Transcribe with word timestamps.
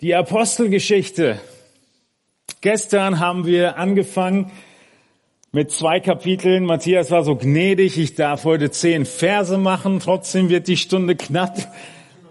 Die 0.00 0.14
Apostelgeschichte. 0.14 1.38
Gestern 2.62 3.20
haben 3.20 3.44
wir 3.44 3.76
angefangen 3.76 4.50
mit 5.52 5.72
zwei 5.72 6.00
Kapiteln. 6.00 6.64
Matthias 6.64 7.10
war 7.10 7.22
so 7.22 7.36
gnädig, 7.36 7.98
ich 7.98 8.14
darf 8.14 8.44
heute 8.44 8.70
zehn 8.70 9.04
Verse 9.04 9.58
machen, 9.58 10.00
trotzdem 10.00 10.48
wird 10.48 10.68
die 10.68 10.78
Stunde 10.78 11.16
knapp. 11.16 11.70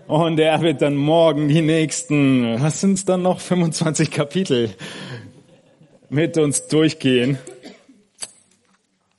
Und 0.07 0.39
er 0.39 0.59
wird 0.63 0.81
dann 0.81 0.95
morgen 0.95 1.47
die 1.47 1.61
nächsten, 1.61 2.59
was 2.59 2.81
sind 2.81 2.93
es 2.93 3.05
dann 3.05 3.21
noch, 3.21 3.39
25 3.39 4.09
Kapitel 4.09 4.71
mit 6.09 6.39
uns 6.39 6.69
durchgehen. 6.69 7.37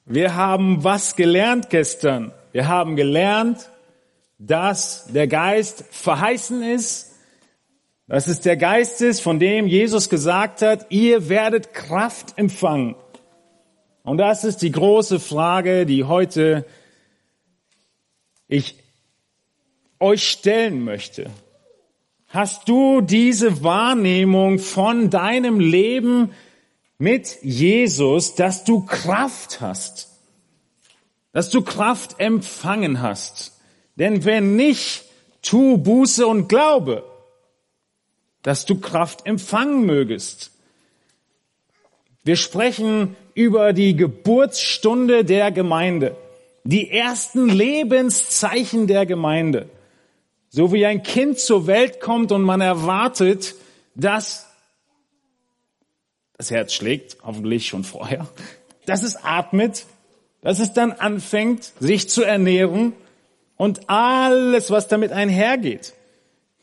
Wir 0.06 0.34
haben 0.34 0.82
was 0.82 1.14
gelernt 1.14 1.70
gestern. 1.70 2.32
Wir 2.50 2.66
haben 2.66 2.96
gelernt, 2.96 3.70
dass 4.40 5.06
der 5.06 5.28
Geist 5.28 5.84
verheißen 5.92 6.64
ist, 6.64 7.09
dass 8.10 8.26
es 8.26 8.40
der 8.40 8.56
Geist 8.56 9.02
ist, 9.02 9.20
von 9.20 9.38
dem 9.38 9.68
Jesus 9.68 10.10
gesagt 10.10 10.62
hat, 10.62 10.86
ihr 10.90 11.28
werdet 11.28 11.72
Kraft 11.72 12.36
empfangen. 12.36 12.96
Und 14.02 14.18
das 14.18 14.42
ist 14.42 14.62
die 14.62 14.72
große 14.72 15.20
Frage, 15.20 15.86
die 15.86 16.02
heute 16.02 16.66
ich 18.48 18.74
euch 20.00 20.28
stellen 20.28 20.82
möchte. 20.82 21.30
Hast 22.26 22.68
du 22.68 23.00
diese 23.00 23.62
Wahrnehmung 23.62 24.58
von 24.58 25.10
deinem 25.10 25.60
Leben 25.60 26.32
mit 26.98 27.38
Jesus, 27.42 28.34
dass 28.34 28.64
du 28.64 28.84
Kraft 28.86 29.60
hast? 29.60 30.08
Dass 31.32 31.48
du 31.48 31.62
Kraft 31.62 32.18
empfangen 32.18 33.02
hast? 33.02 33.60
Denn 33.94 34.24
wenn 34.24 34.56
nicht, 34.56 35.04
tu 35.42 35.78
Buße 35.78 36.26
und 36.26 36.48
Glaube, 36.48 37.04
dass 38.42 38.64
du 38.64 38.80
Kraft 38.80 39.26
empfangen 39.26 39.84
mögest. 39.84 40.50
Wir 42.22 42.36
sprechen 42.36 43.16
über 43.34 43.72
die 43.72 43.96
Geburtsstunde 43.96 45.24
der 45.24 45.50
Gemeinde, 45.50 46.16
die 46.64 46.90
ersten 46.90 47.48
Lebenszeichen 47.48 48.86
der 48.86 49.06
Gemeinde. 49.06 49.68
So 50.50 50.72
wie 50.72 50.84
ein 50.84 51.02
Kind 51.02 51.38
zur 51.38 51.66
Welt 51.66 52.00
kommt 52.00 52.32
und 52.32 52.42
man 52.42 52.60
erwartet, 52.60 53.54
dass 53.94 54.46
das 56.36 56.50
Herz 56.50 56.72
schlägt, 56.72 57.18
hoffentlich 57.22 57.68
schon 57.68 57.84
vorher, 57.84 58.26
dass 58.86 59.02
es 59.02 59.16
atmet, 59.22 59.86
dass 60.40 60.58
es 60.58 60.72
dann 60.72 60.92
anfängt, 60.92 61.72
sich 61.80 62.08
zu 62.08 62.22
ernähren 62.22 62.94
und 63.56 63.90
alles, 63.90 64.70
was 64.70 64.88
damit 64.88 65.12
einhergeht. 65.12 65.92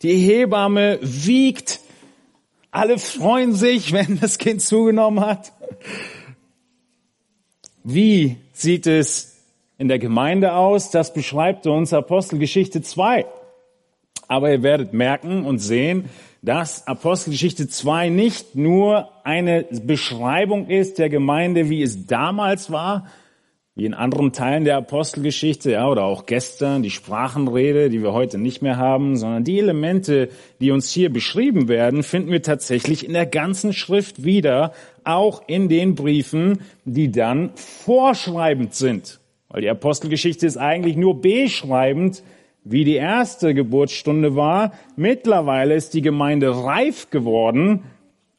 Die 0.03 0.17
Hebamme 0.17 0.99
wiegt, 1.01 1.79
alle 2.71 2.99
freuen 2.99 3.53
sich, 3.53 3.91
wenn 3.93 4.19
das 4.19 4.37
Kind 4.37 4.61
zugenommen 4.61 5.25
hat. 5.25 5.51
Wie 7.83 8.37
sieht 8.53 8.85
es 8.85 9.43
in 9.77 9.87
der 9.87 9.99
Gemeinde 9.99 10.53
aus? 10.53 10.91
Das 10.91 11.13
beschreibt 11.13 11.65
uns 11.67 11.93
Apostelgeschichte 11.93 12.81
2. 12.81 13.25
Aber 14.27 14.51
ihr 14.51 14.61
werdet 14.61 14.93
merken 14.93 15.45
und 15.45 15.59
sehen, 15.59 16.09
dass 16.41 16.85
Apostelgeschichte 16.85 17.67
2 17.67 18.09
nicht 18.09 18.55
nur 18.55 19.09
eine 19.23 19.63
Beschreibung 19.63 20.67
ist 20.67 20.99
der 20.99 21.09
Gemeinde, 21.09 21.69
wie 21.69 21.81
es 21.81 22.05
damals 22.05 22.71
war, 22.71 23.07
wie 23.77 23.85
in 23.85 23.93
anderen 23.93 24.33
Teilen 24.33 24.65
der 24.65 24.75
Apostelgeschichte, 24.75 25.73
ja, 25.73 25.87
oder 25.87 26.03
auch 26.03 26.25
gestern 26.25 26.81
die 26.81 26.89
Sprachenrede, 26.89 27.91
die 27.91 28.01
wir 28.01 28.11
heute 28.11 28.39
nicht 28.39 28.63
mehr 28.63 28.77
haben, 28.77 29.17
sondern 29.17 29.43
die 29.43 29.59
Elemente, 29.59 30.29
die 30.59 30.71
uns 30.71 30.89
hier 30.89 31.13
beschrieben 31.13 31.67
werden, 31.67 32.01
finden 32.01 32.31
wir 32.31 32.41
tatsächlich 32.41 33.05
in 33.05 33.13
der 33.13 33.27
ganzen 33.27 33.73
Schrift 33.73 34.23
wieder, 34.23 34.73
auch 35.03 35.43
in 35.45 35.69
den 35.69 35.93
Briefen, 35.93 36.61
die 36.85 37.11
dann 37.11 37.51
vorschreibend 37.53 38.73
sind. 38.73 39.19
Weil 39.49 39.61
die 39.61 39.69
Apostelgeschichte 39.69 40.47
ist 40.47 40.57
eigentlich 40.57 40.97
nur 40.97 41.21
beschreibend, 41.21 42.23
wie 42.63 42.83
die 42.83 42.95
erste 42.95 43.53
Geburtsstunde 43.53 44.35
war. 44.35 44.71
Mittlerweile 44.95 45.75
ist 45.75 45.93
die 45.93 46.01
Gemeinde 46.01 46.63
reif 46.63 47.11
geworden 47.11 47.83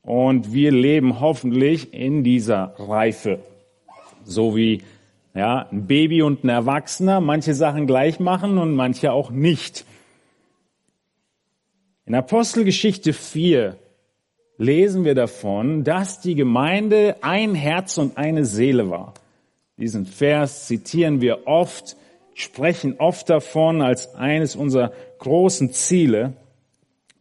und 0.02 0.52
wir 0.52 0.72
leben 0.72 1.20
hoffentlich 1.20 1.94
in 1.94 2.24
dieser 2.24 2.74
Reife. 2.76 3.38
So 4.24 4.56
wie 4.56 4.82
ja, 5.38 5.68
ein 5.70 5.86
Baby 5.86 6.22
und 6.22 6.42
ein 6.42 6.48
Erwachsener 6.48 7.20
manche 7.20 7.54
Sachen 7.54 7.86
gleich 7.86 8.18
machen 8.18 8.58
und 8.58 8.74
manche 8.74 9.12
auch 9.12 9.30
nicht. 9.30 9.84
In 12.06 12.16
Apostelgeschichte 12.16 13.12
4 13.12 13.76
lesen 14.56 15.04
wir 15.04 15.14
davon, 15.14 15.84
dass 15.84 16.20
die 16.20 16.34
Gemeinde 16.34 17.18
ein 17.20 17.54
Herz 17.54 17.98
und 17.98 18.18
eine 18.18 18.44
Seele 18.44 18.90
war. 18.90 19.14
Diesen 19.76 20.06
Vers 20.06 20.66
zitieren 20.66 21.20
wir 21.20 21.46
oft, 21.46 21.96
sprechen 22.34 22.96
oft 22.98 23.30
davon 23.30 23.80
als 23.80 24.16
eines 24.16 24.56
unserer 24.56 24.90
großen 25.20 25.72
Ziele. 25.72 26.32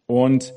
Und 0.06 0.52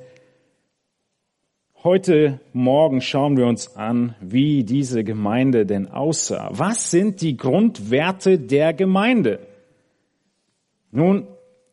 Heute 1.83 2.39
Morgen 2.53 3.01
schauen 3.01 3.37
wir 3.37 3.47
uns 3.47 3.75
an, 3.75 4.13
wie 4.21 4.63
diese 4.63 5.03
Gemeinde 5.03 5.65
denn 5.65 5.87
aussah. 5.87 6.51
Was 6.51 6.91
sind 6.91 7.21
die 7.21 7.37
Grundwerte 7.37 8.37
der 8.37 8.75
Gemeinde? 8.75 9.39
Nun, 10.91 11.25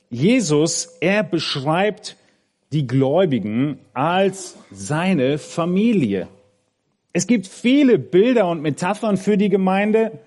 Jesus, 0.08 0.96
er 1.02 1.24
beschreibt 1.24 2.16
die 2.72 2.86
Gläubigen 2.86 3.80
als 3.92 4.56
seine 4.70 5.36
Familie. 5.36 6.28
Es 7.12 7.26
gibt 7.26 7.46
viele 7.46 7.98
Bilder 7.98 8.48
und 8.48 8.62
Metaphern 8.62 9.18
für 9.18 9.36
die 9.36 9.50
Gemeinde, 9.50 10.20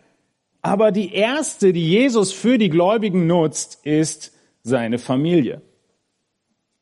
aber 0.61 0.91
die 0.91 1.11
erste, 1.11 1.73
die 1.73 1.89
Jesus 1.89 2.31
für 2.31 2.59
die 2.59 2.69
Gläubigen 2.69 3.25
nutzt, 3.25 3.83
ist 3.83 4.31
seine 4.61 4.99
Familie. 4.99 5.63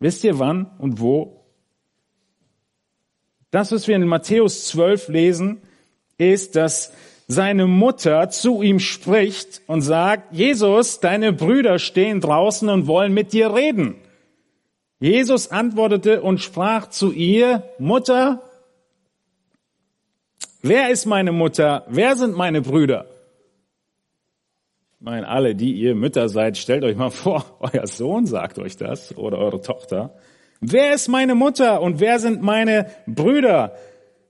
Wisst 0.01 0.25
ihr 0.25 0.37
wann 0.37 0.69
und 0.79 0.99
wo 0.99 1.38
das, 3.51 3.71
was 3.71 3.87
wir 3.87 3.95
in 3.95 4.07
Matthäus 4.07 4.67
12 4.67 5.07
lesen, 5.09 5.61
ist, 6.17 6.55
dass 6.55 6.93
seine 7.27 7.67
Mutter 7.67 8.29
zu 8.29 8.61
ihm 8.61 8.79
spricht 8.79 9.61
und 9.67 9.81
sagt, 9.81 10.33
Jesus, 10.33 10.99
deine 10.99 11.31
Brüder 11.31 11.77
stehen 11.77 12.21
draußen 12.21 12.67
und 12.69 12.87
wollen 12.87 13.13
mit 13.13 13.33
dir 13.33 13.53
reden. 13.53 13.95
Jesus 14.99 15.49
antwortete 15.49 16.21
und 16.21 16.39
sprach 16.41 16.87
zu 16.87 17.11
ihr, 17.11 17.63
Mutter, 17.77 18.41
wer 20.61 20.89
ist 20.89 21.05
meine 21.05 21.31
Mutter? 21.31 21.85
Wer 21.87 22.15
sind 22.15 22.35
meine 22.35 22.61
Brüder? 22.61 23.05
Ich 24.99 25.05
meine, 25.05 25.27
alle, 25.27 25.55
die 25.55 25.73
ihr 25.73 25.95
Mütter 25.95 26.27
seid, 26.27 26.57
stellt 26.57 26.83
euch 26.83 26.97
mal 26.97 27.11
vor, 27.11 27.45
euer 27.59 27.87
Sohn 27.87 28.25
sagt 28.25 28.59
euch 28.59 28.75
das 28.75 29.15
oder 29.17 29.37
eure 29.37 29.61
Tochter. 29.61 30.15
Wer 30.61 30.93
ist 30.93 31.07
meine 31.07 31.35
Mutter 31.35 31.81
und 31.81 31.99
wer 31.99 32.19
sind 32.19 32.41
meine 32.41 32.87
Brüder? 33.07 33.75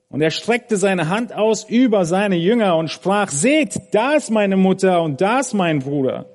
Und 0.10 0.22
er 0.22 0.32
streckte 0.32 0.78
seine 0.78 1.10
Hand 1.10 1.34
aus 1.34 1.64
über 1.64 2.06
seine 2.06 2.36
Jünger 2.36 2.78
und 2.78 2.90
sprach, 2.90 3.30
seht, 3.30 3.80
da 3.92 4.14
ist 4.14 4.32
meine 4.32 4.58
Mutter 4.58 5.02
und 5.02 5.22
da 5.22 5.40
ist 5.40 5.54
mein 5.54 5.80
Bruder. 5.80 6.26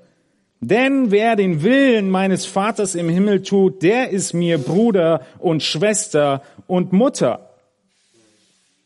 Denn 0.61 1.11
wer 1.11 1.37
den 1.37 1.63
Willen 1.63 2.09
meines 2.09 2.47
Vaters 2.47 2.95
im 2.95 3.09
Himmel 3.09 3.43
tut, 3.43 3.83
der 3.83 4.11
ist 4.11 4.33
mir 4.33 4.59
Bruder 4.59 5.23
und 5.39 5.63
Schwester 5.63 6.43
und 6.67 6.93
Mutter. 6.93 7.51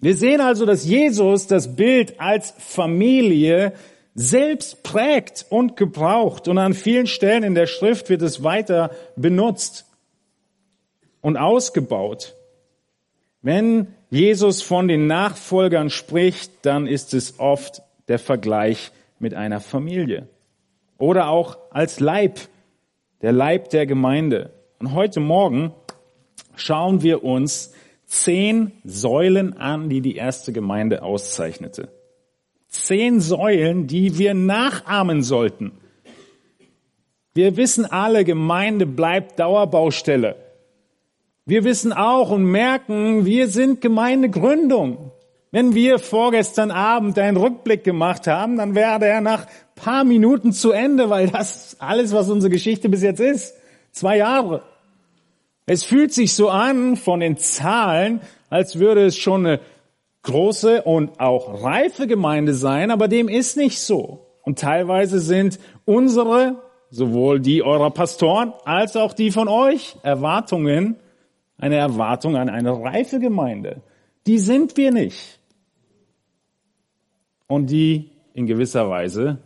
Wir 0.01 0.15
sehen 0.15 0.41
also, 0.41 0.67
dass 0.67 0.87
Jesus 0.87 1.47
das 1.47 1.77
Bild 1.77 2.21
als 2.21 2.55
Familie 2.59 3.73
selbst 4.15 4.83
prägt 4.83 5.47
und 5.51 5.77
gebraucht. 5.77 6.49
Und 6.49 6.59
an 6.59 6.75
vielen 6.75 7.07
Stellen 7.07 7.45
in 7.45 7.55
der 7.55 7.67
Schrift 7.67 8.11
wird 8.11 8.23
es 8.23 8.43
weiter 8.43 8.91
benutzt 9.17 9.88
und 11.29 11.37
ausgebaut. 11.37 12.35
Wenn 13.43 13.89
Jesus 14.09 14.63
von 14.63 14.89
den 14.89 15.07
Nachfolgern 15.07 15.91
spricht, 15.91 16.51
dann 16.63 16.87
ist 16.87 17.13
es 17.13 17.39
oft 17.39 17.83
der 18.09 18.19
Vergleich 18.19 18.93
mit 19.19 19.35
einer 19.35 19.61
Familie 19.61 20.27
oder 20.97 21.29
auch 21.29 21.59
als 21.71 22.01
Leib, 22.01 22.39
der 23.21 23.33
Leib 23.33 23.69
der 23.69 23.85
Gemeinde. 23.85 24.55
Und 24.79 24.95
heute 24.95 25.21
Morgen 25.21 25.75
schauen 26.57 27.03
wir 27.03 27.23
uns 27.23 27.75
zehn 28.07 28.73
Säulen 28.83 29.55
an, 29.55 29.91
die 29.91 30.01
die 30.01 30.17
erste 30.17 30.55
Gemeinde 30.55 31.03
auszeichnete. 31.03 31.91
Zehn 32.69 33.21
Säulen, 33.21 33.87
die 33.87 34.17
wir 34.17 34.33
nachahmen 34.33 35.23
sollten. 35.23 35.73
Wir 37.35 37.59
wissen 37.59 37.85
alle, 37.85 38.25
Gemeinde 38.25 38.87
bleibt 38.87 39.39
Dauerbaustelle. 39.39 40.48
Wir 41.49 41.65
wissen 41.65 41.95
auch 41.95 42.29
und 42.29 42.45
merken, 42.45 43.25
wir 43.25 43.49
sind 43.49 43.81
Gemeindegründung. 43.81 45.13
Wenn 45.51 45.75
wir 45.75 45.99
vorgestern 45.99 46.71
Abend 46.71 47.19
einen 47.19 47.39
Rückblick 47.39 47.85
gemacht 47.85 48.27
haben, 48.27 48.59
dann 48.59 48.75
wäre 48.75 49.03
er 49.07 49.23
nach 49.23 49.47
paar 49.75 50.05
Minuten 50.05 50.53
zu 50.53 50.73
Ende, 50.73 51.09
weil 51.09 51.29
das 51.29 51.79
alles, 51.79 52.13
was 52.13 52.29
unsere 52.29 52.51
Geschichte 52.51 52.91
bis 52.91 53.03
jetzt 53.03 53.21
ist. 53.21 53.55
Zwei 53.93 54.19
Jahre. 54.19 54.63
Es 55.65 55.85
fühlt 55.85 56.13
sich 56.13 56.35
so 56.35 56.51
an 56.51 56.97
von 56.97 57.21
den 57.21 57.39
Zahlen, 57.39 58.21
als 58.51 58.79
würde 58.79 59.07
es 59.07 59.17
schon 59.17 59.47
eine 59.47 59.61
große 60.25 60.83
und 60.83 61.19
auch 61.19 61.65
reife 61.65 62.07
Gemeinde 62.07 62.53
sein, 62.53 62.91
aber 62.91 63.09
dem 63.09 63.27
ist 63.27 63.57
nicht 63.57 63.81
so. 63.81 64.27
Und 64.43 64.59
teilweise 64.59 65.19
sind 65.19 65.59
unsere, 65.87 66.57
sowohl 66.91 67.41
die 67.41 67.63
eurer 67.63 67.91
Pastoren 67.91 68.53
als 68.67 68.97
auch 68.97 69.15
die 69.15 69.31
von 69.31 69.49
euch, 69.49 69.97
Erwartungen, 70.03 70.97
eine 71.59 71.77
Erwartung 71.77 72.37
an 72.37 72.49
eine 72.49 72.73
reife 72.73 73.19
Gemeinde. 73.19 73.83
Die 74.27 74.39
sind 74.39 74.77
wir 74.77 74.93
nicht. 74.93 75.41
Und 77.47 77.71
die 77.71 78.11
in 78.35 78.47
gewisser 78.47 78.89
Weise 78.89 79.39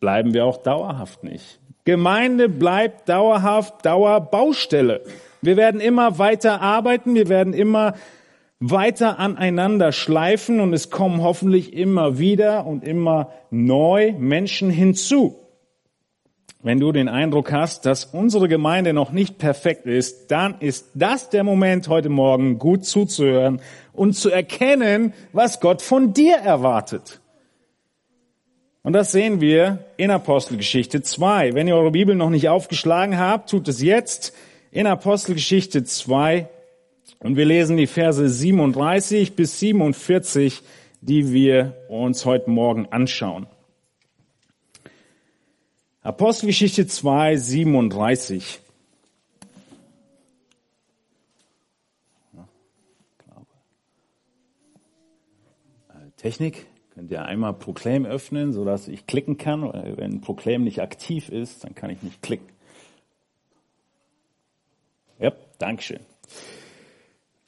bleiben 0.00 0.34
wir 0.34 0.44
auch 0.44 0.58
dauerhaft 0.58 1.24
nicht. 1.24 1.60
Gemeinde 1.84 2.48
bleibt 2.48 3.08
dauerhaft 3.08 3.84
Dauerbaustelle. 3.84 5.02
Wir 5.42 5.56
werden 5.56 5.80
immer 5.80 6.18
weiter 6.18 6.62
arbeiten, 6.62 7.14
wir 7.14 7.28
werden 7.28 7.52
immer 7.52 7.94
weiter 8.60 9.18
aneinander 9.18 9.92
schleifen 9.92 10.60
und 10.60 10.72
es 10.72 10.90
kommen 10.90 11.22
hoffentlich 11.22 11.74
immer 11.74 12.18
wieder 12.18 12.66
und 12.66 12.84
immer 12.84 13.30
neu 13.50 14.12
Menschen 14.18 14.70
hinzu. 14.70 15.43
Wenn 16.64 16.80
du 16.80 16.92
den 16.92 17.10
Eindruck 17.10 17.52
hast, 17.52 17.84
dass 17.84 18.06
unsere 18.06 18.48
Gemeinde 18.48 18.94
noch 18.94 19.12
nicht 19.12 19.36
perfekt 19.36 19.84
ist, 19.84 20.30
dann 20.30 20.58
ist 20.60 20.86
das 20.94 21.28
der 21.28 21.44
Moment 21.44 21.88
heute 21.88 22.08
Morgen 22.08 22.58
gut 22.58 22.86
zuzuhören 22.86 23.60
und 23.92 24.14
zu 24.14 24.30
erkennen, 24.30 25.12
was 25.34 25.60
Gott 25.60 25.82
von 25.82 26.14
dir 26.14 26.36
erwartet. 26.36 27.20
Und 28.82 28.94
das 28.94 29.12
sehen 29.12 29.42
wir 29.42 29.80
in 29.98 30.10
Apostelgeschichte 30.10 31.02
2. 31.02 31.52
Wenn 31.52 31.68
ihr 31.68 31.76
eure 31.76 31.90
Bibel 31.90 32.14
noch 32.14 32.30
nicht 32.30 32.48
aufgeschlagen 32.48 33.18
habt, 33.18 33.50
tut 33.50 33.68
es 33.68 33.82
jetzt 33.82 34.32
in 34.70 34.86
Apostelgeschichte 34.86 35.84
2. 35.84 36.48
Und 37.18 37.36
wir 37.36 37.44
lesen 37.44 37.76
die 37.76 37.86
Verse 37.86 38.26
37 38.26 39.36
bis 39.36 39.60
47, 39.60 40.62
die 41.02 41.30
wir 41.30 41.74
uns 41.90 42.24
heute 42.24 42.48
Morgen 42.48 42.88
anschauen. 42.90 43.48
Apostelgeschichte 46.04 46.86
2, 46.86 47.38
37. 47.38 48.60
Technik. 56.18 56.66
Könnt 56.90 57.10
ihr 57.10 57.24
einmal 57.24 57.54
Proclaim 57.54 58.04
öffnen, 58.04 58.52
sodass 58.52 58.86
ich 58.86 59.06
klicken 59.06 59.38
kann. 59.38 59.62
Wenn 59.96 60.20
Proclaim 60.20 60.62
nicht 60.62 60.82
aktiv 60.82 61.30
ist, 61.30 61.64
dann 61.64 61.74
kann 61.74 61.88
ich 61.88 62.02
nicht 62.02 62.20
klicken. 62.20 62.48
Ja, 65.18 65.32
Dankeschön. 65.58 66.00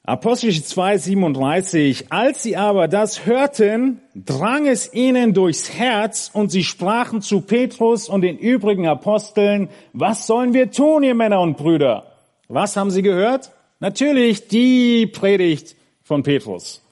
Apostelgeschichte 0.07 0.69
2, 0.69 0.97
37. 0.99 2.13
Als 2.13 2.41
sie 2.41 2.55
aber 2.55 2.87
das 2.87 3.25
hörten, 3.25 3.99
drang 4.15 4.65
es 4.65 4.93
ihnen 4.93 5.33
durchs 5.33 5.73
Herz 5.73 6.31
und 6.31 6.49
sie 6.49 6.63
sprachen 6.63 7.21
zu 7.21 7.41
Petrus 7.41 8.07
und 8.07 8.21
den 8.21 8.37
übrigen 8.37 8.87
Aposteln, 8.87 9.67
was 9.91 10.25
sollen 10.25 10.53
wir 10.53 10.71
tun, 10.71 11.03
ihr 11.03 11.13
Männer 11.13 11.41
und 11.41 11.57
Brüder? 11.57 12.05
Was 12.47 12.77
haben 12.77 12.89
sie 12.89 13.01
gehört? 13.01 13.51
Natürlich 13.81 14.47
die 14.47 15.07
Predigt 15.07 15.75
von 16.03 16.23
Petrus 16.23 16.86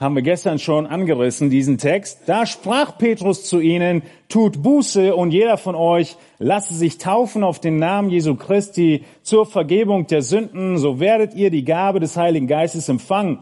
haben 0.00 0.14
wir 0.14 0.22
gestern 0.22 0.58
schon 0.58 0.86
angerissen, 0.86 1.50
diesen 1.50 1.76
Text. 1.76 2.22
Da 2.24 2.46
sprach 2.46 2.96
Petrus 2.96 3.44
zu 3.44 3.60
ihnen, 3.60 4.02
tut 4.30 4.62
Buße 4.62 5.14
und 5.14 5.30
jeder 5.30 5.58
von 5.58 5.74
euch 5.74 6.16
lasse 6.38 6.72
sich 6.72 6.96
taufen 6.96 7.44
auf 7.44 7.60
den 7.60 7.76
Namen 7.76 8.08
Jesu 8.08 8.34
Christi 8.34 9.04
zur 9.22 9.44
Vergebung 9.44 10.06
der 10.06 10.22
Sünden, 10.22 10.78
so 10.78 11.00
werdet 11.00 11.34
ihr 11.34 11.50
die 11.50 11.66
Gabe 11.66 12.00
des 12.00 12.16
Heiligen 12.16 12.46
Geistes 12.46 12.88
empfangen. 12.88 13.40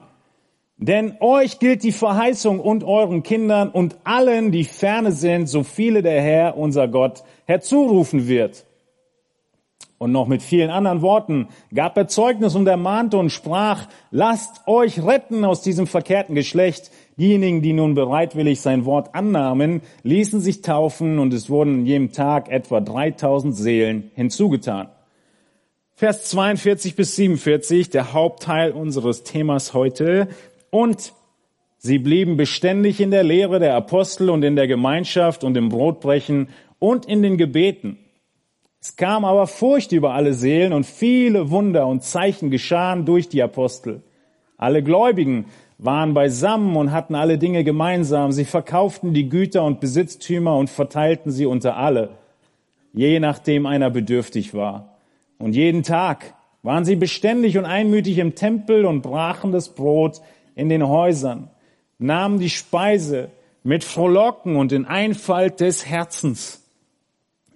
Denn 0.77 1.15
euch 1.21 1.61
gilt 1.61 1.85
die 1.85 1.93
Verheißung 1.93 2.59
und 2.59 2.83
euren 2.83 3.23
Kindern 3.23 3.71
und 3.71 3.97
allen, 4.03 4.51
die 4.51 4.65
ferne 4.65 5.13
sind, 5.13 5.49
so 5.49 5.63
viele 5.63 6.03
der 6.03 6.21
Herr, 6.21 6.57
unser 6.57 6.89
Gott, 6.89 7.23
herzurufen 7.47 8.27
wird. 8.27 8.68
Und 9.99 10.13
noch 10.13 10.29
mit 10.29 10.43
vielen 10.43 10.71
anderen 10.71 11.03
Worten 11.03 11.49
gab 11.75 11.97
er 11.97 12.07
Zeugnis 12.07 12.55
und 12.55 12.69
ermahnte 12.69 13.19
und 13.19 13.31
sprach, 13.31 13.89
lasst 14.13 14.67
euch 14.69 15.05
retten 15.05 15.45
aus 15.45 15.61
diesem 15.61 15.89
verkehrten 15.89 16.37
Geschlecht. 16.37 16.93
Diejenigen, 17.17 17.63
die 17.63 17.73
nun 17.73 17.95
bereitwillig 17.95 18.61
sein 18.61 18.85
Wort 18.85 19.17
annahmen, 19.17 19.83
ließen 20.05 20.41
sich 20.41 20.63
taufen 20.63 21.19
und 21.19 21.35
es 21.35 21.51
wurden 21.51 21.81
in 21.81 21.87
jedem 21.87 22.13
Tag 22.13 22.49
etwa 22.49 22.81
3000 22.81 23.57
Seelen 23.57 24.13
hinzugetan. 24.15 24.89
Vers 25.97 26.27
42 26.27 26.95
bis 26.95 27.17
47, 27.17 27.91
der 27.91 28.13
Hauptteil 28.13 28.71
unseres 28.71 29.25
Themas 29.25 29.75
heute. 29.75 30.29
Und 30.71 31.13
sie 31.79 31.99
blieben 31.99 32.37
beständig 32.37 33.01
in 33.01 33.11
der 33.11 33.25
Lehre 33.25 33.59
der 33.59 33.75
Apostel 33.75 34.31
und 34.31 34.45
in 34.45 34.55
der 34.55 34.69
Gemeinschaft 34.69 35.43
und 35.43 35.57
im 35.57 35.71
Brotbrechen 35.71 36.51
und 36.79 37.07
in 37.07 37.23
den 37.23 37.37
Gebeten. 37.37 37.99
Es 38.89 38.97
kam 38.97 39.27
aber 39.27 39.47
Furcht 39.47 39.93
über 39.93 40.15
alle 40.15 40.33
Seelen 40.33 40.73
und 40.73 40.87
viele 40.87 41.51
Wunder 41.51 41.87
und 41.87 42.03
Zeichen 42.03 42.51
geschahen 42.51 43.05
durch 43.05 43.29
die 43.29 43.43
Apostel. 43.43 44.01
Alle 44.57 44.83
Gläubigen 44.83 45.45
waren 45.77 46.15
beisammen 46.15 46.75
und 46.75 46.91
hatten 46.91 47.15
alle 47.15 47.37
Dinge 47.37 47.65
gemeinsam. 47.65 48.33
Sie 48.33 48.47
verkauften 48.47 49.13
die 49.13 49.29
Güter 49.29 49.63
und 49.63 49.81
Besitztümer 49.81 50.57
und 50.57 50.71
verteilten 50.71 51.31
sie 51.31 51.45
unter 51.45 51.77
alle, 51.77 52.17
je 52.95 53.21
nachdem 53.21 53.67
einer 53.67 53.91
bedürftig 53.91 54.55
war. 54.55 54.97
Und 55.37 55.55
jeden 55.55 55.83
Tag 55.83 56.33
waren 56.63 56.87
sie 56.87 56.97
beständig 56.97 57.59
und 57.59 57.67
einmütig 57.67 58.17
im 58.17 58.37
Tempel 58.37 58.87
und 58.87 59.03
brachen 59.03 59.53
das 59.53 59.69
Brot 59.69 60.23
in 60.55 60.71
den 60.71 60.89
Häusern, 60.89 61.51
nahmen 61.99 62.39
die 62.39 62.49
Speise 62.49 63.29
mit 63.63 63.85
Frohlocken 63.85 64.57
und 64.57 64.73
in 64.73 64.87
Einfalt 64.87 65.61
des 65.61 65.85
Herzens 65.85 66.65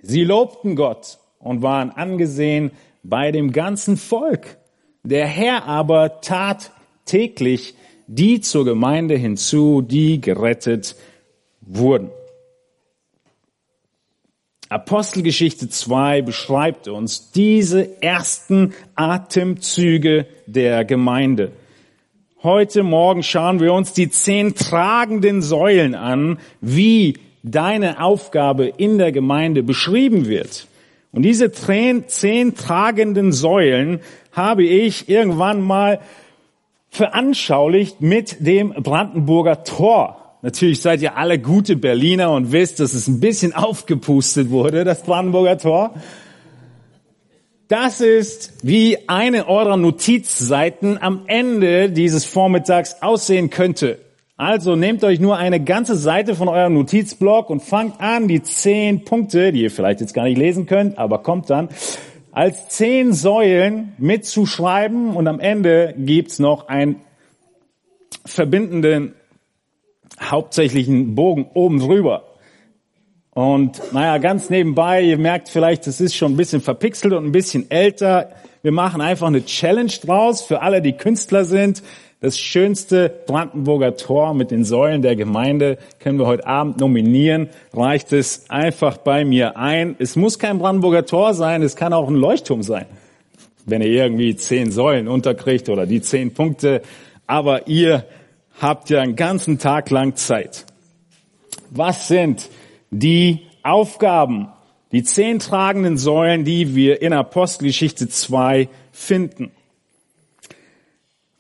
Sie 0.05 0.25
lobten 0.25 0.75
Gott 0.75 1.21
und 1.43 1.63
waren 1.63 1.91
angesehen 1.91 2.71
bei 3.03 3.33
dem 3.33 3.53
ganzen 3.53 3.97
Volk. 3.97 4.57
Der 5.03 5.27
Herr 5.27 5.67
aber 5.67 6.21
tat 6.21 6.73
täglich 7.05 7.75
die 8.07 8.41
zur 8.41 8.65
Gemeinde 8.65 9.17
hinzu, 9.17 9.81
die 9.81 10.21
gerettet 10.21 10.97
wurden. 11.61 12.11
Apostelgeschichte 14.69 15.69
2 15.69 16.23
beschreibt 16.23 16.89
uns 16.89 17.31
diese 17.31 18.03
ersten 18.03 18.73
Atemzüge 18.95 20.27
der 20.47 20.85
Gemeinde. 20.85 21.53
Heute 22.43 22.83
Morgen 22.83 23.23
schauen 23.23 23.61
wir 23.61 23.73
uns 23.73 23.93
die 23.93 24.09
zehn 24.09 24.55
tragenden 24.55 25.43
Säulen 25.43 25.95
an, 25.95 26.39
wie 26.61 27.19
deine 27.43 28.03
Aufgabe 28.03 28.67
in 28.67 28.99
der 28.99 29.13
Gemeinde 29.13 29.63
beschrieben 29.63 30.27
wird. 30.27 30.67
Und 31.13 31.23
diese 31.23 31.53
zehn 31.53 32.55
tragenden 32.55 33.33
Säulen 33.33 34.01
habe 34.33 34.65
ich 34.65 35.09
irgendwann 35.11 35.61
mal 35.61 36.01
veranschaulicht 36.89 38.01
mit 38.01 38.47
dem 38.47 38.71
Brandenburger 38.71 39.63
Tor. 39.65 40.39
Natürlich 40.43 40.81
seid 40.81 41.03
ihr 41.03 41.17
alle 41.17 41.39
gute 41.39 41.77
Berliner 41.77 42.33
und 42.33 42.51
wisst, 42.51 42.81
dass 42.81 42.95
es 42.95 43.09
ein 43.09 43.21
bisschen 43.21 43.53
aufgepustet 43.55 44.51
wurde, 44.51 44.85
das 44.85 45.03
Brandenburger 45.03 45.59
Tor. 45.59 45.95
Das 47.69 48.01
ist, 48.01 48.53
wie 48.63 49.09
eine 49.09 49.49
eurer 49.49 49.77
Notizseiten 49.77 51.01
am 51.01 51.23
Ende 51.27 51.91
dieses 51.91 52.25
Vormittags 52.25 52.97
aussehen 53.01 53.49
könnte. 53.49 53.99
Also 54.45 54.75
nehmt 54.75 55.05
euch 55.05 55.21
nur 55.21 55.37
eine 55.37 55.63
ganze 55.63 55.95
Seite 55.95 56.35
von 56.35 56.49
eurem 56.49 56.75
Notizblock 56.75 57.49
und 57.49 57.63
fangt 57.63 58.01
an, 58.01 58.27
die 58.27 58.43
zehn 58.43 59.05
Punkte, 59.05 59.53
die 59.53 59.63
ihr 59.63 59.71
vielleicht 59.71 60.01
jetzt 60.01 60.15
gar 60.15 60.25
nicht 60.25 60.37
lesen 60.37 60.67
könnt, 60.67 60.99
aber 60.99 61.23
kommt 61.23 61.49
dann, 61.49 61.69
als 62.33 62.67
zehn 62.67 63.13
Säulen 63.13 63.93
mitzuschreiben 63.99 65.15
und 65.15 65.29
am 65.29 65.39
Ende 65.39 65.95
gibt's 65.97 66.41
noch 66.41 66.67
einen 66.67 66.97
verbindenden 68.25 69.15
hauptsächlichen 70.21 71.15
Bogen 71.15 71.47
oben 71.55 71.79
drüber. 71.79 72.25
Und 73.31 73.81
naja, 73.93 74.19
ganz 74.19 74.51
nebenbei, 74.51 75.03
ihr 75.03 75.19
merkt 75.19 75.51
vielleicht, 75.51 75.87
es 75.87 76.01
ist 76.01 76.17
schon 76.17 76.33
ein 76.33 76.37
bisschen 76.37 76.61
verpixelt 76.61 77.13
und 77.13 77.25
ein 77.25 77.31
bisschen 77.31 77.71
älter. 77.71 78.31
Wir 78.63 78.73
machen 78.73 79.03
einfach 79.03 79.29
eine 79.29 79.45
Challenge 79.45 79.93
draus 80.05 80.43
für 80.43 80.63
alle, 80.63 80.83
die 80.83 80.95
Künstler 80.95 81.45
sind. 81.45 81.85
Das 82.23 82.39
schönste 82.39 83.13
Brandenburger 83.27 83.97
Tor 83.97 84.33
mit 84.33 84.53
den 84.53 84.65
Säulen 84.65 85.03
der 85.03 85.17
Gemeinde 85.17 85.77
können 85.99 86.21
wir 86.21 86.27
heute 86.29 86.47
Abend 86.47 86.79
nominieren. 86.79 87.49
Reicht 87.73 88.13
es 88.13 88.49
einfach 88.49 88.97
bei 88.97 89.25
mir 89.25 89.57
ein. 89.57 89.97
Es 89.99 90.15
muss 90.15 90.39
kein 90.39 90.61
Brandenburger 90.61 91.05
Tor 91.05 91.35
sein, 91.35 91.63
es 91.63 91.75
kann 91.75 91.93
auch 91.93 92.09
ein 92.09 92.15
Leuchtturm 92.15 92.63
sein. 92.63 92.87
Wenn 93.67 93.83
ihr 93.83 93.89
irgendwie 93.89 94.37
zehn 94.37 94.71
Säulen 94.71 95.09
unterkriegt 95.09 95.69
oder 95.69 95.85
die 95.85 96.01
zehn 96.01 96.33
Punkte. 96.33 96.83
Aber 97.27 97.67
ihr 97.67 98.05
habt 98.61 98.89
ja 98.89 99.01
einen 99.01 99.17
ganzen 99.17 99.59
Tag 99.59 99.91
lang 99.91 100.15
Zeit. 100.15 100.65
Was 101.71 102.07
sind 102.07 102.51
die 102.93 103.41
Aufgaben 103.65 104.47
Die 104.93 105.03
zehn 105.03 105.39
tragenden 105.39 105.97
Säulen, 105.97 106.45
die 106.45 106.77
wir 106.77 107.01
in 107.01 107.15
Apostelgeschichte 107.15 108.09
2 108.09 108.69
finden. 108.93 109.51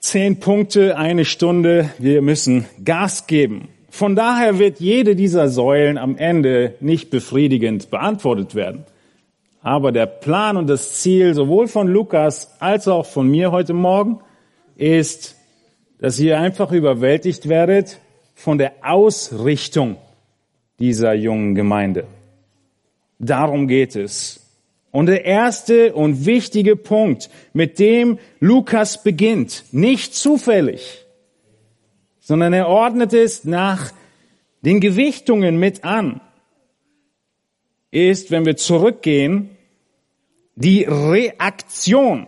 Zehn 0.02 0.40
Punkte, 0.40 0.96
eine 0.96 1.24
Stunde. 1.24 1.88
Wir 1.96 2.22
müssen 2.22 2.66
Gas 2.84 3.28
geben. 3.28 3.68
Von 3.88 4.16
daher 4.16 4.58
wird 4.58 4.80
jede 4.80 5.14
dieser 5.14 5.48
Säulen 5.48 5.96
am 5.96 6.16
Ende 6.16 6.74
nicht 6.80 7.08
befriedigend 7.10 7.88
beantwortet 7.88 8.56
werden. 8.56 8.84
Aber 9.62 9.92
der 9.92 10.06
Plan 10.06 10.56
und 10.56 10.66
das 10.66 10.94
Ziel 10.94 11.34
sowohl 11.34 11.68
von 11.68 11.86
Lukas 11.86 12.56
als 12.58 12.88
auch 12.88 13.06
von 13.06 13.30
mir 13.30 13.52
heute 13.52 13.74
Morgen 13.74 14.18
ist, 14.74 15.36
dass 16.00 16.18
ihr 16.18 16.40
einfach 16.40 16.72
überwältigt 16.72 17.48
werdet 17.48 18.00
von 18.34 18.58
der 18.58 18.72
Ausrichtung 18.82 19.98
dieser 20.80 21.14
jungen 21.14 21.54
Gemeinde. 21.54 22.08
Darum 23.20 23.68
geht 23.68 23.94
es. 23.94 24.51
Und 24.92 25.06
der 25.06 25.24
erste 25.24 25.94
und 25.94 26.26
wichtige 26.26 26.76
Punkt, 26.76 27.30
mit 27.54 27.78
dem 27.78 28.18
Lukas 28.38 29.02
beginnt, 29.02 29.64
nicht 29.72 30.14
zufällig, 30.14 31.04
sondern 32.20 32.52
er 32.52 32.68
ordnet 32.68 33.14
es 33.14 33.44
nach 33.44 33.92
den 34.60 34.80
Gewichtungen 34.80 35.58
mit 35.58 35.82
an, 35.82 36.20
ist, 37.90 38.30
wenn 38.30 38.44
wir 38.44 38.56
zurückgehen, 38.56 39.56
die 40.56 40.84
Reaktion 40.84 42.26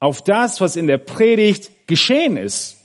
auf 0.00 0.22
das, 0.22 0.60
was 0.60 0.76
in 0.76 0.86
der 0.86 0.98
Predigt 0.98 1.86
geschehen 1.86 2.36
ist. 2.36 2.76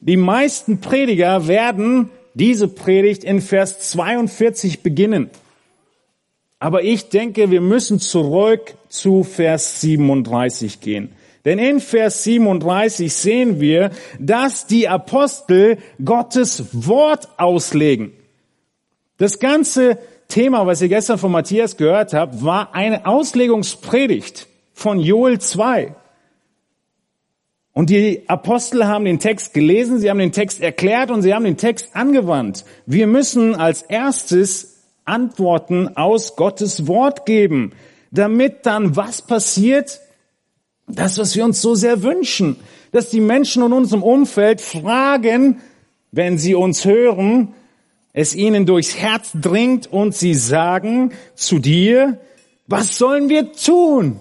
Die 0.00 0.16
meisten 0.16 0.80
Prediger 0.80 1.48
werden 1.48 2.10
diese 2.34 2.68
Predigt 2.68 3.24
in 3.24 3.40
Vers 3.40 3.90
42 3.90 4.82
beginnen. 4.82 5.30
Aber 6.60 6.82
ich 6.82 7.08
denke, 7.08 7.50
wir 7.50 7.60
müssen 7.60 8.00
zurück 8.00 8.74
zu 8.88 9.22
Vers 9.22 9.80
37 9.80 10.80
gehen. 10.80 11.12
Denn 11.44 11.58
in 11.58 11.80
Vers 11.80 12.24
37 12.24 13.12
sehen 13.12 13.60
wir, 13.60 13.90
dass 14.18 14.66
die 14.66 14.88
Apostel 14.88 15.78
Gottes 16.04 16.64
Wort 16.72 17.28
auslegen. 17.38 18.12
Das 19.18 19.38
ganze 19.38 19.98
Thema, 20.26 20.66
was 20.66 20.82
ihr 20.82 20.88
gestern 20.88 21.18
von 21.18 21.32
Matthias 21.32 21.76
gehört 21.76 22.12
habt, 22.12 22.44
war 22.44 22.74
eine 22.74 23.06
Auslegungspredigt 23.06 24.46
von 24.74 25.00
Joel 25.00 25.40
2. 25.40 25.94
Und 27.72 27.90
die 27.90 28.28
Apostel 28.28 28.86
haben 28.86 29.04
den 29.04 29.20
Text 29.20 29.54
gelesen, 29.54 30.00
sie 30.00 30.10
haben 30.10 30.18
den 30.18 30.32
Text 30.32 30.60
erklärt 30.60 31.10
und 31.12 31.22
sie 31.22 31.32
haben 31.32 31.44
den 31.44 31.56
Text 31.56 31.94
angewandt. 31.94 32.64
Wir 32.86 33.06
müssen 33.06 33.54
als 33.54 33.82
erstes 33.82 34.77
Antworten 35.08 35.96
aus 35.96 36.36
Gottes 36.36 36.86
Wort 36.86 37.26
geben, 37.26 37.72
damit 38.10 38.66
dann 38.66 38.96
was 38.96 39.22
passiert? 39.22 40.00
Das, 40.86 41.18
was 41.18 41.36
wir 41.36 41.44
uns 41.44 41.60
so 41.60 41.74
sehr 41.74 42.02
wünschen, 42.02 42.56
dass 42.92 43.10
die 43.10 43.20
Menschen 43.20 43.62
in 43.62 43.72
unserem 43.72 44.02
Umfeld 44.02 44.60
fragen, 44.60 45.60
wenn 46.12 46.38
sie 46.38 46.54
uns 46.54 46.84
hören, 46.84 47.54
es 48.12 48.34
ihnen 48.34 48.66
durchs 48.66 48.96
Herz 48.96 49.30
dringt 49.34 49.86
und 49.86 50.14
sie 50.14 50.34
sagen 50.34 51.12
zu 51.34 51.58
dir, 51.58 52.18
was 52.66 52.98
sollen 52.98 53.28
wir 53.28 53.52
tun? 53.52 54.18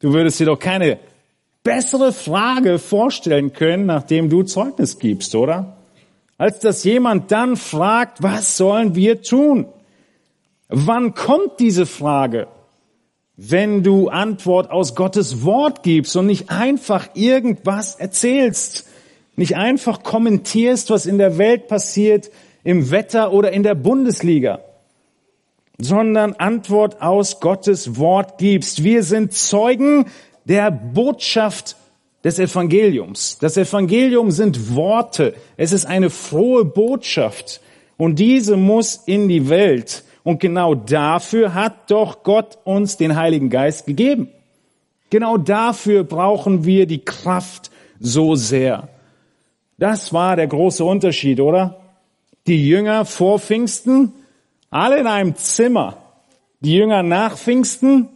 Du 0.00 0.12
würdest 0.12 0.40
dir 0.40 0.46
doch 0.46 0.58
keine 0.58 0.98
bessere 1.62 2.12
Frage 2.12 2.78
vorstellen 2.78 3.52
können, 3.52 3.86
nachdem 3.86 4.28
du 4.28 4.42
Zeugnis 4.42 4.98
gibst, 4.98 5.34
oder? 5.34 5.76
Als 6.36 6.58
dass 6.60 6.84
jemand 6.84 7.30
dann 7.30 7.56
fragt, 7.56 8.22
was 8.22 8.56
sollen 8.56 8.94
wir 8.94 9.22
tun? 9.22 9.66
Wann 10.68 11.14
kommt 11.14 11.60
diese 11.60 11.86
Frage? 11.86 12.48
Wenn 13.36 13.82
du 13.82 14.08
Antwort 14.08 14.70
aus 14.70 14.94
Gottes 14.94 15.44
Wort 15.44 15.82
gibst 15.82 16.16
und 16.16 16.26
nicht 16.26 16.50
einfach 16.50 17.08
irgendwas 17.14 17.96
erzählst 17.96 18.86
nicht 19.36 19.56
einfach 19.56 20.02
kommentierst, 20.02 20.90
was 20.90 21.06
in 21.06 21.18
der 21.18 21.38
Welt 21.38 21.68
passiert, 21.68 22.30
im 22.62 22.90
Wetter 22.90 23.32
oder 23.32 23.52
in 23.52 23.62
der 23.62 23.74
Bundesliga, 23.74 24.60
sondern 25.78 26.34
Antwort 26.34 27.02
aus 27.02 27.40
Gottes 27.40 27.98
Wort 27.98 28.38
gibst. 28.38 28.84
Wir 28.84 29.02
sind 29.02 29.32
Zeugen 29.32 30.06
der 30.44 30.70
Botschaft 30.70 31.76
des 32.24 32.38
Evangeliums. 32.38 33.38
Das 33.38 33.56
Evangelium 33.58 34.30
sind 34.30 34.74
Worte. 34.74 35.34
Es 35.58 35.72
ist 35.72 35.84
eine 35.84 36.08
frohe 36.08 36.64
Botschaft. 36.64 37.60
Und 37.98 38.18
diese 38.18 38.56
muss 38.56 38.96
in 39.06 39.28
die 39.28 39.50
Welt. 39.50 40.04
Und 40.24 40.40
genau 40.40 40.74
dafür 40.74 41.52
hat 41.52 41.90
doch 41.90 42.22
Gott 42.22 42.58
uns 42.64 42.96
den 42.96 43.14
Heiligen 43.14 43.50
Geist 43.50 43.86
gegeben. 43.86 44.28
Genau 45.10 45.36
dafür 45.36 46.02
brauchen 46.02 46.64
wir 46.64 46.86
die 46.86 47.04
Kraft 47.04 47.70
so 48.00 48.34
sehr. 48.34 48.88
Das 49.78 50.12
war 50.12 50.36
der 50.36 50.46
große 50.46 50.82
Unterschied, 50.82 51.40
oder? 51.40 51.80
Die 52.46 52.66
Jünger 52.66 53.04
vor 53.04 53.38
Pfingsten, 53.38 54.12
alle 54.70 54.98
in 54.98 55.06
einem 55.06 55.36
Zimmer. 55.36 55.98
Die 56.60 56.74
Jünger 56.74 57.02
nach 57.02 57.36
Pfingsten, 57.36 58.08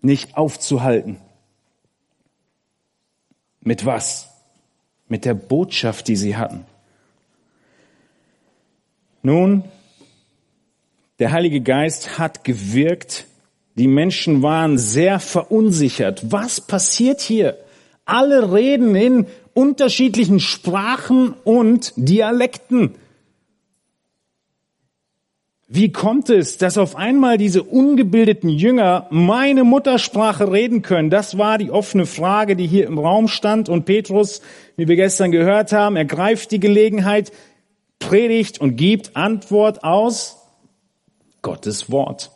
nicht 0.00 0.36
aufzuhalten. 0.36 1.18
Mit 3.62 3.86
was? 3.86 4.28
Mit 5.08 5.24
der 5.24 5.34
Botschaft, 5.34 6.08
die 6.08 6.16
sie 6.16 6.36
hatten. 6.36 6.64
Nun, 9.22 9.64
der 11.18 11.30
Heilige 11.30 11.60
Geist 11.60 12.18
hat 12.18 12.44
gewirkt. 12.44 13.26
Die 13.76 13.86
Menschen 13.86 14.42
waren 14.42 14.78
sehr 14.78 15.20
verunsichert. 15.20 16.32
Was 16.32 16.60
passiert 16.60 17.20
hier? 17.20 17.56
Alle 18.04 18.52
reden 18.52 18.94
in 18.96 19.26
unterschiedlichen 19.54 20.40
Sprachen 20.40 21.34
und 21.44 21.92
Dialekten. 21.96 22.96
Wie 25.74 25.90
kommt 25.90 26.28
es, 26.28 26.58
dass 26.58 26.76
auf 26.76 26.96
einmal 26.96 27.38
diese 27.38 27.62
ungebildeten 27.62 28.50
Jünger 28.50 29.06
meine 29.08 29.64
Muttersprache 29.64 30.52
reden 30.52 30.82
können? 30.82 31.08
Das 31.08 31.38
war 31.38 31.56
die 31.56 31.70
offene 31.70 32.04
Frage, 32.04 32.56
die 32.56 32.66
hier 32.66 32.86
im 32.86 32.98
Raum 32.98 33.26
stand. 33.26 33.70
Und 33.70 33.86
Petrus, 33.86 34.42
wie 34.76 34.86
wir 34.86 34.96
gestern 34.96 35.32
gehört 35.32 35.72
haben, 35.72 35.96
ergreift 35.96 36.50
die 36.50 36.60
Gelegenheit, 36.60 37.32
predigt 37.98 38.60
und 38.60 38.76
gibt 38.76 39.16
Antwort 39.16 39.82
aus 39.82 40.42
Gottes 41.40 41.90
Wort. 41.90 42.32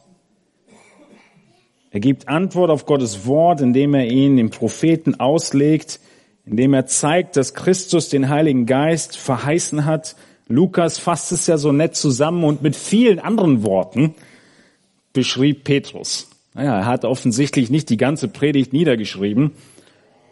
Er 1.91 2.01
gibt 2.01 2.29
Antwort 2.29 2.71
auf 2.71 2.87
Gottes 2.87 3.27
Wort, 3.27 3.61
indem 3.61 3.93
er 3.93 4.07
ihn 4.07 4.39
dem 4.39 4.49
Propheten 4.49 5.21
auslegt, 5.21 6.01
indem 6.47 6.73
er 6.73 6.87
zeigt, 6.87 7.37
dass 7.37 7.53
Christus 7.53 8.09
den 8.09 8.31
Heiligen 8.31 8.65
Geist 8.65 9.19
verheißen 9.19 9.85
hat. 9.85 10.17
Lukas 10.49 10.99
fasst 10.99 11.33
es 11.33 11.47
ja 11.47 11.59
so 11.59 11.73
nett 11.73 11.97
zusammen 11.97 12.45
und 12.45 12.63
mit 12.63 12.77
vielen 12.77 13.19
anderen 13.19 13.65
Worten 13.65 14.15
beschrieb 15.13 15.65
Petrus. 15.65 16.29
Naja, 16.55 16.79
er 16.79 16.87
hat 16.87 17.05
offensichtlich 17.05 17.71
nicht 17.71 17.91
die 17.91 17.97
ganze 17.97 18.29
Predigt 18.29 18.73
niedergeschrieben. 18.73 19.53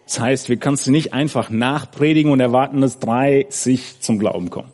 Das 0.07 0.21
heißt, 0.21 0.49
wir 0.49 0.59
kannst 0.59 0.87
du 0.87 0.91
nicht 0.91 1.13
einfach 1.13 1.51
nachpredigen 1.51 2.31
und 2.31 2.41
erwarten, 2.41 2.81
dass 2.81 2.99
30 2.99 4.01
zum 4.01 4.19
Glauben 4.19 4.51
kommen. 4.51 4.73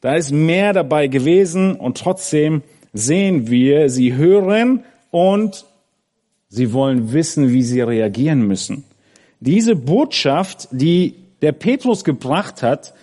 Da 0.00 0.14
ist 0.14 0.30
mehr 0.32 0.72
dabei 0.72 1.06
gewesen 1.06 1.76
und 1.76 1.98
trotzdem 1.98 2.62
sehen 2.92 3.48
wir, 3.48 3.88
sie 3.88 4.14
hören 4.14 4.84
und 5.10 5.64
sie 6.48 6.72
wollen 6.72 7.12
wissen, 7.12 7.50
wie 7.50 7.62
sie 7.62 7.80
reagieren 7.80 8.46
müssen. 8.46 8.84
Diese 9.40 9.74
Botschaft, 9.74 10.68
die 10.70 11.14
der 11.40 11.52
Petrus 11.52 12.04
gebracht 12.04 12.62
hat, 12.62 12.94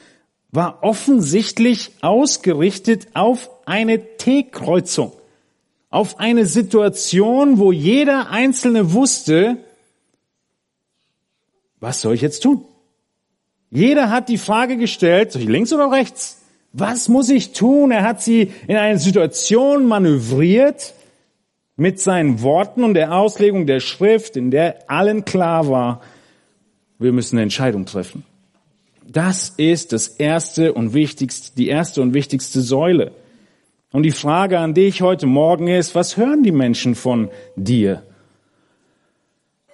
war 0.51 0.83
offensichtlich 0.83 1.91
ausgerichtet 2.01 3.07
auf 3.13 3.49
eine 3.65 4.17
T-Kreuzung, 4.17 5.13
auf 5.89 6.19
eine 6.19 6.45
Situation, 6.45 7.59
wo 7.59 7.71
jeder 7.71 8.29
Einzelne 8.29 8.93
wusste, 8.93 9.57
was 11.79 12.01
soll 12.01 12.15
ich 12.15 12.21
jetzt 12.21 12.43
tun? 12.43 12.63
Jeder 13.69 14.09
hat 14.09 14.29
die 14.29 14.37
Frage 14.37 14.77
gestellt, 14.77 15.31
soll 15.31 15.43
ich 15.43 15.47
links 15.47 15.71
oder 15.71 15.91
rechts? 15.91 16.41
Was 16.73 17.07
muss 17.07 17.29
ich 17.29 17.53
tun? 17.53 17.91
Er 17.91 18.03
hat 18.03 18.21
sie 18.21 18.51
in 18.67 18.75
eine 18.75 18.99
Situation 18.99 19.85
manövriert 19.85 20.93
mit 21.75 21.99
seinen 21.99 22.41
Worten 22.41 22.83
und 22.83 22.95
der 22.95 23.13
Auslegung 23.13 23.65
der 23.65 23.79
Schrift, 23.79 24.35
in 24.35 24.51
der 24.51 24.89
allen 24.89 25.23
klar 25.25 25.69
war, 25.69 26.01
wir 26.97 27.13
müssen 27.13 27.37
eine 27.37 27.43
Entscheidung 27.43 27.85
treffen. 27.85 28.25
Das 29.11 29.49
ist 29.49 29.91
das 29.91 30.07
erste 30.07 30.73
und 30.73 30.93
wichtigste, 30.93 31.55
die 31.55 31.67
erste 31.67 32.01
und 32.03 32.13
wichtigste 32.13 32.61
Säule. 32.61 33.11
Und 33.91 34.03
die 34.03 34.11
Frage 34.11 34.59
an 34.59 34.75
dich 34.75 35.01
heute 35.01 35.25
Morgen 35.25 35.67
ist, 35.67 35.95
was 35.95 36.15
hören 36.15 36.43
die 36.43 36.51
Menschen 36.51 36.93
von 36.93 37.31
dir? 37.55 38.03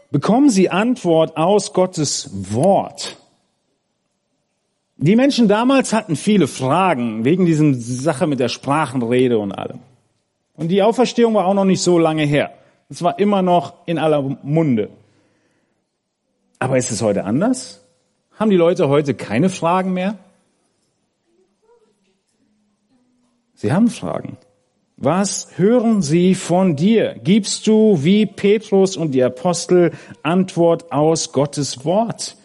Bekommen 0.09 0.49
sie 0.49 0.69
Antwort 0.69 1.35
aus 1.35 1.73
Gottes 1.73 2.29
Wort? 2.53 3.17
Die 4.95 5.17
Menschen 5.17 5.49
damals 5.49 5.91
hatten 5.91 6.15
viele 6.15 6.47
Fragen 6.47 7.25
wegen 7.25 7.45
diesem 7.45 7.73
Sache 7.73 8.27
mit 8.27 8.39
der 8.39 8.47
Sprachenrede 8.47 9.37
und 9.37 9.51
allem. 9.51 9.79
Und 10.55 10.69
die 10.69 10.81
Auferstehung 10.81 11.33
war 11.33 11.45
auch 11.45 11.53
noch 11.53 11.65
nicht 11.65 11.81
so 11.81 11.99
lange 11.99 12.23
her. 12.23 12.51
Es 12.87 13.01
war 13.01 13.19
immer 13.19 13.41
noch 13.41 13.73
in 13.85 13.97
aller 13.97 14.21
Munde. 14.21 14.91
Aber 16.57 16.77
ist 16.77 16.91
es 16.91 17.01
heute 17.01 17.25
anders? 17.25 17.84
Haben 18.37 18.49
die 18.49 18.57
Leute 18.57 18.89
heute 18.89 19.13
keine 19.13 19.49
Fragen 19.49 19.93
mehr? 19.93 20.17
Sie 23.53 23.71
haben 23.71 23.89
Fragen. 23.89 24.37
Was 24.97 25.57
hören 25.57 26.01
sie 26.01 26.35
von 26.35 26.75
dir? 26.75 27.15
Gibst 27.23 27.65
du 27.67 28.03
wie 28.03 28.25
Petrus 28.25 28.97
und 28.97 29.11
die 29.11 29.23
Apostel 29.23 29.91
Antwort 30.23 30.91
aus 30.91 31.31
Gottes 31.31 31.85
Wort? 31.85 32.35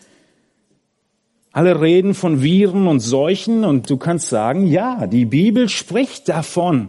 Alle 1.52 1.80
reden 1.80 2.14
von 2.14 2.40
Viren 2.40 2.86
und 2.86 3.00
Seuchen 3.00 3.64
und 3.64 3.90
du 3.90 3.96
kannst 3.96 4.28
sagen, 4.28 4.68
ja, 4.68 5.08
die 5.08 5.24
Bibel 5.24 5.68
spricht 5.68 6.28
davon. 6.28 6.88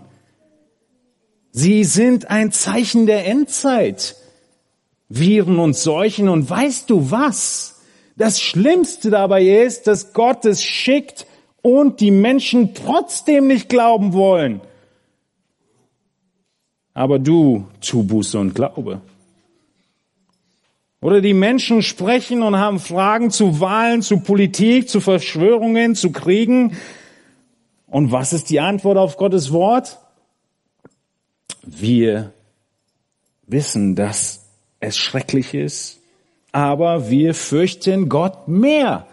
Sie 1.52 1.84
sind 1.84 2.30
ein 2.30 2.52
Zeichen 2.52 3.08
der 3.08 3.26
Endzeit. 3.26 4.16
Viren 5.10 5.58
und 5.58 5.76
Seuchen 5.76 6.30
und 6.30 6.48
weißt 6.48 6.88
du 6.90 7.10
was? 7.10 7.81
Das 8.18 8.42
Schlimmste 8.42 9.10
dabei 9.10 9.44
ist, 9.44 9.88
dass 9.88 10.14
Gott 10.14 10.46
es 10.46 10.64
schickt 10.64 11.26
und 11.62 12.00
die 12.00 12.12
Menschen 12.12 12.74
trotzdem 12.74 13.48
nicht 13.48 13.70
glauben 13.70 14.14
wollen. 14.14 14.62
Aber 16.94 17.20
du 17.20 17.68
tu 17.80 18.04
Buße 18.04 18.38
und 18.38 18.54
Glaube. 18.54 19.02
Oder 21.02 21.22
die 21.22 21.34
Menschen 21.34 21.82
sprechen 21.82 22.44
und 22.44 22.58
haben 22.58 22.80
Fragen 22.80 23.32
zu 23.32 23.60
Wahlen, 23.60 24.02
zu 24.02 24.20
Politik, 24.20 24.88
zu 24.88 25.02
Verschwörungen, 25.02 25.96
zu 25.96 26.12
Kriegen. 26.12 26.78
Und 27.88 28.12
was 28.12 28.34
ist 28.34 28.50
die 28.52 28.60
Antwort 28.60 28.98
auf 28.98 29.18
Gottes 29.18 29.52
Wort? 29.52 29.98
Wir 31.64 32.34
wissen, 33.48 33.96
dass 33.96 34.46
es 34.80 34.98
schrecklich 34.98 35.54
ist, 35.54 36.01
aber 36.52 37.10
wir 37.10 37.34
fürchten 37.34 38.10
Gott 38.10 38.48
mehr 38.48 39.08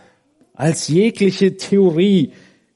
als 0.54 0.88
jegliche 0.88 1.56
Theorie, 1.56 2.32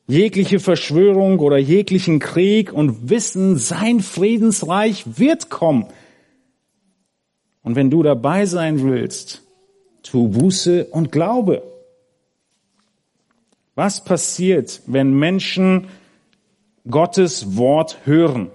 jegliche 0.07 0.61
Verschwörung 0.61 1.40
oder 1.40 1.59
jeglichen 1.59 2.21
Krieg 2.21 2.73
und 2.73 3.11
wissen, 3.11 3.59
sein 3.59 4.00
Friedensreich 4.00 5.19
wird 5.19 5.50
kommen. 5.50 5.87
Und 7.62 7.76
wenn 7.76 7.90
du 7.90 8.02
dabei 8.02 8.47
sein 8.47 8.83
willst, 8.83 9.42
tu 10.02 10.28
Buße 10.28 10.87
und 10.87 11.12
Glaube. 11.12 11.62
Was 13.75 14.04
passiert, 14.04 14.83
wenn 14.87 15.14
Menschen 15.14 15.88
Gottes 16.88 17.57
Wort 17.57 17.99
hören? 18.04 18.50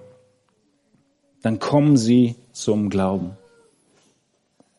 Dann 1.42 1.60
kommen 1.60 1.98
sie 1.98 2.36
zum 2.52 2.90
Glauben. 2.90 3.38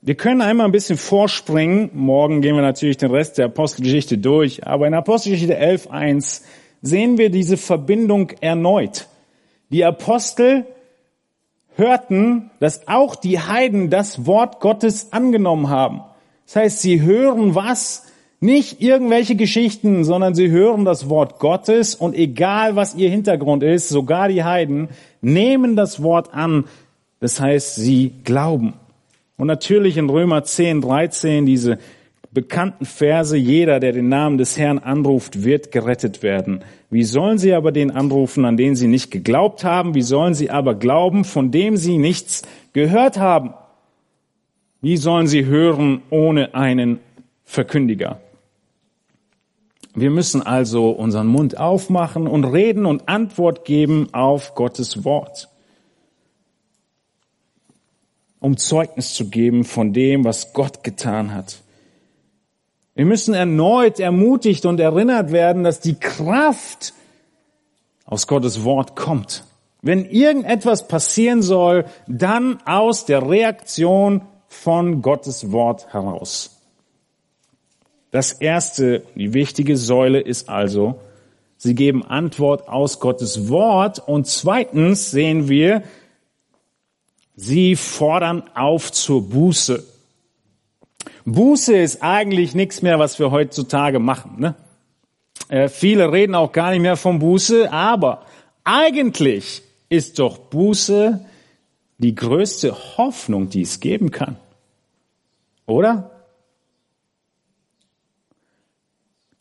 Wir 0.00 0.14
können 0.14 0.43
einmal 0.43 0.67
ein 0.67 0.73
bisschen 0.73 0.97
vorspringen. 0.97 1.90
Morgen 1.93 2.40
gehen 2.40 2.55
wir 2.55 2.62
natürlich 2.62 2.99
den 2.99 3.11
Rest 3.11 3.37
der 3.37 3.47
Apostelgeschichte 3.47 4.17
durch. 4.17 4.64
Aber 4.64 4.87
in 4.87 4.95
Apostelgeschichte 4.95 5.61
11.1 5.61 6.43
sehen 6.83 7.19
wir 7.19 7.31
diese 7.31 7.57
Verbindung 7.57 8.31
erneut. 8.40 9.09
Die 9.71 9.85
Apostel 9.85 10.67
hörten, 11.75 12.50
dass 12.61 12.87
auch 12.87 13.17
die 13.17 13.40
Heiden 13.40 13.90
das 13.90 14.25
Wort 14.25 14.61
Gottes 14.61 15.12
angenommen 15.12 15.69
haben. 15.69 16.02
Das 16.47 16.57
heißt, 16.57 16.81
sie 16.81 17.02
hören 17.02 17.57
was? 17.57 18.05
Nicht 18.40 18.81
irgendwelche 18.81 19.35
Geschichten, 19.35 20.05
sondern 20.05 20.37
sie 20.37 20.49
hören 20.49 20.85
das 20.85 21.09
Wort 21.09 21.40
Gottes 21.40 21.97
und 21.97 22.14
egal 22.14 22.76
was 22.76 22.95
ihr 22.95 23.11
Hintergrund 23.11 23.64
ist, 23.64 23.88
sogar 23.88 24.28
die 24.28 24.45
Heiden 24.45 24.90
nehmen 25.21 25.75
das 25.75 26.05
Wort 26.05 26.33
an. 26.33 26.67
Das 27.19 27.40
heißt, 27.40 27.75
sie 27.75 28.12
glauben. 28.23 28.75
Und 29.38 29.47
natürlich 29.47 29.97
in 29.97 30.11
Römer 30.11 30.45
10, 30.45 30.83
13 30.83 31.47
diese 31.47 31.78
bekannten 32.32 32.84
Verse, 32.84 33.36
jeder, 33.36 33.80
der 33.80 33.93
den 33.93 34.08
Namen 34.08 34.36
des 34.36 34.58
Herrn 34.58 34.78
anruft, 34.78 35.45
wird 35.45 35.73
gerettet 35.73 36.23
werden. 36.23 36.65
Wie 36.91 37.04
sollen 37.04 37.39
sie 37.39 37.54
aber 37.54 37.73
den 37.73 37.91
anrufen, 37.91 38.45
an 38.45 38.56
den 38.56 38.76
sie 38.76 38.89
nicht 38.89 39.10
geglaubt 39.10 39.65
haben? 39.65 39.95
Wie 39.95 40.02
sollen 40.02 40.34
sie 40.34 40.50
aber 40.50 40.75
glauben, 40.75 41.25
von 41.25 41.50
dem 41.50 41.76
sie 41.76 41.99
nichts 41.99 42.43
gehört 42.73 43.19
haben? 43.19 43.54
Wie 44.80 44.97
sollen 44.97 45.26
sie 45.26 45.47
hören 45.47 46.02
ohne 46.10 46.54
einen 46.54 46.99
Verkündiger? 47.45 48.21
Wir 49.95 50.10
müssen 50.10 50.43
also 50.43 50.91
unseren 50.91 51.26
Mund 51.28 51.58
aufmachen 51.58 52.26
und 52.26 52.45
reden 52.45 52.86
und 52.86 53.08
Antwort 53.08 53.65
geben 53.65 54.08
auf 54.13 54.54
Gottes 54.54 55.04
Wort, 55.04 55.49
um 58.41 58.57
Zeugnis 58.57 59.15
zu 59.15 59.29
geben 59.29 59.65
von 59.65 59.93
dem, 59.93 60.25
was 60.25 60.53
Gott 60.53 60.85
getan 60.85 61.35
hat. 61.35 61.59
Wir 62.95 63.05
müssen 63.05 63.35
erneut 63.35 64.01
ermutigt 64.01 64.67
und 64.67 64.81
erinnert 64.81 65.31
werden, 65.31 65.65
dass 65.65 65.81
die 65.81 65.95
Kraft 65.95 66.95
aus 68.05 68.27
Gottes 68.27 68.65
Wort 68.65 68.97
kommt. 68.97 69.45
Wenn 69.83 70.05
irgendetwas 70.05 70.89
passieren 70.89 71.43
soll, 71.43 71.85
dann 72.09 72.59
aus 72.65 73.05
der 73.05 73.29
Reaktion 73.29 74.23
von 74.49 75.03
Gottes 75.03 75.53
Wort 75.53 75.93
heraus. 75.93 76.57
Das 78.11 78.33
erste, 78.33 79.05
die 79.15 79.35
wichtige 79.35 79.77
Säule 79.77 80.21
ist 80.21 80.49
also, 80.49 80.99
sie 81.59 81.75
geben 81.75 82.05
Antwort 82.05 82.69
aus 82.69 82.99
Gottes 82.99 83.49
Wort 83.49 84.01
und 84.09 84.27
zweitens 84.27 85.11
sehen 85.11 85.49
wir, 85.49 85.83
sie 87.39 87.77
fordern 87.77 88.43
auf 88.55 88.91
zur 88.91 89.23
Buße. 89.23 89.85
Buße 91.25 91.77
ist 91.77 92.03
eigentlich 92.03 92.55
nichts 92.55 92.83
mehr, 92.83 92.99
was 92.99 93.19
wir 93.19 93.31
heutzutage 93.31 94.01
machen. 94.01 94.41
Ne? 94.41 94.55
Äh, 95.49 95.69
viele 95.69 96.13
reden 96.13 96.35
auch 96.35 96.51
gar 96.51 96.71
nicht 96.71 96.81
mehr 96.81 96.97
von 96.97 97.21
Buße, 97.21 97.73
aber 97.73 98.27
eigentlich 98.65 99.63
ist 99.89 100.19
doch 100.19 100.39
Buße 100.39 101.25
die 101.99 102.15
größte 102.15 102.77
Hoffnung, 102.97 103.49
die 103.49 103.63
es 103.63 103.79
geben 103.79 104.11
kann. 104.11 104.37
Oder? 105.67 106.11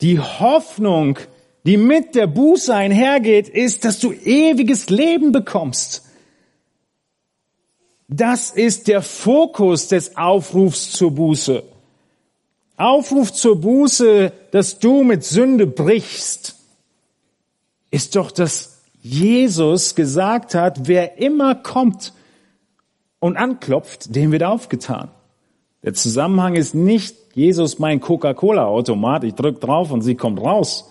Die 0.00 0.20
Hoffnung, 0.20 1.18
die 1.64 1.76
mit 1.76 2.14
der 2.14 2.28
Buße 2.28 2.72
einhergeht, 2.72 3.48
ist, 3.48 3.84
dass 3.84 3.98
du 3.98 4.12
ewiges 4.12 4.88
Leben 4.88 5.32
bekommst. 5.32 6.07
Das 8.08 8.50
ist 8.50 8.88
der 8.88 9.02
Fokus 9.02 9.88
des 9.88 10.16
Aufrufs 10.16 10.90
zur 10.92 11.10
Buße. 11.10 11.62
Aufruf 12.78 13.32
zur 13.32 13.60
Buße, 13.60 14.32
dass 14.50 14.78
du 14.78 15.02
mit 15.02 15.24
Sünde 15.24 15.66
brichst, 15.66 16.56
ist 17.90 18.16
doch, 18.16 18.30
dass 18.30 18.78
Jesus 19.02 19.94
gesagt 19.94 20.54
hat, 20.54 20.88
wer 20.88 21.18
immer 21.18 21.54
kommt 21.54 22.12
und 23.20 23.36
anklopft, 23.36 24.14
dem 24.14 24.32
wird 24.32 24.42
aufgetan. 24.42 25.10
Der 25.82 25.94
Zusammenhang 25.94 26.54
ist 26.54 26.74
nicht, 26.74 27.16
Jesus 27.34 27.78
mein 27.78 28.00
Coca-Cola-Automat, 28.00 29.24
ich 29.24 29.34
drück 29.34 29.60
drauf 29.60 29.90
und 29.90 30.02
sie 30.02 30.14
kommt 30.14 30.40
raus, 30.40 30.90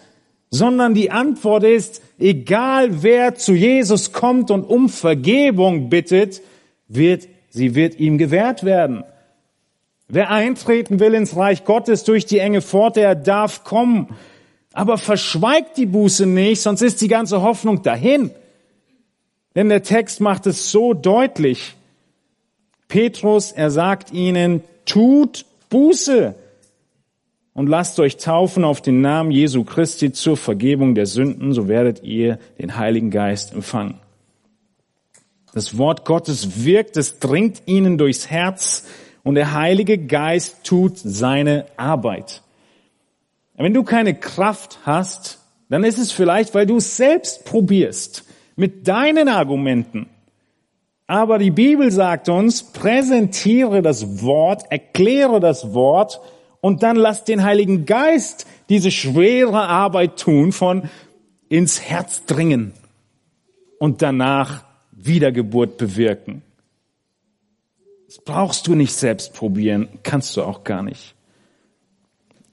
sondern 0.49 0.93
die 0.93 1.11
Antwort 1.11 1.63
ist, 1.63 2.01
egal 2.19 3.03
wer 3.03 3.35
zu 3.35 3.53
Jesus 3.53 4.13
kommt 4.13 4.51
und 4.51 4.63
um 4.63 4.87
Vergebung 4.87 5.89
bittet, 5.89 6.41
wird, 6.87 7.27
sie 7.49 7.75
wird 7.75 7.99
ihm 7.99 8.17
gewährt 8.17 8.63
werden. 8.63 9.03
Wer 10.07 10.31
eintreten 10.31 10.99
will 10.99 11.13
ins 11.13 11.35
Reich 11.35 11.65
Gottes 11.65 12.03
durch 12.03 12.25
die 12.25 12.39
enge 12.39 12.61
Pforte, 12.61 13.01
er 13.01 13.15
darf 13.15 13.63
kommen. 13.63 14.15
Aber 14.73 14.97
verschweigt 14.97 15.77
die 15.77 15.85
Buße 15.85 16.25
nicht, 16.25 16.61
sonst 16.61 16.81
ist 16.81 17.01
die 17.01 17.07
ganze 17.07 17.41
Hoffnung 17.41 17.81
dahin. 17.81 18.31
Denn 19.55 19.69
der 19.69 19.83
Text 19.83 20.21
macht 20.21 20.45
es 20.45 20.71
so 20.71 20.93
deutlich. 20.93 21.75
Petrus, 22.87 23.51
er 23.51 23.71
sagt 23.71 24.13
ihnen, 24.13 24.61
tut 24.85 25.45
Buße 25.69 26.35
und 27.53 27.67
lasst 27.67 27.99
euch 27.99 28.17
taufen 28.17 28.63
auf 28.63 28.81
den 28.81 29.01
Namen 29.01 29.31
Jesu 29.31 29.63
Christi 29.63 30.13
zur 30.13 30.37
Vergebung 30.37 30.95
der 30.95 31.07
Sünden, 31.07 31.53
so 31.53 31.67
werdet 31.67 32.03
ihr 32.03 32.37
den 32.59 32.77
Heiligen 32.77 33.09
Geist 33.09 33.51
empfangen. 33.51 33.99
Das 35.57 35.79
Wort 35.79 36.05
Gottes 36.05 36.65
wirkt, 36.65 36.97
es 36.97 37.17
dringt 37.17 37.63
ihnen 37.65 37.97
durchs 37.97 38.29
Herz, 38.29 38.85
und 39.23 39.33
der 39.33 39.53
Heilige 39.53 39.97
Geist 39.97 40.63
tut 40.63 40.99
seine 40.99 41.65
Arbeit. 41.77 42.43
Wenn 43.55 43.73
du 43.73 43.81
keine 43.81 44.13
Kraft 44.13 44.77
hast, 44.85 45.39
dann 45.67 45.83
ist 45.83 45.97
es 45.97 46.11
vielleicht, 46.11 46.53
weil 46.53 46.67
du 46.67 46.77
es 46.77 46.95
selbst 46.95 47.43
probierst 47.45 48.23
mit 48.55 48.87
deinen 48.87 49.29
Argumenten. 49.29 50.07
Aber 51.07 51.39
die 51.39 51.49
Bibel 51.49 51.91
sagt 51.91 52.29
uns, 52.29 52.61
präsentiere 52.61 53.81
das 53.81 54.21
Wort, 54.21 54.71
erkläre 54.71 55.39
das 55.39 55.73
Wort 55.73 56.21
Und 56.61 56.83
dann 56.83 56.97
lass 56.97 57.23
den 57.23 57.43
Heiligen 57.43 57.87
Geist 57.87 58.45
diese 58.69 58.91
schwere 58.91 59.63
Arbeit 59.63 60.19
tun 60.19 60.51
von 60.51 60.83
ins 61.49 61.81
Herz 61.81 62.25
dringen 62.25 62.73
und 63.79 64.03
danach 64.03 64.66
Wiedergeburt 64.97 65.77
bewirken. 65.77 66.41
Das 68.07 68.19
brauchst 68.19 68.67
du 68.67 68.75
nicht 68.75 68.93
selbst 68.93 69.33
probieren, 69.33 69.87
kannst 70.03 70.35
du 70.35 70.43
auch 70.43 70.63
gar 70.63 70.81
nicht. 70.81 71.13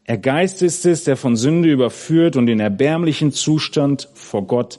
Er 0.04 0.18
Geist 0.18 0.61
ist 0.61 0.85
es, 0.85 1.04
der 1.04 1.16
von 1.16 1.37
Sünde 1.37 1.70
überführt 1.70 2.37
und 2.37 2.46
den 2.46 2.61
erbärmlichen 2.61 3.33
Zustand 3.33 4.09
vor 4.12 4.46
Gott 4.46 4.78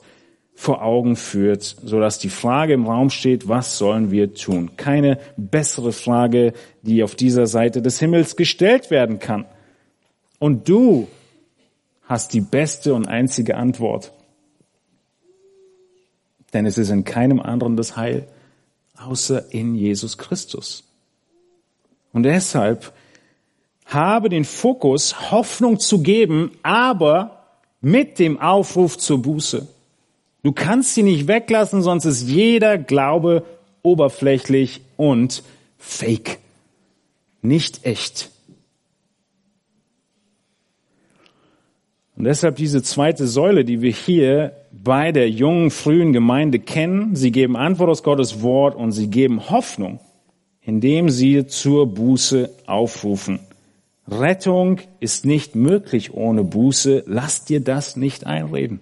vor 0.54 0.82
Augen 0.82 1.16
führt, 1.16 1.76
so 1.82 2.00
dass 2.00 2.18
die 2.18 2.30
Frage 2.30 2.72
im 2.72 2.86
Raum 2.86 3.10
steht, 3.10 3.46
was 3.46 3.76
sollen 3.76 4.10
wir 4.10 4.32
tun? 4.32 4.70
Keine 4.76 5.18
bessere 5.36 5.92
Frage, 5.92 6.54
die 6.80 7.02
auf 7.02 7.14
dieser 7.14 7.46
Seite 7.46 7.82
des 7.82 7.98
Himmels 7.98 8.36
gestellt 8.36 8.90
werden 8.90 9.18
kann. 9.18 9.44
Und 10.38 10.68
du 10.68 11.08
hast 12.04 12.32
die 12.32 12.40
beste 12.40 12.94
und 12.94 13.06
einzige 13.06 13.56
Antwort. 13.56 14.12
Denn 16.52 16.66
es 16.66 16.78
ist 16.78 16.90
in 16.90 17.04
keinem 17.04 17.40
anderen 17.40 17.76
das 17.76 17.96
Heil, 17.96 18.26
außer 18.96 19.52
in 19.52 19.74
Jesus 19.74 20.18
Christus. 20.18 20.84
Und 22.12 22.22
deshalb 22.22 22.92
habe 23.86 24.28
den 24.28 24.44
Fokus, 24.44 25.30
Hoffnung 25.30 25.78
zu 25.78 26.02
geben, 26.02 26.52
aber 26.62 27.44
mit 27.80 28.18
dem 28.18 28.40
Aufruf 28.40 28.98
zur 28.98 29.22
Buße. 29.22 29.68
Du 30.42 30.52
kannst 30.52 30.94
sie 30.94 31.02
nicht 31.02 31.28
weglassen, 31.28 31.82
sonst 31.82 32.04
ist 32.04 32.28
jeder 32.28 32.78
Glaube 32.78 33.44
oberflächlich 33.82 34.80
und 34.96 35.42
fake. 35.78 36.38
Nicht 37.42 37.84
echt. 37.84 38.30
Und 42.16 42.24
deshalb 42.24 42.56
diese 42.56 42.82
zweite 42.82 43.26
Säule, 43.26 43.64
die 43.64 43.82
wir 43.82 43.92
hier 43.92 44.56
bei 44.82 45.12
der 45.12 45.30
jungen, 45.30 45.70
frühen 45.70 46.12
Gemeinde 46.12 46.58
kennen. 46.58 47.16
Sie 47.16 47.32
geben 47.32 47.56
Antwort 47.56 47.90
aus 47.90 48.02
Gottes 48.02 48.42
Wort 48.42 48.74
und 48.74 48.92
sie 48.92 49.08
geben 49.08 49.50
Hoffnung, 49.50 50.00
indem 50.62 51.10
sie 51.10 51.46
zur 51.46 51.86
Buße 51.86 52.50
aufrufen. 52.66 53.40
Rettung 54.08 54.80
ist 55.00 55.24
nicht 55.24 55.54
möglich 55.54 56.14
ohne 56.14 56.44
Buße. 56.44 57.04
Lass 57.06 57.44
dir 57.44 57.60
das 57.60 57.96
nicht 57.96 58.26
einreden 58.26 58.80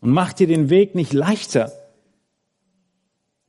und 0.00 0.10
mach 0.10 0.32
dir 0.32 0.46
den 0.46 0.70
Weg 0.70 0.94
nicht 0.94 1.12
leichter. 1.12 1.72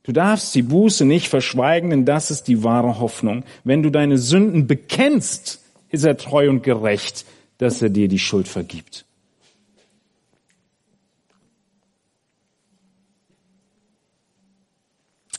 Du 0.02 0.12
darfst 0.12 0.54
die 0.54 0.62
Buße 0.62 1.04
nicht 1.04 1.28
verschweigen, 1.28 1.90
denn 1.90 2.04
das 2.04 2.30
ist 2.30 2.44
die 2.44 2.64
wahre 2.64 2.98
Hoffnung. 2.98 3.44
Wenn 3.64 3.82
du 3.82 3.90
deine 3.90 4.18
Sünden 4.18 4.66
bekennst, 4.66 5.62
ist 5.90 6.04
er 6.04 6.16
treu 6.16 6.48
und 6.48 6.62
gerecht, 6.62 7.26
dass 7.58 7.82
er 7.82 7.90
dir 7.90 8.08
die 8.08 8.18
Schuld 8.18 8.48
vergibt. 8.48 9.04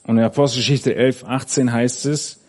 Und 0.06 0.18
in 0.18 0.24
Apostelgeschichte 0.24 0.96
11, 0.96 1.24
18 1.26 1.72
heißt 1.72 2.06
es, 2.08 2.42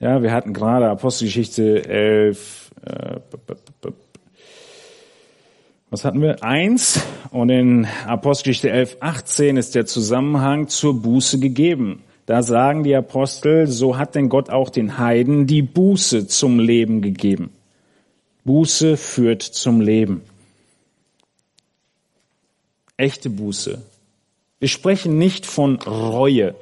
ja, 0.00 0.22
wir 0.22 0.32
hatten 0.32 0.52
gerade 0.52 0.88
Apostelgeschichte 0.90 1.88
11, 1.88 2.70
äh, 2.84 3.20
was 5.88 6.04
hatten 6.04 6.20
wir? 6.20 6.42
Eins. 6.42 7.00
Und 7.30 7.48
in 7.48 7.86
Apostelgeschichte 8.06 8.70
11, 8.70 8.96
18 9.00 9.56
ist 9.56 9.74
der 9.74 9.86
Zusammenhang 9.86 10.68
zur 10.68 11.00
Buße 11.00 11.38
gegeben. 11.38 12.02
Da 12.26 12.42
sagen 12.42 12.82
die 12.82 12.94
Apostel, 12.96 13.68
so 13.68 13.96
hat 13.96 14.16
denn 14.16 14.28
Gott 14.28 14.50
auch 14.50 14.68
den 14.68 14.98
Heiden 14.98 15.46
die 15.46 15.62
Buße 15.62 16.26
zum 16.26 16.58
Leben 16.58 17.00
gegeben. 17.02 17.50
Buße 18.44 18.96
führt 18.96 19.42
zum 19.42 19.80
Leben. 19.80 20.22
Echte 22.96 23.30
Buße. 23.30 23.80
Wir 24.58 24.68
sprechen 24.68 25.18
nicht 25.18 25.46
von 25.46 25.76
Reue. 25.76 26.54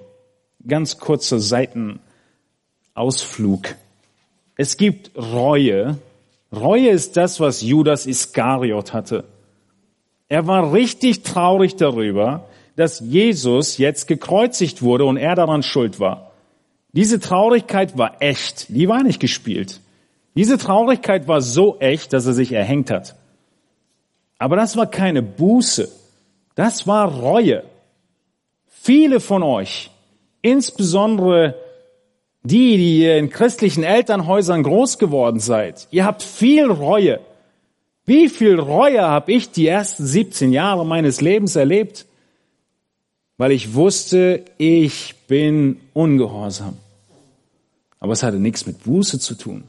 Ganz 0.67 0.99
kurzer 0.99 1.41
Seitenausflug. 1.41 3.75
Es 4.57 4.77
gibt 4.77 5.17
Reue, 5.17 5.99
Reue 6.55 6.91
ist 6.91 7.17
das, 7.17 7.41
was 7.41 7.63
Judas 7.63 8.07
Iskariot 8.07 8.93
hatte. 8.93 9.25
Er 10.29 10.47
war 10.47 10.73
richtig 10.73 11.23
traurig 11.23 11.77
darüber, 11.77 12.49
dass 12.77 13.01
Jesus 13.01 13.79
jetzt 13.79 14.07
gekreuzigt 14.07 14.83
wurde 14.83 15.05
und 15.05 15.17
er 15.17 15.35
daran 15.35 15.63
schuld 15.63 16.01
war. 16.01 16.33
Diese 16.93 17.19
Traurigkeit 17.19 17.99
war 17.99 18.23
echt, 18.23 18.67
die 18.69 18.89
war 18.89 19.03
nicht 19.03 19.21
gespielt. 19.21 19.81
Diese 20.37 20.59
Traurigkeit 20.59 21.29
war 21.29 21.41
so 21.41 21.79
echt, 21.81 22.13
dass 22.13 22.27
er 22.27 22.35
sich 22.35 22.53
erhängt 22.53 22.91
hat. 22.91 23.17
Aber 24.39 24.57
das 24.57 24.77
war 24.77 24.87
keine 24.87 25.23
Buße, 25.23 25.89
das 26.55 26.87
war 26.87 27.13
Reue. 27.13 27.65
Viele 28.67 29.21
von 29.21 29.43
euch, 29.43 29.91
insbesondere 30.45 31.55
die, 32.43 32.77
die 32.77 33.01
ihr 33.01 33.17
in 33.17 33.31
christlichen 33.31 33.83
Elternhäusern 33.83 34.63
groß 34.63 34.99
geworden 34.99 35.41
seid, 35.41 35.89
ihr 35.91 36.05
habt 36.05 36.23
viel 36.23 36.67
Reue. 36.67 37.21
Wie 38.05 38.29
viel 38.29 38.61
Reue 38.61 39.01
habe 39.01 39.33
ich 39.33 39.51
die 39.51 39.67
ersten 39.67 40.05
17 40.05 40.53
Jahre 40.53 40.85
meines 40.85 41.23
Lebens 41.23 41.57
erlebt? 41.57 42.05
Weil 43.39 43.53
ich 43.53 43.73
wusste, 43.73 44.45
ich 44.59 45.15
bin 45.27 45.81
ungehorsam. 45.95 46.77
Aber 47.99 48.13
es 48.13 48.23
hatte 48.23 48.37
nichts 48.37 48.67
mit 48.67 48.85
Buße 48.85 49.19
zu 49.19 49.37
tun. 49.37 49.65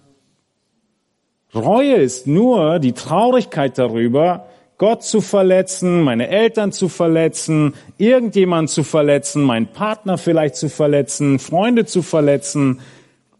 Reue 1.54 1.96
ist 1.96 2.28
nur 2.28 2.80
die 2.80 2.92
Traurigkeit 2.92 3.78
darüber, 3.78 4.48
Gott 4.78 5.04
zu 5.04 5.22
verletzen, 5.22 6.02
meine 6.02 6.28
Eltern 6.28 6.72
zu 6.72 6.90
verletzen, 6.90 7.74
irgendjemand 7.98 8.70
zu 8.70 8.84
verletzen, 8.84 9.42
meinen 9.42 9.68
Partner 9.68 10.18
vielleicht 10.18 10.56
zu 10.58 10.70
verletzen, 10.70 11.40
Freunde 11.40 11.86
zu 11.86 12.02
verletzen. 12.02 12.82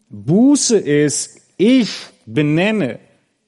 Buße 0.08 0.78
ist, 0.78 1.40
ich 1.58 1.90
benenne 2.24 2.98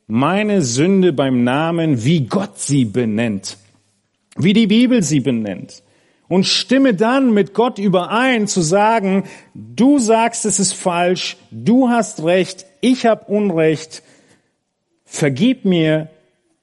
meine 0.06 0.62
Sünde 0.62 1.12
beim 1.12 1.44
Namen, 1.44 2.04
wie 2.04 2.26
Gott 2.26 2.58
sie 2.58 2.84
benennt, 2.84 3.56
wie 4.36 4.52
die 4.52 4.66
Bibel 4.66 5.02
sie 5.02 5.20
benennt. 5.20 5.82
Und 6.28 6.44
stimme 6.44 6.92
dann 6.92 7.32
mit 7.32 7.54
Gott 7.54 7.78
überein 7.78 8.48
zu 8.48 8.60
sagen, 8.60 9.24
du 9.54 9.98
sagst, 9.98 10.44
es 10.44 10.60
ist 10.60 10.74
falsch, 10.74 11.38
du 11.50 11.88
hast 11.88 12.22
recht, 12.22 12.66
ich 12.82 13.06
habe 13.06 13.24
Unrecht, 13.32 14.02
vergib 15.06 15.64
mir, 15.64 16.10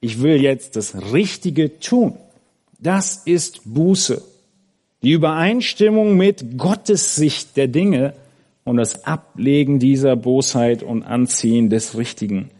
ich 0.00 0.22
will 0.22 0.40
jetzt 0.40 0.76
das 0.76 1.12
Richtige 1.12 1.78
tun. 1.78 2.16
Das 2.78 3.22
ist 3.24 3.62
Buße. 3.64 4.22
Die 5.02 5.12
Übereinstimmung 5.12 6.16
mit 6.16 6.58
Gottes 6.58 7.16
Sicht 7.16 7.56
der 7.56 7.68
Dinge 7.68 8.14
und 8.64 8.76
das 8.76 9.04
Ablegen 9.04 9.78
dieser 9.78 10.16
Bosheit 10.16 10.82
und 10.82 11.02
Anziehen 11.02 11.70
des 11.70 11.96
Richtigen. 11.96 12.50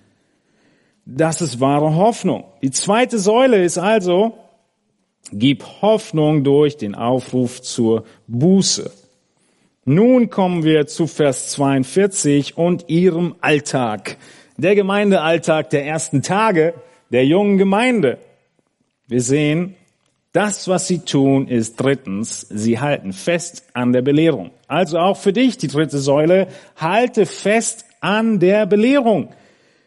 Das 1.04 1.40
ist 1.40 1.60
wahre 1.60 1.94
Hoffnung. 1.96 2.44
Die 2.62 2.70
zweite 2.70 3.18
Säule 3.18 3.64
ist 3.64 3.78
also, 3.78 4.34
gib 5.32 5.64
Hoffnung 5.82 6.44
durch 6.44 6.76
den 6.76 6.94
Aufruf 6.94 7.62
zur 7.62 8.04
Buße. 8.26 8.90
Nun 9.84 10.30
kommen 10.30 10.64
wir 10.64 10.86
zu 10.86 11.06
Vers 11.06 11.50
42 11.50 12.56
und 12.56 12.88
ihrem 12.88 13.36
Alltag. 13.40 14.16
Der 14.56 14.74
Gemeindealltag 14.74 15.70
der 15.70 15.86
ersten 15.86 16.22
Tage 16.22 16.74
der 17.10 17.26
jungen 17.26 17.58
Gemeinde. 17.58 18.18
Wir 19.06 19.20
sehen, 19.20 19.76
das, 20.32 20.68
was 20.68 20.86
sie 20.86 20.98
tun, 20.98 21.48
ist 21.48 21.76
drittens, 21.76 22.46
sie 22.50 22.78
halten 22.78 23.12
fest 23.12 23.64
an 23.72 23.92
der 23.92 24.02
Belehrung. 24.02 24.50
Also 24.66 24.98
auch 24.98 25.16
für 25.16 25.32
dich 25.32 25.56
die 25.56 25.68
dritte 25.68 25.98
Säule, 25.98 26.48
halte 26.76 27.24
fest 27.24 27.86
an 28.00 28.38
der 28.38 28.66
Belehrung. 28.66 29.30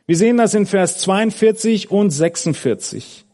Wir 0.08 0.18
sehen 0.18 0.38
das 0.38 0.56
in 0.56 0.66
Vers 0.66 0.98
42 0.98 1.92
und 1.92 2.10
46. 2.10 3.26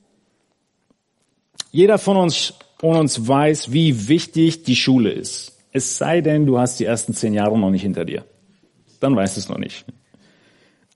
Jeder 1.72 1.98
von 1.98 2.18
uns, 2.18 2.54
von 2.80 2.98
uns 2.98 3.28
weiß, 3.28 3.72
wie 3.72 4.10
wichtig 4.10 4.64
die 4.64 4.76
Schule 4.76 5.12
ist. 5.12 5.58
Es 5.72 5.98
sei 5.98 6.20
denn, 6.20 6.46
du 6.46 6.60
hast 6.60 6.82
die 6.82 6.86
ersten 6.86 7.14
zehn 7.14 7.34
Jahre 7.34 7.58
noch 7.58 7.72
nicht 7.72 7.84
hinter 7.84 8.04
dir. 8.04 8.26
Dann 9.00 9.16
weißt 9.16 9.38
du 9.38 9.40
es 9.40 9.50
noch 9.50 9.58
nicht. 9.58 9.86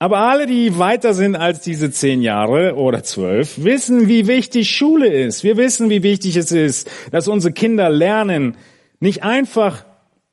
Aber 0.02 0.20
alle, 0.20 0.46
die 0.46 0.78
weiter 0.78 1.12
sind 1.12 1.36
als 1.36 1.60
diese 1.60 1.90
zehn 1.90 2.22
Jahre 2.22 2.74
oder 2.76 3.02
zwölf, 3.02 3.62
wissen, 3.62 4.08
wie 4.08 4.26
wichtig 4.26 4.70
Schule 4.70 5.08
ist. 5.08 5.44
Wir 5.44 5.58
wissen, 5.58 5.90
wie 5.90 6.02
wichtig 6.02 6.36
es 6.36 6.52
ist, 6.52 6.90
dass 7.10 7.28
unsere 7.28 7.52
Kinder 7.52 7.90
lernen. 7.90 8.56
Nicht 8.98 9.22
einfach 9.22 9.84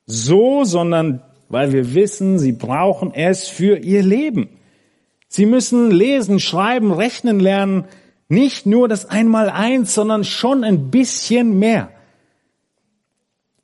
so, 0.05 0.63
sondern 0.63 1.21
weil 1.49 1.73
wir 1.73 1.93
wissen, 1.93 2.39
sie 2.39 2.53
brauchen 2.53 3.13
es 3.13 3.49
für 3.49 3.77
ihr 3.77 4.03
Leben. 4.03 4.47
Sie 5.27 5.45
müssen 5.45 5.91
lesen, 5.91 6.39
schreiben, 6.39 6.93
rechnen 6.93 7.41
lernen. 7.41 7.89
Nicht 8.29 8.67
nur 8.67 8.87
das 8.87 9.09
Einmaleins, 9.09 9.93
sondern 9.93 10.23
schon 10.23 10.63
ein 10.63 10.91
bisschen 10.91 11.59
mehr. 11.59 11.89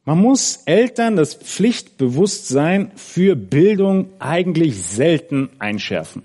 Man 0.05 0.19
muss 0.19 0.63
Eltern 0.65 1.15
das 1.15 1.33
Pflichtbewusstsein 1.33 2.91
für 2.95 3.35
Bildung 3.35 4.09
eigentlich 4.19 4.83
selten 4.83 5.49
einschärfen. 5.59 6.23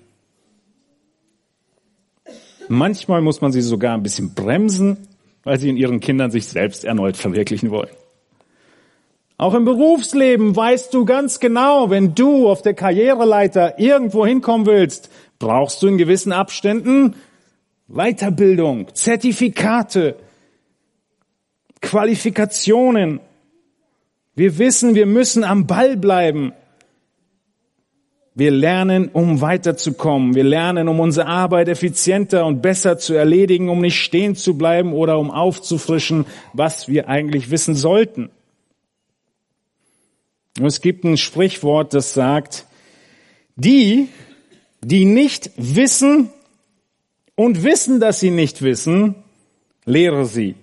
Manchmal 2.67 3.21
muss 3.21 3.41
man 3.41 3.51
sie 3.51 3.61
sogar 3.61 3.95
ein 3.95 4.03
bisschen 4.03 4.33
bremsen, 4.33 5.07
weil 5.43 5.59
sie 5.59 5.69
in 5.69 5.77
ihren 5.77 6.01
Kindern 6.01 6.29
sich 6.29 6.47
selbst 6.47 6.83
erneut 6.83 7.15
verwirklichen 7.15 7.71
wollen. 7.71 7.89
Auch 9.37 9.53
im 9.53 9.63
Berufsleben 9.63 10.53
weißt 10.53 10.93
du 10.93 11.05
ganz 11.05 11.39
genau, 11.39 11.89
wenn 11.89 12.13
du 12.13 12.49
auf 12.49 12.61
der 12.61 12.73
Karriereleiter 12.73 13.79
irgendwo 13.79 14.25
hinkommen 14.25 14.65
willst, 14.65 15.09
brauchst 15.39 15.81
du 15.81 15.87
in 15.87 15.97
gewissen 15.97 16.33
Abständen 16.33 17.15
Weiterbildung, 17.87 18.93
Zertifikate, 18.93 20.17
Qualifikationen. 21.81 23.21
Wir 24.39 24.57
wissen, 24.57 24.95
wir 24.95 25.05
müssen 25.05 25.43
am 25.43 25.67
Ball 25.67 25.97
bleiben. 25.97 26.53
Wir 28.33 28.51
lernen, 28.51 29.09
um 29.09 29.41
weiterzukommen. 29.41 30.33
Wir 30.33 30.45
lernen, 30.45 30.87
um 30.87 31.01
unsere 31.01 31.27
Arbeit 31.27 31.67
effizienter 31.67 32.45
und 32.45 32.61
besser 32.61 32.97
zu 32.97 33.15
erledigen, 33.15 33.67
um 33.67 33.81
nicht 33.81 33.99
stehen 33.99 34.37
zu 34.37 34.57
bleiben 34.57 34.93
oder 34.93 35.19
um 35.19 35.29
aufzufrischen, 35.29 36.25
was 36.53 36.87
wir 36.87 37.09
eigentlich 37.09 37.51
wissen 37.51 37.75
sollten. 37.75 38.29
Es 40.63 40.79
gibt 40.79 41.03
ein 41.03 41.17
Sprichwort, 41.17 41.93
das 41.93 42.13
sagt, 42.13 42.65
die, 43.57 44.07
die 44.79 45.03
nicht 45.03 45.51
wissen 45.57 46.29
und 47.35 47.65
wissen, 47.65 47.99
dass 47.99 48.21
sie 48.21 48.31
nicht 48.31 48.61
wissen, 48.61 49.15
lehre 49.83 50.25
sie. 50.25 50.55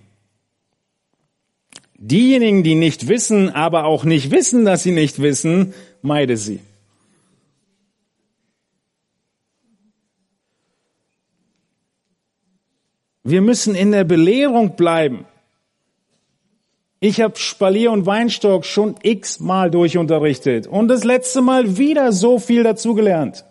Diejenigen, 2.09 2.63
die 2.63 2.77
nicht 2.77 3.09
wissen, 3.09 3.51
aber 3.51 3.85
auch 3.85 4.05
nicht 4.05 4.31
wissen, 4.31 4.65
dass 4.65 4.85
sie 4.85 4.93
nicht 4.93 5.21
wissen, 5.21 5.75
meide 6.03 6.37
sie. 6.37 6.61
Wir 13.25 13.43
müssen 13.43 13.75
in 13.75 13.91
der 13.91 14.05
Belehrung 14.05 14.77
bleiben. 14.77 15.25
Ich 17.01 17.21
habe 17.21 17.37
Spalier 17.39 17.91
und 17.91 18.07
Weinstock 18.07 18.65
schon 18.65 18.95
x-mal 19.03 19.73
durchunterrichtet 19.73 20.69
und 20.69 20.87
das 20.87 21.03
letzte 21.03 21.43
Mal 21.43 21.77
wieder 21.77 22.13
so 22.13 22.39
viel 22.39 22.63
dazugelernt. 22.63 23.45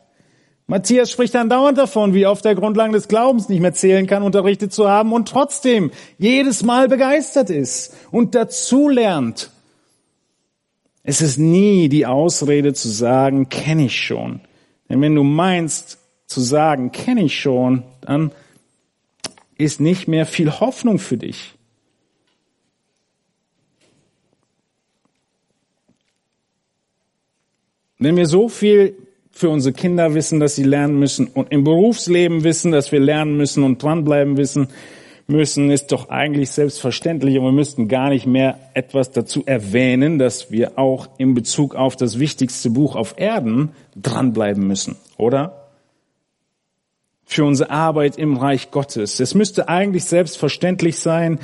Matthias 0.68 1.12
spricht 1.12 1.36
dann 1.36 1.50
dauernd 1.50 1.78
davon, 1.78 2.16
wie 2.16 2.26
auf 2.26 2.42
der 2.42 2.56
Grundlage 2.56 2.94
des 2.94 3.08
Glaubens 3.08 3.50
nicht 3.50 3.60
mehr 3.60 3.74
zählen 3.74 4.08
kann, 4.08 4.24
unterrichtet 4.24 4.74
zu 4.74 4.90
haben 4.90 5.14
und 5.14 5.28
trotzdem 5.28 5.92
jedes 6.18 6.64
Mal 6.64 6.88
begeistert 6.88 7.52
ist 7.52 7.96
und 8.12 8.34
dazulernt. 8.34 9.52
Es 11.04 11.22
ist 11.22 11.38
nie 11.38 11.88
die 11.88 12.08
Ausrede 12.08 12.74
zu 12.74 12.90
sagen, 12.90 13.48
kenne 13.50 13.86
ich 13.86 13.96
schon. 13.96 14.42
Denn 14.90 15.02
wenn 15.02 15.14
du 15.14 15.24
meinst 15.24 16.00
zu 16.26 16.42
sagen, 16.42 16.92
kenne 16.92 17.26
ich 17.26 17.40
schon, 17.40 17.84
dann 18.02 18.32
ist 19.56 19.80
nicht 19.80 20.08
mehr 20.08 20.26
viel 20.26 20.52
Hoffnung 20.52 20.98
für 20.98 21.18
dich. 21.18 21.54
Wenn 28.00 28.18
wir 28.18 28.26
so 28.26 28.50
viel 28.50 29.05
für 29.36 29.50
unsere 29.50 29.74
Kinder 29.74 30.16
wissen, 30.16 30.40
dass 30.40 30.56
sie 30.56 30.64
lernen 30.64 30.98
müssen 30.98 31.28
und 31.28 31.52
im 31.52 31.64
Berufsleben 31.64 32.44
wissen, 32.44 32.72
dass 32.72 32.92
wir 32.92 33.00
lernen 33.00 33.38
müssen 33.38 33.64
und 33.64 33.84
dranbleiben 33.84 34.38
wissen 34.38 34.70
müssen, 35.28 35.70
ist 35.70 35.92
doch 35.92 36.10
eigentlich 36.10 36.52
selbstverständlich 36.52 37.38
und 37.38 37.44
wir 37.44 37.52
müssten 37.52 37.88
gar 37.88 38.10
nicht 38.10 38.26
mehr 38.26 38.58
etwas 38.74 39.12
dazu 39.12 39.44
erwähnen, 39.46 40.18
dass 40.18 40.52
wir 40.52 40.80
auch 40.80 41.10
in 41.18 41.34
Bezug 41.34 41.76
auf 41.76 41.96
das 41.96 42.18
wichtigste 42.18 42.70
Buch 42.70 42.96
auf 42.96 43.16
Erden 43.18 43.72
dranbleiben 43.96 44.66
müssen, 44.66 44.96
oder? 45.18 45.66
für 47.26 47.44
unsere 47.44 47.72
Arbeit 47.72 48.18
im 48.18 48.38
Reich 48.38 48.72
Gottes. 48.72 49.20
Es 49.20 49.34
müsste 49.34 49.68
eigentlich 49.68 50.06
selbstverständlich 50.06 51.00
sein 51.00 51.40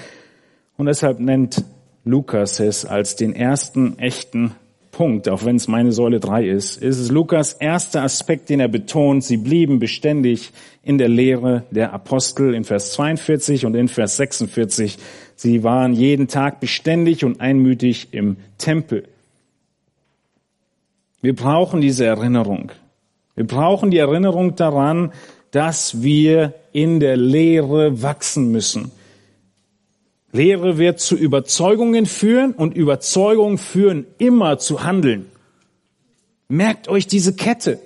und 0.77 0.85
deshalb 0.85 1.19
nennt 1.19 1.63
Lukas 2.05 2.59
es 2.59 2.85
als 2.85 3.15
den 3.15 3.33
ersten 3.33 3.99
echten 3.99 4.55
Punkt, 4.91 5.29
auch 5.29 5.45
wenn 5.45 5.55
es 5.55 5.67
meine 5.67 5.91
Säule 5.93 6.19
drei 6.19 6.45
ist, 6.45 6.77
ist 6.77 6.99
es 6.99 7.09
Lukas 7.09 7.53
erster 7.53 8.03
Aspekt, 8.03 8.49
den 8.49 8.59
er 8.59 8.67
betont. 8.67 9.23
Sie 9.23 9.37
blieben 9.37 9.79
beständig 9.79 10.51
in 10.83 10.97
der 10.97 11.07
Lehre 11.07 11.63
der 11.71 11.93
Apostel 11.93 12.53
in 12.53 12.65
Vers 12.65 12.91
42 12.93 13.65
und 13.65 13.75
in 13.75 13.87
Vers 13.87 14.17
46. 14.17 14.97
Sie 15.35 15.63
waren 15.63 15.93
jeden 15.93 16.27
Tag 16.27 16.59
beständig 16.59 17.23
und 17.23 17.39
einmütig 17.39 18.09
im 18.11 18.37
Tempel. 18.57 19.07
Wir 21.21 21.35
brauchen 21.35 21.81
diese 21.81 22.05
Erinnerung. 22.05 22.71
Wir 23.35 23.47
brauchen 23.47 23.91
die 23.91 23.99
Erinnerung 23.99 24.55
daran, 24.55 25.13
dass 25.51 26.01
wir 26.01 26.53
in 26.73 26.99
der 26.99 27.17
Lehre 27.17 28.01
wachsen 28.01 28.51
müssen. 28.51 28.91
Lehre 30.31 30.77
wird 30.77 30.99
zu 30.99 31.17
Überzeugungen 31.17 32.05
führen 32.05 32.53
und 32.53 32.75
Überzeugungen 32.75 33.57
führen 33.57 34.05
immer 34.17 34.57
zu 34.57 34.83
Handeln. 34.83 35.25
Merkt 36.47 36.87
euch 36.87 37.07
diese 37.07 37.35
Kette. 37.35 37.79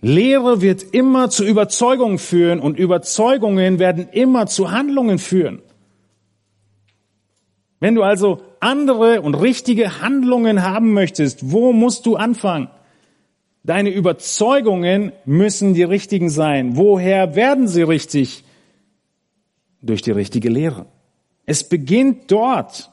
Lehre 0.00 0.60
wird 0.60 0.82
immer 0.82 1.30
zu 1.30 1.44
Überzeugungen 1.44 2.18
führen 2.18 2.58
und 2.58 2.78
Überzeugungen 2.78 3.78
werden 3.78 4.08
immer 4.10 4.46
zu 4.46 4.70
Handlungen 4.70 5.18
führen. 5.18 5.60
Wenn 7.80 7.94
du 7.94 8.02
also 8.02 8.42
andere 8.60 9.22
und 9.22 9.34
richtige 9.34 10.00
Handlungen 10.00 10.62
haben 10.62 10.92
möchtest, 10.92 11.50
wo 11.50 11.72
musst 11.72 12.06
du 12.06 12.16
anfangen? 12.16 12.68
Deine 13.62 13.90
Überzeugungen 13.90 15.12
müssen 15.26 15.74
die 15.74 15.82
richtigen 15.82 16.30
sein. 16.30 16.76
Woher 16.76 17.34
werden 17.36 17.68
sie 17.68 17.82
richtig? 17.82 18.44
Durch 19.82 20.02
die 20.02 20.10
richtige 20.10 20.48
Lehre. 20.48 20.86
Es 21.46 21.64
beginnt 21.64 22.30
dort. 22.30 22.90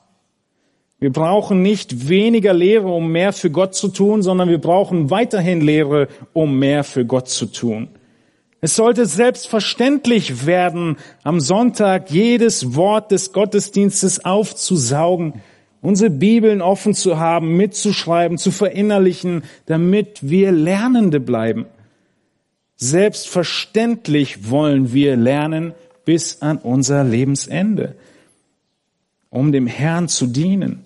Wir 1.00 1.12
brauchen 1.12 1.62
nicht 1.62 2.08
weniger 2.08 2.54
Lehre, 2.54 2.88
um 2.88 3.12
mehr 3.12 3.34
für 3.34 3.52
Gott 3.52 3.76
zu 3.76 3.90
tun, 3.90 4.24
sondern 4.24 4.50
wir 4.50 4.58
brauchen 4.60 5.10
weiterhin 5.10 5.62
Lehre, 5.62 6.08
um 6.34 6.58
mehr 6.58 6.84
für 6.84 7.06
Gott 7.06 7.30
zu 7.30 7.48
tun. 7.48 7.90
Es 8.62 8.76
sollte 8.76 9.06
selbstverständlich 9.06 10.48
werden, 10.48 10.98
am 11.24 11.40
Sonntag 11.40 12.10
jedes 12.10 12.76
Wort 12.76 13.12
des 13.12 13.32
Gottesdienstes 13.32 14.26
aufzusaugen 14.26 15.42
unsere 15.82 16.10
Bibeln 16.10 16.62
offen 16.62 16.94
zu 16.94 17.20
haben, 17.20 17.56
mitzuschreiben, 17.56 18.38
zu 18.38 18.52
verinnerlichen, 18.52 19.44
damit 19.66 20.20
wir 20.22 20.52
Lernende 20.52 21.20
bleiben. 21.20 21.66
Selbstverständlich 22.76 24.50
wollen 24.50 24.94
wir 24.94 25.16
lernen 25.16 25.74
bis 26.08 26.42
an 26.42 26.58
unser 26.60 27.04
Lebensende, 27.04 27.98
um 29.30 29.52
dem 29.52 29.68
Herrn 29.68 30.08
zu 30.08 30.26
dienen. 30.26 30.86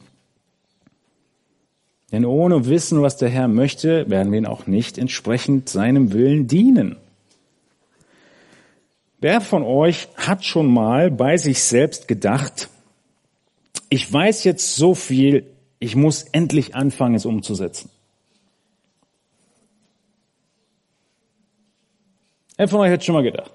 Denn 2.12 2.26
ohne 2.26 2.66
Wissen, 2.66 3.04
was 3.04 3.18
der 3.18 3.30
Herr 3.30 3.48
möchte, 3.48 4.10
werden 4.10 4.32
wir 4.32 4.40
ihn 4.40 4.48
auch 4.48 4.66
nicht 4.66 4.98
entsprechend 4.98 5.70
seinem 5.70 6.12
Willen 6.12 6.48
dienen. 6.48 6.98
Wer 9.20 9.42
von 9.42 9.62
euch 9.62 10.08
hat 10.16 10.44
schon 10.44 10.66
mal 10.74 11.12
bei 11.12 11.38
sich 11.38 11.62
selbst 11.62 12.08
gedacht, 12.08 12.70
ich 13.90 14.12
weiß 14.12 14.44
jetzt 14.44 14.76
so 14.76 14.96
viel, 14.96 15.46
ich 15.78 15.96
muss 15.96 16.24
endlich 16.24 16.74
anfangen, 16.74 17.14
es 17.14 17.28
umzusetzen. 17.28 17.92
Wer 22.58 22.68
von 22.68 22.80
euch 22.80 22.92
hat 22.92 23.06
schon 23.06 23.14
mal 23.14 23.22
gedacht? 23.22 23.52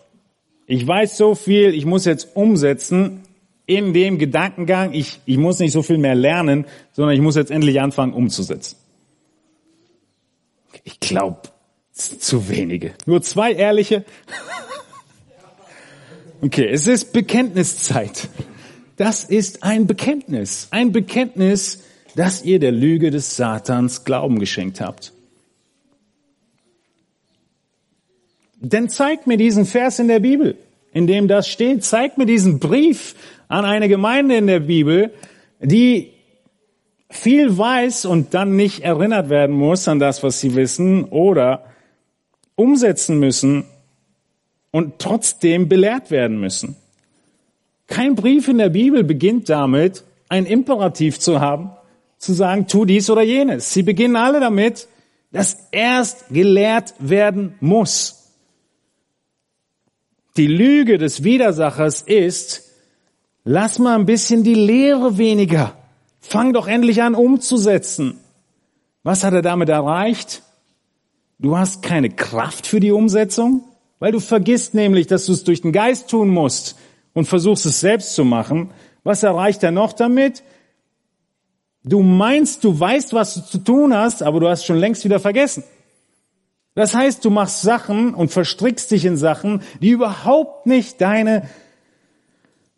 Ich 0.66 0.86
weiß 0.86 1.16
so 1.16 1.34
viel, 1.34 1.74
ich 1.74 1.86
muss 1.86 2.04
jetzt 2.04 2.34
umsetzen 2.34 3.22
in 3.66 3.92
dem 3.92 4.18
Gedankengang, 4.18 4.92
ich, 4.92 5.20
ich 5.26 5.38
muss 5.38 5.58
nicht 5.58 5.72
so 5.72 5.82
viel 5.82 5.98
mehr 5.98 6.14
lernen, 6.14 6.66
sondern 6.92 7.14
ich 7.14 7.20
muss 7.20 7.36
jetzt 7.36 7.50
endlich 7.50 7.80
anfangen 7.80 8.12
umzusetzen. 8.12 8.76
Ich 10.84 11.00
glaube, 11.00 11.42
zu 11.92 12.48
wenige. 12.48 12.94
Nur 13.06 13.22
zwei 13.22 13.52
ehrliche. 13.52 14.04
Okay, 16.42 16.68
es 16.70 16.86
ist 16.86 17.14
Bekenntniszeit. 17.14 18.28
Das 18.96 19.24
ist 19.24 19.62
ein 19.62 19.86
Bekenntnis. 19.86 20.68
Ein 20.70 20.92
Bekenntnis, 20.92 21.82
dass 22.14 22.44
ihr 22.44 22.58
der 22.58 22.72
Lüge 22.72 23.10
des 23.10 23.36
Satans 23.36 24.04
Glauben 24.04 24.38
geschenkt 24.38 24.82
habt. 24.82 25.14
Denn 28.56 28.88
zeigt 28.88 29.26
mir 29.26 29.36
diesen 29.36 29.66
Vers 29.66 29.98
in 29.98 30.08
der 30.08 30.20
Bibel, 30.20 30.56
in 30.92 31.06
dem 31.06 31.28
das 31.28 31.48
steht. 31.48 31.84
Zeigt 31.84 32.18
mir 32.18 32.26
diesen 32.26 32.58
Brief 32.58 33.14
an 33.48 33.64
eine 33.64 33.88
Gemeinde 33.88 34.36
in 34.36 34.46
der 34.46 34.60
Bibel, 34.60 35.12
die 35.60 36.12
viel 37.10 37.56
weiß 37.56 38.06
und 38.06 38.34
dann 38.34 38.56
nicht 38.56 38.80
erinnert 38.80 39.28
werden 39.28 39.54
muss 39.54 39.86
an 39.88 39.98
das, 39.98 40.22
was 40.22 40.40
sie 40.40 40.54
wissen 40.54 41.04
oder 41.04 41.64
umsetzen 42.56 43.18
müssen 43.18 43.64
und 44.70 44.98
trotzdem 44.98 45.68
belehrt 45.68 46.10
werden 46.10 46.40
müssen. 46.40 46.76
Kein 47.86 48.16
Brief 48.16 48.48
in 48.48 48.58
der 48.58 48.70
Bibel 48.70 49.04
beginnt 49.04 49.48
damit, 49.48 50.02
ein 50.28 50.44
Imperativ 50.44 51.20
zu 51.20 51.40
haben, 51.40 51.70
zu 52.18 52.32
sagen, 52.32 52.66
tu 52.66 52.84
dies 52.84 53.08
oder 53.10 53.22
jenes. 53.22 53.72
Sie 53.72 53.82
beginnen 53.82 54.16
alle 54.16 54.40
damit, 54.40 54.88
dass 55.30 55.68
erst 55.70 56.28
gelehrt 56.30 56.94
werden 56.98 57.54
muss. 57.60 58.15
Die 60.36 60.46
Lüge 60.46 60.98
des 60.98 61.24
Widersachers 61.24 62.02
ist, 62.02 62.70
lass 63.44 63.78
mal 63.78 63.94
ein 63.94 64.06
bisschen 64.06 64.44
die 64.44 64.54
Lehre 64.54 65.16
weniger. 65.16 65.74
Fang 66.20 66.52
doch 66.52 66.68
endlich 66.68 67.02
an 67.02 67.14
umzusetzen. 67.14 68.18
Was 69.02 69.24
hat 69.24 69.32
er 69.32 69.42
damit 69.42 69.68
erreicht? 69.68 70.42
Du 71.38 71.56
hast 71.56 71.82
keine 71.82 72.10
Kraft 72.10 72.66
für 72.66 72.80
die 72.80 72.90
Umsetzung, 72.90 73.64
weil 73.98 74.12
du 74.12 74.20
vergisst 74.20 74.74
nämlich, 74.74 75.06
dass 75.06 75.26
du 75.26 75.32
es 75.32 75.44
durch 75.44 75.62
den 75.62 75.72
Geist 75.72 76.10
tun 76.10 76.28
musst 76.28 76.76
und 77.14 77.26
versuchst 77.26 77.64
es 77.66 77.80
selbst 77.80 78.14
zu 78.14 78.24
machen. 78.24 78.70
Was 79.04 79.22
erreicht 79.22 79.62
er 79.62 79.70
noch 79.70 79.92
damit? 79.92 80.42
Du 81.84 82.02
meinst, 82.02 82.64
du 82.64 82.78
weißt, 82.78 83.12
was 83.14 83.34
du 83.34 83.40
zu 83.42 83.58
tun 83.58 83.94
hast, 83.94 84.22
aber 84.22 84.40
du 84.40 84.48
hast 84.48 84.64
schon 84.64 84.78
längst 84.78 85.04
wieder 85.04 85.20
vergessen. 85.20 85.62
Das 86.76 86.94
heißt, 86.94 87.24
du 87.24 87.30
machst 87.30 87.62
Sachen 87.62 88.12
und 88.12 88.30
verstrickst 88.30 88.90
dich 88.90 89.06
in 89.06 89.16
Sachen, 89.16 89.62
die 89.80 89.88
überhaupt 89.88 90.66
nicht 90.66 91.00
deine 91.00 91.48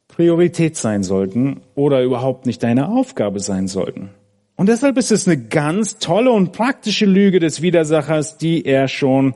Priorität 0.06 0.76
sein 0.76 1.02
sollten 1.02 1.62
oder 1.74 2.02
überhaupt 2.02 2.46
nicht 2.46 2.62
deine 2.62 2.88
Aufgabe 2.90 3.40
sein 3.40 3.66
sollten. 3.66 4.10
Und 4.54 4.68
deshalb 4.68 4.98
ist 4.98 5.10
es 5.10 5.26
eine 5.26 5.36
ganz 5.36 5.98
tolle 5.98 6.30
und 6.30 6.52
praktische 6.52 7.06
Lüge 7.06 7.40
des 7.40 7.60
Widersachers, 7.60 8.38
die 8.38 8.64
er 8.64 8.86
schon 8.86 9.34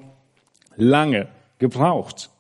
lange 0.76 1.26
gebraucht. 1.58 2.30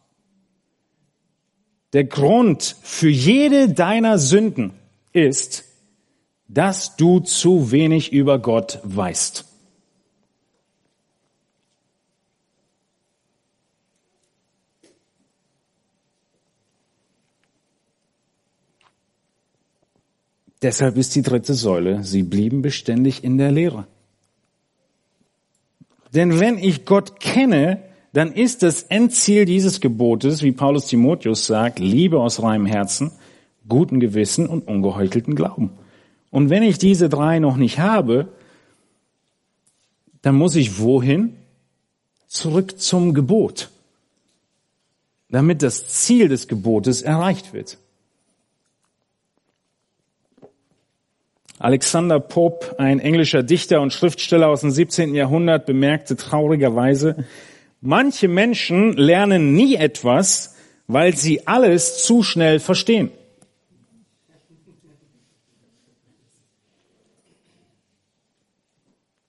Der 1.92 2.04
Grund 2.04 2.76
für 2.82 3.10
jede 3.10 3.68
deiner 3.68 4.18
Sünden 4.18 4.74
ist, 5.12 5.64
dass 6.46 6.94
du 6.94 7.18
zu 7.18 7.72
wenig 7.72 8.12
über 8.12 8.38
Gott 8.38 8.78
weißt. 8.84 9.51
Deshalb 20.62 20.96
ist 20.96 21.14
die 21.16 21.22
dritte 21.22 21.54
Säule, 21.54 22.04
sie 22.04 22.22
blieben 22.22 22.62
beständig 22.62 23.24
in 23.24 23.36
der 23.36 23.50
Lehre. 23.50 23.86
Denn 26.14 26.38
wenn 26.38 26.58
ich 26.58 26.84
Gott 26.84 27.18
kenne, 27.20 27.82
dann 28.12 28.32
ist 28.32 28.62
das 28.62 28.82
Endziel 28.84 29.44
dieses 29.44 29.80
Gebotes, 29.80 30.42
wie 30.42 30.52
Paulus 30.52 30.86
Timotheus 30.86 31.46
sagt, 31.46 31.78
Liebe 31.78 32.20
aus 32.20 32.42
reinem 32.42 32.66
Herzen, 32.66 33.10
guten 33.68 33.98
Gewissen 34.00 34.46
und 34.46 34.68
ungeheuchelten 34.68 35.34
Glauben. 35.34 35.70
Und 36.30 36.50
wenn 36.50 36.62
ich 36.62 36.78
diese 36.78 37.08
drei 37.08 37.38
noch 37.38 37.56
nicht 37.56 37.78
habe, 37.78 38.28
dann 40.20 40.36
muss 40.36 40.54
ich 40.54 40.78
wohin? 40.78 41.36
Zurück 42.28 42.78
zum 42.80 43.12
Gebot, 43.12 43.70
damit 45.28 45.62
das 45.62 45.88
Ziel 45.88 46.28
des 46.28 46.48
Gebotes 46.48 47.02
erreicht 47.02 47.52
wird. 47.52 47.78
Alexander 51.62 52.18
Pope, 52.18 52.74
ein 52.80 52.98
englischer 52.98 53.44
Dichter 53.44 53.80
und 53.82 53.92
Schriftsteller 53.92 54.48
aus 54.48 54.62
dem 54.62 54.72
17. 54.72 55.14
Jahrhundert, 55.14 55.64
bemerkte 55.64 56.16
traurigerweise, 56.16 57.24
manche 57.80 58.26
Menschen 58.26 58.94
lernen 58.94 59.54
nie 59.54 59.76
etwas, 59.76 60.56
weil 60.88 61.16
sie 61.16 61.46
alles 61.46 62.02
zu 62.02 62.24
schnell 62.24 62.58
verstehen. 62.58 63.12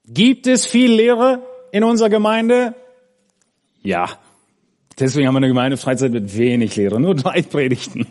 Gibt 0.07 0.47
es 0.47 0.65
viel 0.65 0.91
Lehre 0.91 1.43
in 1.71 1.83
unserer 1.83 2.09
Gemeinde? 2.09 2.73
Ja. 3.83 4.09
Deswegen 4.97 5.27
haben 5.27 5.35
wir 5.35 5.37
eine 5.37 5.49
Gemeindefreizeit 5.49 6.11
mit 6.11 6.35
wenig 6.35 6.75
Lehre, 6.77 6.99
nur 6.99 7.13
drei 7.13 7.41
Predigten 7.43 8.07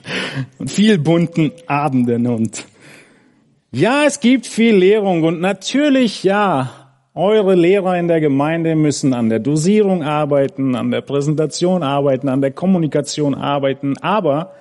und 0.58 0.70
viel 0.70 0.98
bunten 0.98 1.50
Abenden 1.66 2.28
und 2.28 2.64
ja, 3.72 4.04
es 4.04 4.20
gibt 4.20 4.46
viel 4.46 4.76
Lehrung 4.76 5.24
und 5.24 5.40
natürlich, 5.40 6.22
ja, 6.22 6.70
eure 7.14 7.54
Lehrer 7.54 7.98
in 7.98 8.08
der 8.08 8.20
Gemeinde 8.20 8.74
müssen 8.74 9.14
an 9.14 9.28
der 9.28 9.38
Dosierung 9.38 10.02
arbeiten, 10.02 10.74
an 10.76 10.90
der 10.90 11.00
Präsentation 11.00 11.82
arbeiten, 11.82 12.28
an 12.28 12.40
der 12.40 12.50
Kommunikation 12.52 13.34
arbeiten, 13.34 13.98
aber 13.98 14.52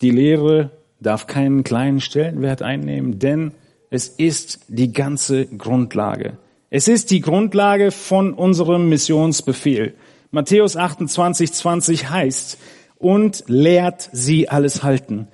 die 0.00 0.10
Lehre 0.10 0.70
darf 1.00 1.26
keinen 1.26 1.64
kleinen 1.64 2.00
Stellenwert 2.00 2.62
einnehmen, 2.62 3.18
denn 3.18 3.52
es 3.90 4.08
ist 4.08 4.60
die 4.68 4.92
ganze 4.92 5.46
Grundlage. 5.46 6.38
Es 6.70 6.88
ist 6.88 7.12
die 7.12 7.20
Grundlage 7.20 7.92
von 7.92 8.32
unserem 8.34 8.88
Missionsbefehl. 8.88 9.94
Matthäus 10.32 10.76
28, 10.76 11.52
20 11.52 12.10
heißt, 12.10 12.58
und 12.98 13.44
lehrt 13.46 14.08
sie 14.12 14.48
alles 14.48 14.82
halten, 14.82 15.28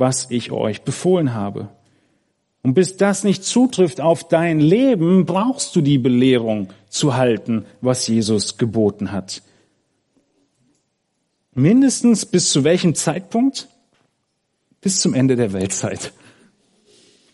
was 0.00 0.30
ich 0.30 0.50
euch 0.50 0.82
befohlen 0.82 1.34
habe. 1.34 1.68
Und 2.62 2.74
bis 2.74 2.96
das 2.96 3.22
nicht 3.22 3.44
zutrifft 3.44 4.00
auf 4.00 4.26
dein 4.26 4.58
Leben, 4.58 5.26
brauchst 5.26 5.76
du 5.76 5.82
die 5.82 5.98
Belehrung 5.98 6.68
zu 6.88 7.16
halten, 7.16 7.66
was 7.80 8.08
Jesus 8.08 8.56
geboten 8.56 9.12
hat. 9.12 9.42
Mindestens 11.54 12.26
bis 12.26 12.50
zu 12.50 12.64
welchem 12.64 12.94
Zeitpunkt? 12.94 13.68
Bis 14.80 15.00
zum 15.00 15.14
Ende 15.14 15.36
der 15.36 15.52
Weltzeit. 15.52 16.12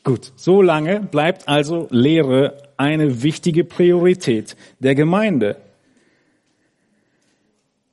Gut, 0.02 0.32
so 0.36 0.60
lange 0.60 1.00
bleibt 1.00 1.48
also 1.48 1.86
Lehre 1.90 2.62
eine 2.76 3.22
wichtige 3.22 3.64
Priorität 3.64 4.56
der 4.80 4.94
Gemeinde. 4.94 5.56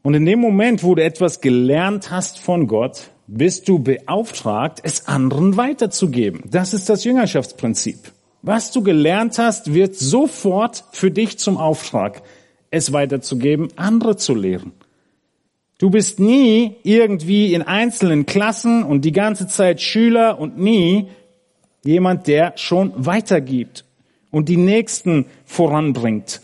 Und 0.02 0.16
in 0.16 0.26
dem 0.26 0.40
Moment, 0.40 0.84
wo 0.84 0.96
du 0.96 1.04
etwas 1.04 1.42
gelernt 1.42 2.10
hast 2.10 2.40
von 2.40 2.68
Gott, 2.68 3.13
bist 3.28 3.68
du 3.68 3.80
beauftragt, 3.80 4.80
es 4.84 5.08
anderen 5.08 5.58
weiterzugeben. 5.58 6.42
Das 6.50 6.74
ist 6.74 6.90
das 6.90 7.04
Jüngerschaftsprinzip. 7.04 8.12
Was 8.42 8.72
du 8.72 8.84
gelernt 8.84 9.38
hast, 9.38 9.74
wird 9.74 9.96
sofort 9.96 10.84
für 10.92 11.12
dich 11.12 11.40
zum 11.40 11.58
Auftrag, 11.58 12.24
es 12.72 12.92
weiterzugeben, 12.92 13.70
andere 13.76 14.18
zu 14.18 14.36
lehren. 14.36 14.74
Du 15.78 15.90
bist 15.90 16.20
nie 16.20 16.76
irgendwie 16.84 17.54
in 17.54 17.62
einzelnen 17.62 18.26
Klassen 18.26 18.84
und 18.84 19.06
die 19.06 19.12
ganze 19.12 19.48
Zeit 19.48 19.82
Schüler 19.82 20.40
und 20.40 20.58
nie 20.58 21.08
Jemand, 21.84 22.28
der 22.28 22.54
schon 22.56 22.94
weitergibt 22.96 23.84
und 24.32 24.48
die 24.48 24.58
Nächsten 24.58 25.26
voranbringt. 25.46 26.42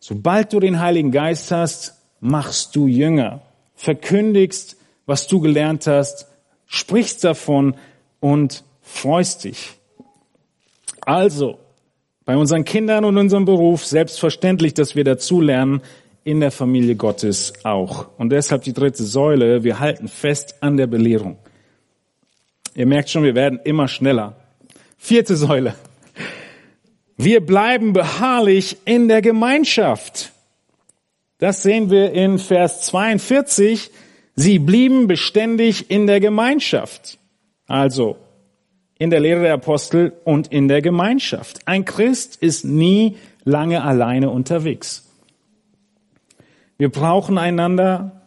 Sobald 0.00 0.52
du 0.52 0.60
den 0.60 0.80
Heiligen 0.80 1.12
Geist 1.12 1.50
hast, 1.50 2.00
machst 2.20 2.74
du 2.74 2.86
Jünger, 2.86 3.42
verkündigst, 3.74 4.73
was 5.06 5.26
du 5.26 5.40
gelernt 5.40 5.86
hast, 5.86 6.26
sprichst 6.66 7.24
davon 7.24 7.76
und 8.20 8.64
freust 8.82 9.44
dich. 9.44 9.72
Also, 11.00 11.58
bei 12.24 12.36
unseren 12.36 12.64
Kindern 12.64 13.04
und 13.04 13.18
unserem 13.18 13.44
Beruf 13.44 13.84
selbstverständlich, 13.84 14.74
dass 14.74 14.96
wir 14.96 15.04
dazu 15.04 15.40
lernen, 15.40 15.82
in 16.24 16.40
der 16.40 16.50
Familie 16.50 16.96
Gottes 16.96 17.52
auch. 17.64 18.06
Und 18.16 18.30
deshalb 18.30 18.62
die 18.62 18.72
dritte 18.72 19.04
Säule, 19.04 19.62
wir 19.62 19.78
halten 19.78 20.08
fest 20.08 20.56
an 20.60 20.78
der 20.78 20.86
Belehrung. 20.86 21.36
Ihr 22.74 22.86
merkt 22.86 23.10
schon, 23.10 23.24
wir 23.24 23.34
werden 23.34 23.60
immer 23.62 23.88
schneller. 23.88 24.36
Vierte 24.96 25.36
Säule. 25.36 25.74
Wir 27.16 27.44
bleiben 27.44 27.92
beharrlich 27.92 28.78
in 28.86 29.06
der 29.06 29.20
Gemeinschaft. 29.20 30.32
Das 31.38 31.62
sehen 31.62 31.90
wir 31.90 32.12
in 32.12 32.38
Vers 32.38 32.82
42. 32.82 33.90
Sie 34.34 34.58
blieben 34.58 35.06
beständig 35.06 35.90
in 35.90 36.06
der 36.06 36.20
Gemeinschaft. 36.20 37.18
Also 37.66 38.16
in 38.98 39.10
der 39.10 39.20
Lehre 39.20 39.42
der 39.42 39.54
Apostel 39.54 40.12
und 40.24 40.48
in 40.48 40.68
der 40.68 40.82
Gemeinschaft. 40.82 41.66
Ein 41.66 41.84
Christ 41.84 42.36
ist 42.36 42.64
nie 42.64 43.16
lange 43.44 43.82
alleine 43.82 44.30
unterwegs. 44.30 45.10
Wir 46.78 46.90
brauchen 46.90 47.38
einander. 47.38 48.22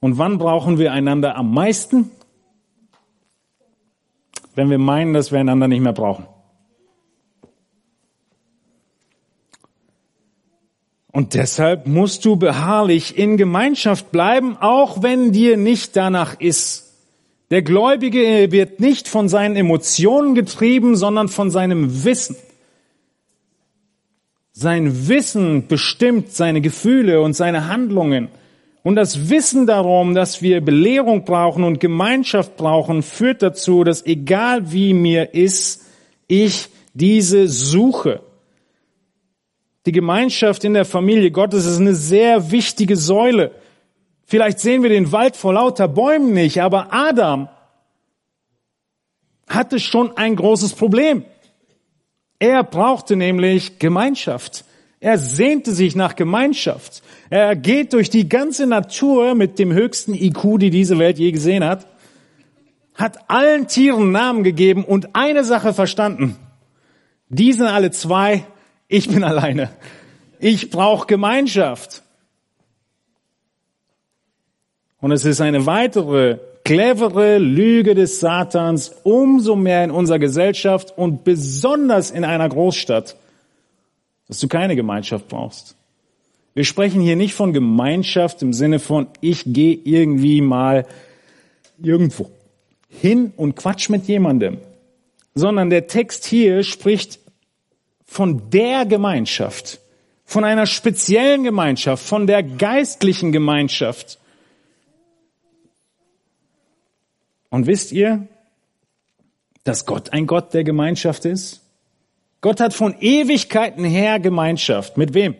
Und 0.00 0.16
wann 0.16 0.38
brauchen 0.38 0.78
wir 0.78 0.92
einander 0.92 1.36
am 1.36 1.52
meisten? 1.52 2.10
wenn 4.58 4.70
wir 4.70 4.78
meinen, 4.78 5.14
dass 5.14 5.30
wir 5.30 5.38
einander 5.38 5.68
nicht 5.68 5.80
mehr 5.80 5.92
brauchen. 5.92 6.26
Und 11.18 11.34
deshalb 11.34 11.88
musst 11.88 12.24
du 12.24 12.36
beharrlich 12.36 13.18
in 13.18 13.36
Gemeinschaft 13.36 14.12
bleiben, 14.12 14.56
auch 14.60 15.02
wenn 15.02 15.32
dir 15.32 15.56
nicht 15.56 15.96
danach 15.96 16.38
ist. 16.38 16.94
Der 17.50 17.62
Gläubige 17.62 18.52
wird 18.52 18.78
nicht 18.78 19.08
von 19.08 19.28
seinen 19.28 19.56
Emotionen 19.56 20.36
getrieben, 20.36 20.94
sondern 20.94 21.26
von 21.26 21.50
seinem 21.50 22.04
Wissen. 22.04 22.36
Sein 24.52 25.08
Wissen 25.08 25.66
bestimmt 25.66 26.30
seine 26.30 26.60
Gefühle 26.60 27.20
und 27.20 27.34
seine 27.34 27.66
Handlungen. 27.66 28.28
Und 28.84 28.94
das 28.94 29.28
Wissen 29.28 29.66
darum, 29.66 30.14
dass 30.14 30.40
wir 30.40 30.60
Belehrung 30.60 31.24
brauchen 31.24 31.64
und 31.64 31.80
Gemeinschaft 31.80 32.56
brauchen, 32.56 33.02
führt 33.02 33.42
dazu, 33.42 33.82
dass 33.82 34.06
egal 34.06 34.70
wie 34.70 34.94
mir 34.94 35.34
ist, 35.34 35.84
ich 36.28 36.68
diese 36.94 37.48
suche. 37.48 38.20
Die 39.88 39.92
Gemeinschaft 39.92 40.64
in 40.64 40.74
der 40.74 40.84
Familie 40.84 41.30
Gottes 41.30 41.64
ist 41.64 41.80
eine 41.80 41.94
sehr 41.94 42.50
wichtige 42.50 42.94
Säule. 42.94 43.52
Vielleicht 44.26 44.60
sehen 44.60 44.82
wir 44.82 44.90
den 44.90 45.12
Wald 45.12 45.34
vor 45.34 45.54
lauter 45.54 45.88
Bäumen 45.88 46.34
nicht, 46.34 46.60
aber 46.60 46.92
Adam 46.92 47.48
hatte 49.48 49.80
schon 49.80 50.14
ein 50.14 50.36
großes 50.36 50.74
Problem. 50.74 51.24
Er 52.38 52.64
brauchte 52.64 53.16
nämlich 53.16 53.78
Gemeinschaft. 53.78 54.66
Er 55.00 55.16
sehnte 55.16 55.72
sich 55.72 55.96
nach 55.96 56.16
Gemeinschaft. 56.16 57.02
Er 57.30 57.56
geht 57.56 57.94
durch 57.94 58.10
die 58.10 58.28
ganze 58.28 58.66
Natur 58.66 59.34
mit 59.34 59.58
dem 59.58 59.72
höchsten 59.72 60.12
IQ, 60.12 60.58
die 60.58 60.68
diese 60.68 60.98
Welt 60.98 61.18
je 61.18 61.32
gesehen 61.32 61.64
hat, 61.64 61.86
hat 62.94 63.30
allen 63.30 63.68
Tieren 63.68 64.12
Namen 64.12 64.44
gegeben 64.44 64.84
und 64.84 65.16
eine 65.16 65.44
Sache 65.44 65.72
verstanden. 65.72 66.36
Die 67.30 67.54
sind 67.54 67.68
alle 67.68 67.90
zwei, 67.90 68.44
ich 68.88 69.08
bin 69.08 69.22
alleine. 69.22 69.70
Ich 70.40 70.70
brauche 70.70 71.06
Gemeinschaft. 71.06 72.02
Und 75.00 75.12
es 75.12 75.24
ist 75.24 75.40
eine 75.40 75.66
weitere 75.66 76.38
clevere 76.64 77.38
Lüge 77.38 77.94
des 77.94 78.20
Satans, 78.20 78.92
umso 79.04 79.56
mehr 79.56 79.84
in 79.84 79.90
unserer 79.90 80.18
Gesellschaft 80.18 80.92
und 80.96 81.24
besonders 81.24 82.10
in 82.10 82.24
einer 82.24 82.48
Großstadt, 82.48 83.16
dass 84.26 84.40
du 84.40 84.48
keine 84.48 84.76
Gemeinschaft 84.76 85.28
brauchst. 85.28 85.76
Wir 86.54 86.64
sprechen 86.64 87.00
hier 87.00 87.16
nicht 87.16 87.34
von 87.34 87.52
Gemeinschaft 87.52 88.42
im 88.42 88.52
Sinne 88.52 88.80
von, 88.80 89.06
ich 89.20 89.44
gehe 89.46 89.78
irgendwie 89.82 90.40
mal 90.40 90.86
irgendwo 91.80 92.30
hin 92.88 93.32
und 93.36 93.54
quatsch 93.54 93.88
mit 93.90 94.08
jemandem, 94.08 94.58
sondern 95.34 95.70
der 95.70 95.86
Text 95.86 96.24
hier 96.26 96.64
spricht 96.64 97.20
von 98.08 98.48
der 98.50 98.86
Gemeinschaft, 98.86 99.80
von 100.24 100.42
einer 100.42 100.66
speziellen 100.66 101.44
Gemeinschaft, 101.44 102.04
von 102.04 102.26
der 102.26 102.42
geistlichen 102.42 103.32
Gemeinschaft. 103.32 104.18
Und 107.50 107.66
wisst 107.66 107.92
ihr, 107.92 108.26
dass 109.62 109.84
Gott 109.84 110.14
ein 110.14 110.26
Gott 110.26 110.54
der 110.54 110.64
Gemeinschaft 110.64 111.26
ist? 111.26 111.60
Gott 112.40 112.60
hat 112.60 112.72
von 112.72 112.98
Ewigkeiten 112.98 113.84
her 113.84 114.18
Gemeinschaft. 114.18 114.96
Mit 114.96 115.12
wem? 115.12 115.36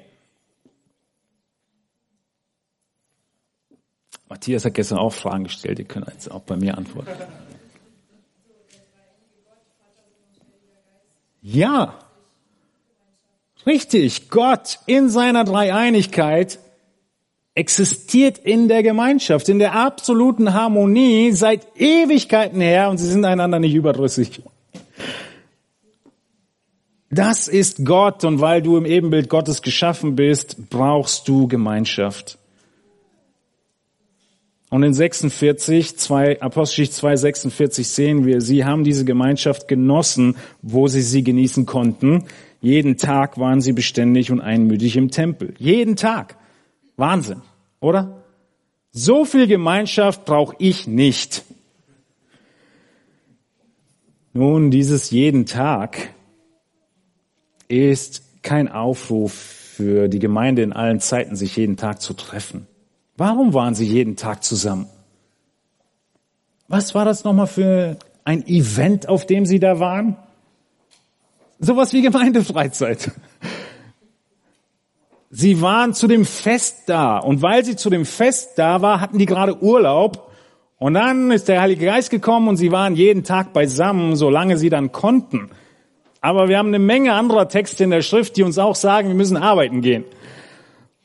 Matthias 4.28 4.66
hat 4.66 4.74
gestern 4.74 4.98
auch 4.98 5.14
Fragen 5.14 5.44
gestellt, 5.44 5.78
ihr 5.78 5.86
könnt 5.86 6.06
jetzt 6.08 6.30
auch 6.30 6.42
bei 6.42 6.56
mir 6.56 6.76
antworten. 6.76 7.10
Ja, 11.40 11.98
richtig. 13.66 14.30
Gott 14.30 14.80
in 14.86 15.08
seiner 15.08 15.44
Dreieinigkeit 15.44 16.58
existiert 17.54 18.38
in 18.38 18.68
der 18.68 18.82
Gemeinschaft, 18.82 19.48
in 19.48 19.58
der 19.58 19.74
absoluten 19.74 20.54
Harmonie 20.54 21.32
seit 21.32 21.66
Ewigkeiten 21.76 22.60
her 22.60 22.88
und 22.88 22.98
sie 22.98 23.08
sind 23.08 23.24
einander 23.24 23.58
nicht 23.58 23.74
überdrüssig. 23.74 24.42
Das 27.10 27.48
ist 27.48 27.84
Gott 27.84 28.22
und 28.24 28.40
weil 28.40 28.62
du 28.62 28.76
im 28.76 28.84
Ebenbild 28.84 29.28
Gottes 29.28 29.62
geschaffen 29.62 30.14
bist, 30.14 30.70
brauchst 30.70 31.26
du 31.26 31.48
Gemeinschaft. 31.48 32.38
Und 34.70 34.82
in 34.82 34.92
46, 34.92 35.96
2, 35.96 36.42
Apostelgeschichte 36.42 36.96
2, 36.96 37.16
46 37.16 37.88
sehen 37.88 38.26
wir, 38.26 38.42
sie 38.42 38.66
haben 38.66 38.84
diese 38.84 39.06
Gemeinschaft 39.06 39.66
genossen, 39.66 40.36
wo 40.60 40.88
sie 40.88 41.00
sie 41.00 41.24
genießen 41.24 41.64
konnten. 41.64 42.24
Jeden 42.60 42.96
Tag 42.96 43.38
waren 43.38 43.60
sie 43.60 43.72
beständig 43.72 44.30
und 44.30 44.40
einmütig 44.40 44.96
im 44.96 45.10
Tempel. 45.10 45.54
Jeden 45.58 45.96
Tag. 45.96 46.36
Wahnsinn, 46.96 47.42
oder? 47.80 48.24
So 48.90 49.24
viel 49.24 49.46
Gemeinschaft 49.46 50.24
brauche 50.24 50.56
ich 50.58 50.86
nicht. 50.86 51.44
Nun, 54.32 54.70
dieses 54.70 55.10
jeden 55.10 55.46
Tag 55.46 56.14
ist 57.68 58.42
kein 58.42 58.68
Aufruf 58.68 59.32
für 59.32 60.08
die 60.08 60.18
Gemeinde 60.18 60.62
in 60.62 60.72
allen 60.72 61.00
Zeiten, 61.00 61.36
sich 61.36 61.56
jeden 61.56 61.76
Tag 61.76 62.00
zu 62.00 62.14
treffen. 62.14 62.66
Warum 63.16 63.54
waren 63.54 63.74
sie 63.74 63.86
jeden 63.86 64.16
Tag 64.16 64.42
zusammen? 64.42 64.86
Was 66.66 66.94
war 66.94 67.04
das 67.04 67.24
nochmal 67.24 67.46
für 67.46 67.98
ein 68.24 68.46
Event, 68.46 69.08
auf 69.08 69.26
dem 69.26 69.46
sie 69.46 69.60
da 69.60 69.80
waren? 69.80 70.16
Sowas 71.58 71.92
wie 71.92 72.02
Gemeindefreizeit. 72.02 73.10
Sie 75.30 75.60
waren 75.60 75.92
zu 75.92 76.06
dem 76.06 76.24
Fest 76.24 76.84
da 76.86 77.18
und 77.18 77.42
weil 77.42 77.64
sie 77.64 77.76
zu 77.76 77.90
dem 77.90 78.06
Fest 78.06 78.52
da 78.56 78.80
war, 78.80 79.00
hatten 79.00 79.18
die 79.18 79.26
gerade 79.26 79.62
Urlaub 79.62 80.30
und 80.78 80.94
dann 80.94 81.30
ist 81.30 81.48
der 81.48 81.60
Heilige 81.60 81.86
Geist 81.86 82.10
gekommen 82.10 82.48
und 82.48 82.56
sie 82.56 82.72
waren 82.72 82.94
jeden 82.94 83.24
Tag 83.24 83.52
beisammen, 83.52 84.16
solange 84.16 84.56
sie 84.56 84.70
dann 84.70 84.92
konnten. 84.92 85.50
Aber 86.20 86.48
wir 86.48 86.58
haben 86.58 86.68
eine 86.68 86.78
Menge 86.78 87.12
anderer 87.12 87.48
Texte 87.48 87.84
in 87.84 87.90
der 87.90 88.02
Schrift, 88.02 88.36
die 88.36 88.42
uns 88.42 88.58
auch 88.58 88.74
sagen, 88.74 89.08
wir 89.08 89.14
müssen 89.14 89.36
arbeiten 89.36 89.82
gehen. 89.82 90.04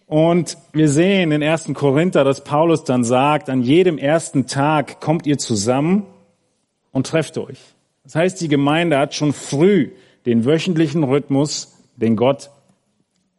Und 0.06 0.58
wir 0.74 0.90
sehen 0.90 1.32
in 1.32 1.44
1. 1.44 1.72
Korinther, 1.74 2.24
dass 2.24 2.44
Paulus 2.44 2.84
dann 2.84 3.04
sagt, 3.04 3.50
an 3.50 3.62
jedem 3.62 3.98
ersten 3.98 4.46
Tag 4.46 5.02
kommt 5.02 5.26
ihr 5.26 5.38
zusammen 5.38 6.06
und 6.92 7.08
trefft 7.08 7.38
euch. 7.38 7.60
Das 8.04 8.16
heißt, 8.16 8.42
die 8.42 8.48
Gemeinde 8.48 8.98
hat 8.98 9.16
schon 9.16 9.34
früh 9.34 9.90
den 10.26 10.46
wöchentlichen 10.46 11.04
Rhythmus, 11.04 11.74
den 11.96 12.16
Gott 12.16 12.50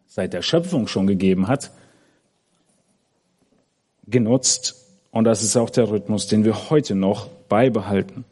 seit 0.07 0.33
der 0.33 0.43
Schöpfung 0.43 0.87
schon 0.87 1.07
gegeben 1.07 1.49
hat, 1.49 1.73
genutzt. 4.07 4.77
Und 5.11 5.25
das 5.25 5.43
ist 5.43 5.57
auch 5.57 5.71
der 5.71 5.91
Rhythmus, 5.91 6.27
den 6.27 6.45
wir 6.45 6.71
heute 6.71 6.95
noch 6.95 7.29
beibehalten. 7.49 8.25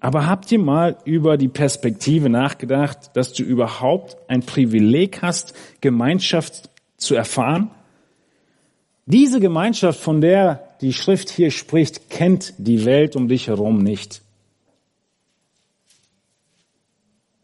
Aber 0.00 0.26
habt 0.26 0.52
ihr 0.52 0.60
mal 0.60 0.96
über 1.04 1.36
die 1.36 1.48
Perspektive 1.48 2.28
nachgedacht, 2.28 3.10
dass 3.14 3.32
du 3.32 3.42
überhaupt 3.42 4.16
ein 4.28 4.42
Privileg 4.42 5.22
hast, 5.22 5.54
Gemeinschaft 5.80 6.70
zu 6.96 7.14
erfahren? 7.14 7.70
Diese 9.06 9.40
Gemeinschaft, 9.40 9.98
von 9.98 10.20
der 10.20 10.68
die 10.80 10.92
Schrift 10.92 11.30
hier 11.30 11.50
spricht, 11.50 12.10
kennt 12.10 12.54
die 12.58 12.84
Welt 12.84 13.16
um 13.16 13.26
dich 13.26 13.48
herum 13.48 13.78
nicht. 13.82 14.22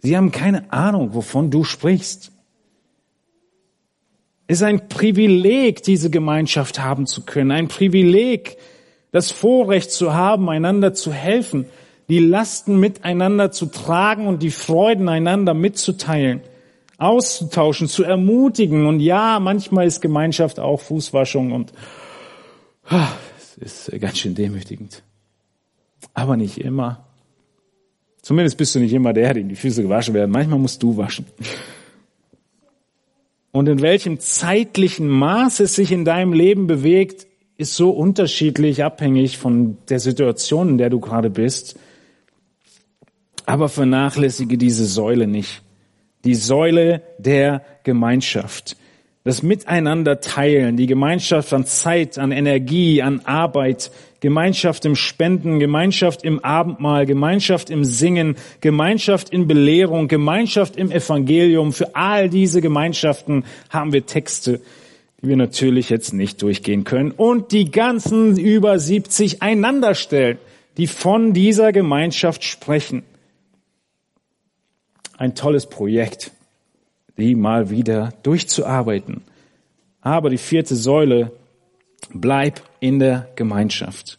Sie 0.04 0.16
haben 0.16 0.30
keine 0.30 0.72
Ahnung, 0.72 1.14
wovon 1.14 1.50
du 1.50 1.64
sprichst. 1.64 2.30
Es 4.46 4.58
ist 4.58 4.62
ein 4.62 4.88
Privileg, 4.88 5.82
diese 5.82 6.10
Gemeinschaft 6.10 6.78
haben 6.78 7.06
zu 7.06 7.24
können. 7.24 7.50
Ein 7.50 7.66
Privileg, 7.66 8.56
das 9.10 9.32
Vorrecht 9.32 9.90
zu 9.90 10.14
haben, 10.14 10.48
einander 10.48 10.94
zu 10.94 11.12
helfen 11.12 11.66
die 12.08 12.18
Lasten 12.18 12.78
miteinander 12.78 13.50
zu 13.50 13.66
tragen 13.66 14.26
und 14.26 14.42
die 14.42 14.50
Freuden 14.50 15.08
einander 15.08 15.54
mitzuteilen, 15.54 16.42
auszutauschen, 16.98 17.88
zu 17.88 18.04
ermutigen. 18.04 18.86
Und 18.86 19.00
ja, 19.00 19.40
manchmal 19.40 19.86
ist 19.86 20.00
Gemeinschaft 20.00 20.60
auch 20.60 20.80
Fußwaschung 20.80 21.52
und 21.52 21.72
ah, 22.88 23.08
es 23.38 23.88
ist 23.88 24.00
ganz 24.00 24.18
schön 24.18 24.34
demütigend. 24.34 25.02
Aber 26.12 26.36
nicht 26.36 26.58
immer. 26.58 27.06
Zumindest 28.24 28.56
bist 28.56 28.74
du 28.74 28.80
nicht 28.80 28.94
immer 28.94 29.12
der, 29.12 29.34
dem 29.34 29.50
die 29.50 29.54
Füße 29.54 29.82
gewaschen 29.82 30.14
werden. 30.14 30.30
Manchmal 30.30 30.58
musst 30.58 30.82
du 30.82 30.96
waschen. 30.96 31.26
Und 33.52 33.68
in 33.68 33.82
welchem 33.82 34.18
zeitlichen 34.18 35.08
Maß 35.08 35.60
es 35.60 35.74
sich 35.74 35.92
in 35.92 36.06
deinem 36.06 36.32
Leben 36.32 36.66
bewegt, 36.66 37.26
ist 37.58 37.76
so 37.76 37.90
unterschiedlich 37.90 38.82
abhängig 38.82 39.36
von 39.36 39.76
der 39.90 40.00
Situation, 40.00 40.70
in 40.70 40.78
der 40.78 40.88
du 40.88 41.00
gerade 41.00 41.28
bist. 41.28 41.78
Aber 43.44 43.68
vernachlässige 43.68 44.56
diese 44.56 44.86
Säule 44.86 45.26
nicht. 45.26 45.60
Die 46.24 46.34
Säule 46.34 47.02
der 47.18 47.62
Gemeinschaft. 47.82 48.78
Das 49.26 49.42
Miteinander 49.42 50.20
teilen, 50.20 50.76
die 50.76 50.86
Gemeinschaft 50.86 51.54
an 51.54 51.64
Zeit, 51.64 52.18
an 52.18 52.30
Energie, 52.30 53.00
an 53.00 53.20
Arbeit, 53.24 53.90
Gemeinschaft 54.20 54.84
im 54.84 54.96
Spenden, 54.96 55.58
Gemeinschaft 55.60 56.24
im 56.24 56.44
Abendmahl, 56.44 57.06
Gemeinschaft 57.06 57.70
im 57.70 57.86
Singen, 57.86 58.36
Gemeinschaft 58.60 59.30
in 59.30 59.46
Belehrung, 59.48 60.08
Gemeinschaft 60.08 60.76
im 60.76 60.90
Evangelium. 60.90 61.72
Für 61.72 61.96
all 61.96 62.28
diese 62.28 62.60
Gemeinschaften 62.60 63.44
haben 63.70 63.94
wir 63.94 64.04
Texte, 64.04 64.60
die 65.22 65.28
wir 65.28 65.36
natürlich 65.36 65.88
jetzt 65.88 66.12
nicht 66.12 66.42
durchgehen 66.42 66.84
können. 66.84 67.10
Und 67.10 67.52
die 67.52 67.70
ganzen 67.70 68.38
über 68.38 68.78
70 68.78 69.40
einander 69.40 69.94
stellen, 69.94 70.36
die 70.76 70.86
von 70.86 71.32
dieser 71.32 71.72
Gemeinschaft 71.72 72.44
sprechen 72.44 73.04
ein 75.16 75.34
tolles 75.34 75.66
Projekt, 75.66 76.32
die 77.16 77.34
mal 77.34 77.70
wieder 77.70 78.12
durchzuarbeiten. 78.22 79.22
Aber 80.00 80.30
die 80.30 80.38
vierte 80.38 80.76
Säule, 80.76 81.32
bleib 82.12 82.60
in 82.80 82.98
der 82.98 83.28
Gemeinschaft. 83.36 84.18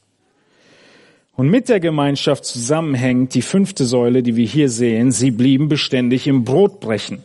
Und 1.35 1.49
mit 1.49 1.67
der 1.67 1.79
Gemeinschaft 1.79 2.45
zusammenhängt 2.45 3.33
die 3.33 3.41
fünfte 3.41 3.85
Säule, 3.85 4.23
die 4.23 4.35
wir 4.35 4.45
hier 4.45 4.69
sehen. 4.69 5.11
Sie 5.11 5.31
blieben 5.31 5.67
beständig 5.67 6.27
im 6.27 6.45
Brotbrechen. 6.45 7.23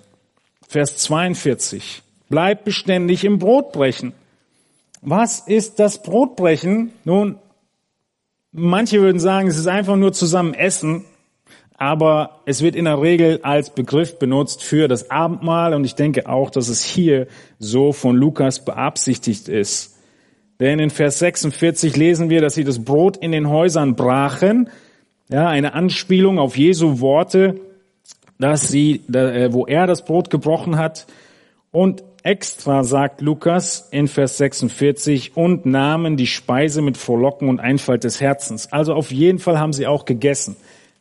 Vers 0.67 0.97
42. 0.99 2.03
Bleibt 2.29 2.65
beständig 2.65 3.25
im 3.25 3.39
Brotbrechen. 3.39 4.13
Was 5.01 5.41
ist 5.41 5.79
das 5.79 6.03
Brotbrechen? 6.03 6.93
Nun, 7.05 7.37
manche 8.53 9.01
würden 9.01 9.21
sagen, 9.21 9.49
es 9.49 9.59
ist 9.59 9.69
einfach 9.69 9.97
nur 9.97 10.13
zusammen 10.13 10.55
essen, 10.55 11.05
aber 11.81 12.43
es 12.45 12.61
wird 12.61 12.77
in 12.77 12.85
der 12.85 13.01
Regel 13.01 13.41
als 13.43 13.71
Begriff 13.71 14.19
benutzt 14.19 14.63
für 14.63 14.87
das 14.87 15.11
Abendmahl 15.11 15.73
und 15.73 15.87
ich 15.87 15.95
denke 15.95 16.29
auch, 16.29 16.51
dass 16.51 16.69
es 16.69 16.85
hier 16.85 17.27
so 17.59 17.95
von 17.95 18.17
Lukas 18.17 18.67
beabsichtigt 18.67 19.49
ist. 19.49 19.97
Denn 20.61 20.79
in 20.79 20.91
Vers 20.91 21.21
46 21.21 21.97
lesen 21.97 22.29
wir, 22.29 22.43
dass 22.43 22.55
sie 22.55 22.65
das 22.65 22.85
Brot 22.85 23.17
in 23.17 23.33
den 23.33 23.49
Häusern 23.49 23.97
brachen, 23.97 24.69
ja, 25.31 25.49
eine 25.49 25.73
Anspielung 25.73 26.39
auf 26.39 26.59
Jesu 26.59 27.01
Worte, 27.01 27.59
dass 28.39 28.69
sie, 28.69 28.97
äh, 29.11 29.51
wo 29.51 29.67
er 29.67 29.87
das 29.87 30.05
Brot 30.05 30.29
gebrochen 30.29 30.77
hat. 30.77 31.07
Und 31.71 32.05
extra 32.23 32.85
sagt 32.85 33.23
Lukas 33.23 33.89
in 33.91 34.07
Vers 34.07 34.37
46 34.37 35.35
und 35.35 35.65
nahmen 35.65 36.19
die 36.19 36.27
Speise 36.27 36.83
mit 36.83 36.99
Frohlocken 36.99 37.49
und 37.49 37.59
Einfalt 37.59 38.05
des 38.05 38.21
Herzens. 38.21 38.71
Also 38.71 38.93
auf 38.93 39.11
jeden 39.11 39.39
Fall 39.39 39.59
haben 39.59 39.73
sie 39.73 39.87
auch 39.87 40.05
gegessen. 40.05 40.57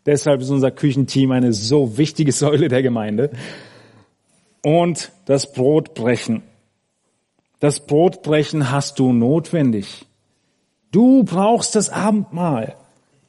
Deshalb 0.10 0.42
ist 0.42 0.50
unser 0.50 0.72
Küchenteam 0.72 1.32
eine 1.32 1.54
so 1.54 2.00
wichtige 2.00 2.32
Säule 2.32 2.68
der 2.68 2.82
Gemeinde. 2.82 3.30
Und 4.64 5.12
das 5.26 5.54
Brotbrechen. 5.54 6.42
Das 7.60 7.86
Brotbrechen 7.86 8.72
hast 8.72 8.98
du 8.98 9.14
notwendig. 9.14 10.08
Du 10.92 11.24
brauchst 11.24 11.76
das 11.76 11.92
Abendmahl. 11.92 12.76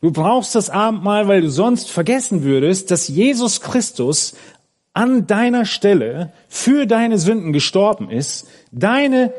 Du 0.01 0.11
brauchst 0.11 0.55
das 0.55 0.71
Abendmahl, 0.71 1.29
weil 1.29 1.43
du 1.43 1.51
sonst 1.51 1.91
vergessen 1.91 2.45
würdest, 2.45 2.91
dass 2.91 3.09
Jesus 3.09 3.61
Christus 3.61 4.35
an 4.95 5.27
deiner 5.27 5.67
Stelle 5.67 6.33
für 6.49 6.87
deine 6.87 7.19
Sünden 7.19 7.53
gestorben 7.53 8.09
ist, 8.09 8.49
deine 8.73 9.35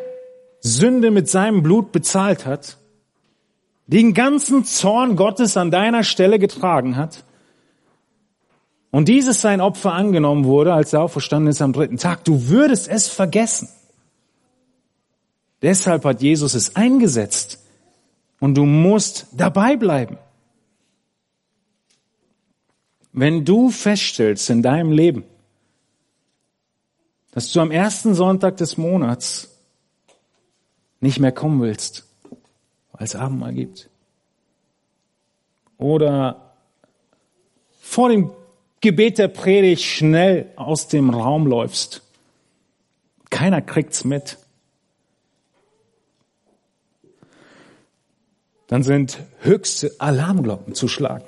Sünde 0.60 1.10
mit 1.10 1.28
seinem 1.28 1.64
Blut 1.64 1.92
bezahlt 1.92 2.46
hat, 2.46 2.78
den 3.88 4.14
ganzen 4.14 4.64
Zorn 4.64 5.16
Gottes 5.16 5.58
an 5.58 5.72
deiner 5.72 6.04
Stelle 6.04 6.38
getragen 6.38 6.98
hat 6.98 7.24
und 8.92 9.08
dieses 9.08 9.40
sein 9.42 9.62
Opfer 9.62 9.94
angenommen 9.94 10.44
wurde, 10.44 10.74
als 10.74 10.92
er 10.94 11.02
auferstanden 11.02 11.50
ist 11.50 11.62
am 11.62 11.74
dritten 11.74 11.98
Tag. 11.98 12.26
Du 12.26 12.50
würdest 12.50 12.90
es 12.90 13.08
vergessen. 13.08 13.70
Deshalb 15.62 16.04
hat 16.04 16.22
Jesus 16.22 16.54
es 16.54 16.76
eingesetzt 16.76 17.64
und 18.40 18.56
du 18.56 18.66
musst 18.66 19.28
dabei 19.32 19.78
bleiben. 19.78 20.18
Wenn 23.14 23.46
du 23.46 23.70
feststellst 23.70 24.50
in 24.50 24.62
deinem 24.62 24.92
Leben, 24.92 25.24
dass 27.32 27.52
du 27.52 27.62
am 27.62 27.72
ersten 27.72 28.14
Sonntag 28.14 28.58
des 28.58 28.78
Monats 28.78 29.50
nicht 31.00 31.20
mehr 31.20 31.32
kommen 31.32 31.62
willst, 31.62 32.06
weil 32.92 33.04
es 33.04 33.16
Abendmahl 33.16 33.54
gibt, 33.54 33.90
oder 35.78 36.54
vor 37.80 38.10
dem 38.10 38.32
Gebet 38.82 39.20
der 39.20 39.28
Predigt 39.28 39.84
schnell 39.84 40.52
aus 40.56 40.88
dem 40.88 41.12
Raum 41.12 41.46
läufst, 41.46 42.02
keiner 43.30 43.62
kriegt's 43.62 44.04
mit, 44.04 44.38
dann 48.68 48.84
sind 48.84 49.20
höchste 49.42 49.92
Alarmglocken 50.00 50.74
zu 50.74 50.88
schlagen. 50.88 51.26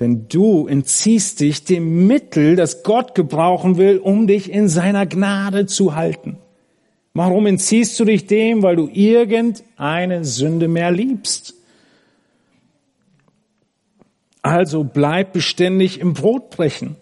Denn 0.00 0.26
du 0.28 0.66
entziehst 0.66 1.40
dich 1.40 1.64
dem 1.64 2.06
Mittel, 2.06 2.56
das 2.56 2.82
Gott 2.82 3.14
gebrauchen 3.14 3.76
will, 3.76 3.98
um 3.98 4.26
dich 4.26 4.50
in 4.50 4.68
seiner 4.68 5.06
Gnade 5.06 5.66
zu 5.66 5.94
halten. 5.94 6.38
Warum 7.12 7.46
entziehst 7.46 8.00
du 8.00 8.04
dich 8.04 8.26
dem? 8.26 8.62
Weil 8.62 8.74
du 8.74 8.88
irgendeine 8.88 10.24
Sünde 10.24 10.66
mehr 10.66 10.90
liebst. 10.90 11.54
Also 14.44 14.84
bleib 14.84 15.32
beständig 15.32 16.00
im 16.00 16.12
Brotbrechen. 16.12 16.96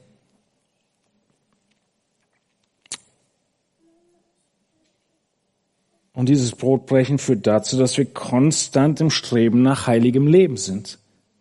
Und 6.12 6.28
dieses 6.28 6.52
Brotbrechen 6.52 7.18
führt 7.18 7.48
dazu, 7.48 7.76
dass 7.76 7.98
wir 7.98 8.04
konstant 8.04 9.00
im 9.00 9.10
Streben 9.10 9.62
nach 9.62 9.88
heiligem 9.88 10.28
Leben 10.28 10.56
sind. 10.56 11.00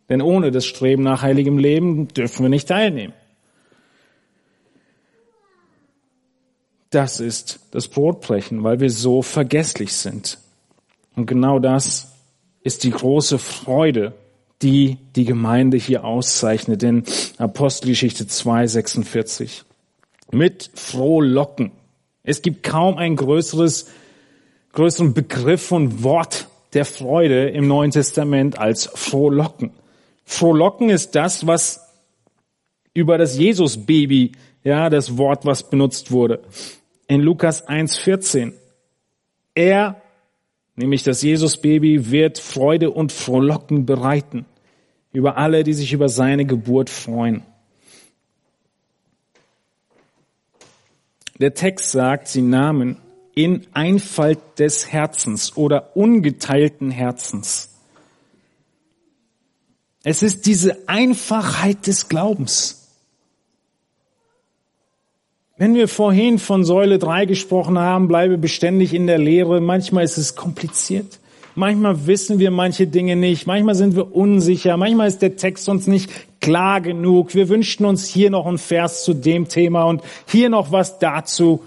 Denn 0.10 0.24
ohne 0.24 0.50
das 0.50 0.66
Streben 0.66 1.04
nach 1.04 1.22
heiligem 1.22 1.60
Leben 1.60 2.08
dürfen 2.08 2.42
wir 2.42 2.50
nicht 2.50 2.70
teilnehmen. 2.70 3.14
Das 6.90 7.20
ist 7.20 7.60
das 7.70 7.88
Brotbrechen, 7.88 8.64
weil 8.64 8.80
wir 8.80 8.90
so 8.90 9.22
vergesslich 9.22 9.94
sind. 9.94 10.40
Und 11.16 11.28
genau 11.28 11.60
das 11.60 12.16
ist 12.64 12.86
die 12.86 12.92
große 12.92 13.38
Freude, 13.38 14.16
die 14.62 14.98
die 15.16 15.26
Gemeinde 15.26 15.78
hier 15.78 16.04
auszeichnet 16.04 16.84
in 16.84 17.04
Apostelgeschichte 17.38 18.28
2, 18.28 18.68
46. 18.68 19.64
Mit 20.32 20.72
Frohlocken. 20.74 21.72
Es 22.24 22.42
gibt 22.42 22.64
kaum 22.64 22.98
ein 22.98 23.16
größeres, 23.16 23.88
größeren 24.74 25.14
Begriff 25.14 25.72
und 25.72 26.04
Wort 26.04 26.48
der 26.74 26.86
Freude 26.86 27.50
im 27.50 27.68
Neuen 27.68 27.92
Testament 27.92 28.58
als 28.58 28.90
Frohlocken. 28.94 29.72
Frohlocken 30.24 30.90
ist 30.90 31.16
das, 31.16 31.48
was 31.48 31.82
über 32.94 33.18
das 33.18 33.38
Jesus-Baby, 33.38 34.34
ja, 34.64 34.90
das 34.90 35.18
Wort, 35.18 35.46
was 35.46 35.70
benutzt 35.70 36.12
wurde. 36.12 36.44
In 37.08 37.22
Lukas 37.22 37.68
1,14. 37.68 38.54
Er, 39.56 40.02
nämlich 40.76 41.04
das 41.04 41.22
Jesus-Baby, 41.22 42.12
wird 42.12 42.40
Freude 42.40 42.92
und 42.92 43.12
Frohlocken 43.12 43.86
bereiten 43.86 44.46
über 45.12 45.38
alle, 45.38 45.64
die 45.64 45.74
sich 45.74 45.94
über 45.94 46.10
seine 46.10 46.46
Geburt 46.46 46.90
freuen. 46.90 47.44
Der 51.40 51.54
Text 51.54 51.92
sagt, 51.92 52.28
sie 52.28 52.42
nahmen 52.42 52.98
in 53.34 53.66
Einfalt 53.74 54.40
des 54.60 54.92
Herzens 54.92 55.58
oder 55.58 55.96
ungeteilten 55.96 56.92
Herzens 56.92 57.72
es 60.04 60.24
ist 60.24 60.46
diese 60.46 60.88
Einfachheit 60.88 61.86
des 61.88 62.10
Glaubens. 62.10 62.78
Wenn 65.58 65.76
wir 65.76 65.88
vorhin 65.88 66.40
von 66.40 66.64
Säule 66.64 66.98
3 66.98 67.28
gesprochen 67.28 67.78
haben, 67.78 68.08
bleibe 68.08 68.40
beständig 68.40 68.96
in 68.96 69.06
der 69.06 69.20
Lehre. 69.20 69.62
Manchmal 69.62 70.04
ist 70.04 70.18
es 70.18 70.36
kompliziert. 70.36 71.20
Manchmal 71.56 72.08
wissen 72.08 72.40
wir 72.40 72.52
manche 72.52 72.88
Dinge 72.88 73.16
nicht. 73.16 73.48
Manchmal 73.48 73.76
sind 73.76 73.96
wir 73.96 74.16
unsicher. 74.16 74.78
Manchmal 74.78 75.08
ist 75.08 75.22
der 75.22 75.36
Text 75.36 75.68
uns 75.70 75.88
nicht 75.88 76.10
klar 76.40 76.82
genug. 76.82 77.36
Wir 77.36 77.50
wünschten 77.50 77.86
uns 77.86 78.06
hier 78.06 78.30
noch 78.30 78.46
einen 78.46 78.58
Vers 78.58 79.04
zu 79.04 79.14
dem 79.14 79.48
Thema 79.48 79.84
und 79.84 80.02
hier 80.28 80.50
noch 80.50 80.72
was 80.72 81.00
dazu. 81.00 81.64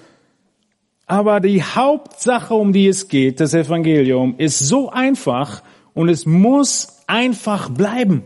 Aber 1.06 1.40
die 1.40 1.62
Hauptsache, 1.62 2.54
um 2.54 2.72
die 2.72 2.88
es 2.88 3.08
geht, 3.08 3.40
das 3.40 3.52
Evangelium, 3.52 4.34
ist 4.38 4.58
so 4.58 4.90
einfach 4.90 5.62
und 5.92 6.08
es 6.08 6.24
muss 6.24 7.02
einfach 7.06 7.68
bleiben. 7.68 8.22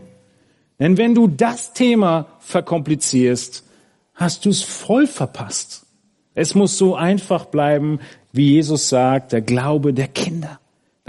Denn 0.79 0.97
wenn 0.97 1.13
du 1.13 1.27
das 1.27 1.73
Thema 1.73 2.27
verkomplizierst, 2.39 3.65
hast 4.13 4.45
du 4.45 4.49
es 4.49 4.63
voll 4.63 5.07
verpasst. 5.07 5.85
Es 6.33 6.55
muss 6.55 6.77
so 6.77 6.95
einfach 6.95 7.45
bleiben, 7.45 7.99
wie 8.31 8.53
Jesus 8.53 8.87
sagt, 8.87 9.33
der 9.33 9.41
Glaube 9.41 9.93
der 9.93 10.07
Kinder. 10.07 10.59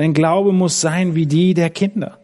Dein 0.01 0.15
Glaube 0.15 0.55
muss 0.55 0.81
sein 0.81 1.15
wie 1.15 1.27
die 1.27 1.53
der 1.53 1.69
Kinder. 1.69 2.21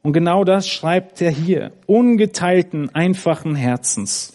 Und 0.00 0.14
genau 0.14 0.44
das 0.44 0.66
schreibt 0.66 1.20
er 1.20 1.30
hier. 1.30 1.72
Ungeteilten, 1.84 2.88
einfachen 2.94 3.54
Herzens. 3.54 4.32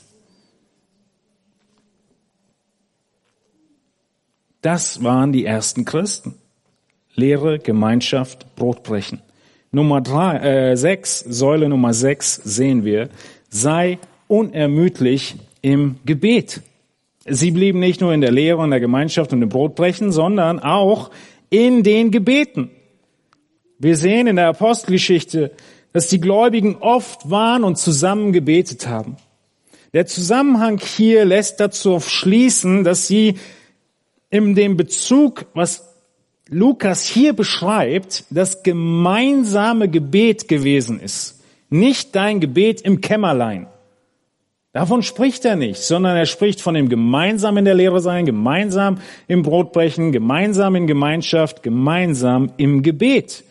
Das 4.61 5.03
waren 5.03 5.31
die 5.31 5.43
ersten 5.43 5.85
Christen. 5.85 6.35
Lehre, 7.15 7.57
Gemeinschaft, 7.57 8.55
Brotbrechen. 8.55 9.23
Nummer 9.71 9.99
drei, 10.01 10.37
äh, 10.37 10.77
sechs, 10.77 11.17
Säule 11.21 11.67
Nummer 11.67 11.95
sechs 11.95 12.35
sehen 12.35 12.85
wir, 12.85 13.09
sei 13.49 13.97
unermüdlich 14.27 15.35
im 15.63 15.95
Gebet. 16.05 16.61
Sie 17.25 17.49
blieben 17.49 17.79
nicht 17.79 18.01
nur 18.01 18.13
in 18.13 18.21
der 18.21 18.31
Lehre 18.31 18.59
und 18.59 18.69
der 18.69 18.79
Gemeinschaft 18.79 19.33
und 19.33 19.41
im 19.41 19.49
Brotbrechen, 19.49 20.11
sondern 20.11 20.59
auch 20.59 21.09
in 21.51 21.83
den 21.83 22.09
Gebeten. 22.09 22.71
Wir 23.77 23.95
sehen 23.95 24.25
in 24.25 24.37
der 24.37 24.47
Apostelgeschichte, 24.47 25.51
dass 25.93 26.07
die 26.07 26.19
Gläubigen 26.19 26.77
oft 26.77 27.29
waren 27.29 27.63
und 27.63 27.77
zusammen 27.77 28.31
gebetet 28.31 28.87
haben. 28.87 29.17
Der 29.93 30.07
Zusammenhang 30.07 30.79
hier 30.79 31.25
lässt 31.25 31.59
dazu 31.59 31.99
schließen, 31.99 32.83
dass 32.83 33.07
sie 33.07 33.35
in 34.29 34.55
dem 34.55 34.77
Bezug, 34.77 35.45
was 35.53 35.89
Lukas 36.47 37.05
hier 37.05 37.33
beschreibt, 37.33 38.23
das 38.29 38.63
gemeinsame 38.63 39.89
Gebet 39.89 40.47
gewesen 40.47 40.99
ist. 41.01 41.41
Nicht 41.69 42.15
dein 42.15 42.39
Gebet 42.39 42.81
im 42.81 43.01
Kämmerlein. 43.01 43.67
Davon 44.73 45.03
spricht 45.03 45.43
er 45.43 45.57
nicht, 45.57 45.81
sondern 45.81 46.15
er 46.15 46.25
spricht 46.25 46.61
von 46.61 46.75
dem 46.75 46.87
gemeinsam 46.87 47.57
in 47.57 47.65
der 47.65 47.73
Lehre 47.73 47.99
sein, 47.99 48.25
gemeinsam 48.25 48.99
im 49.27 49.41
Brotbrechen, 49.41 50.13
gemeinsam 50.13 50.75
in 50.75 50.87
Gemeinschaft, 50.87 51.61
gemeinsam 51.61 52.53
im 52.55 52.81
Gebet. 52.81 53.43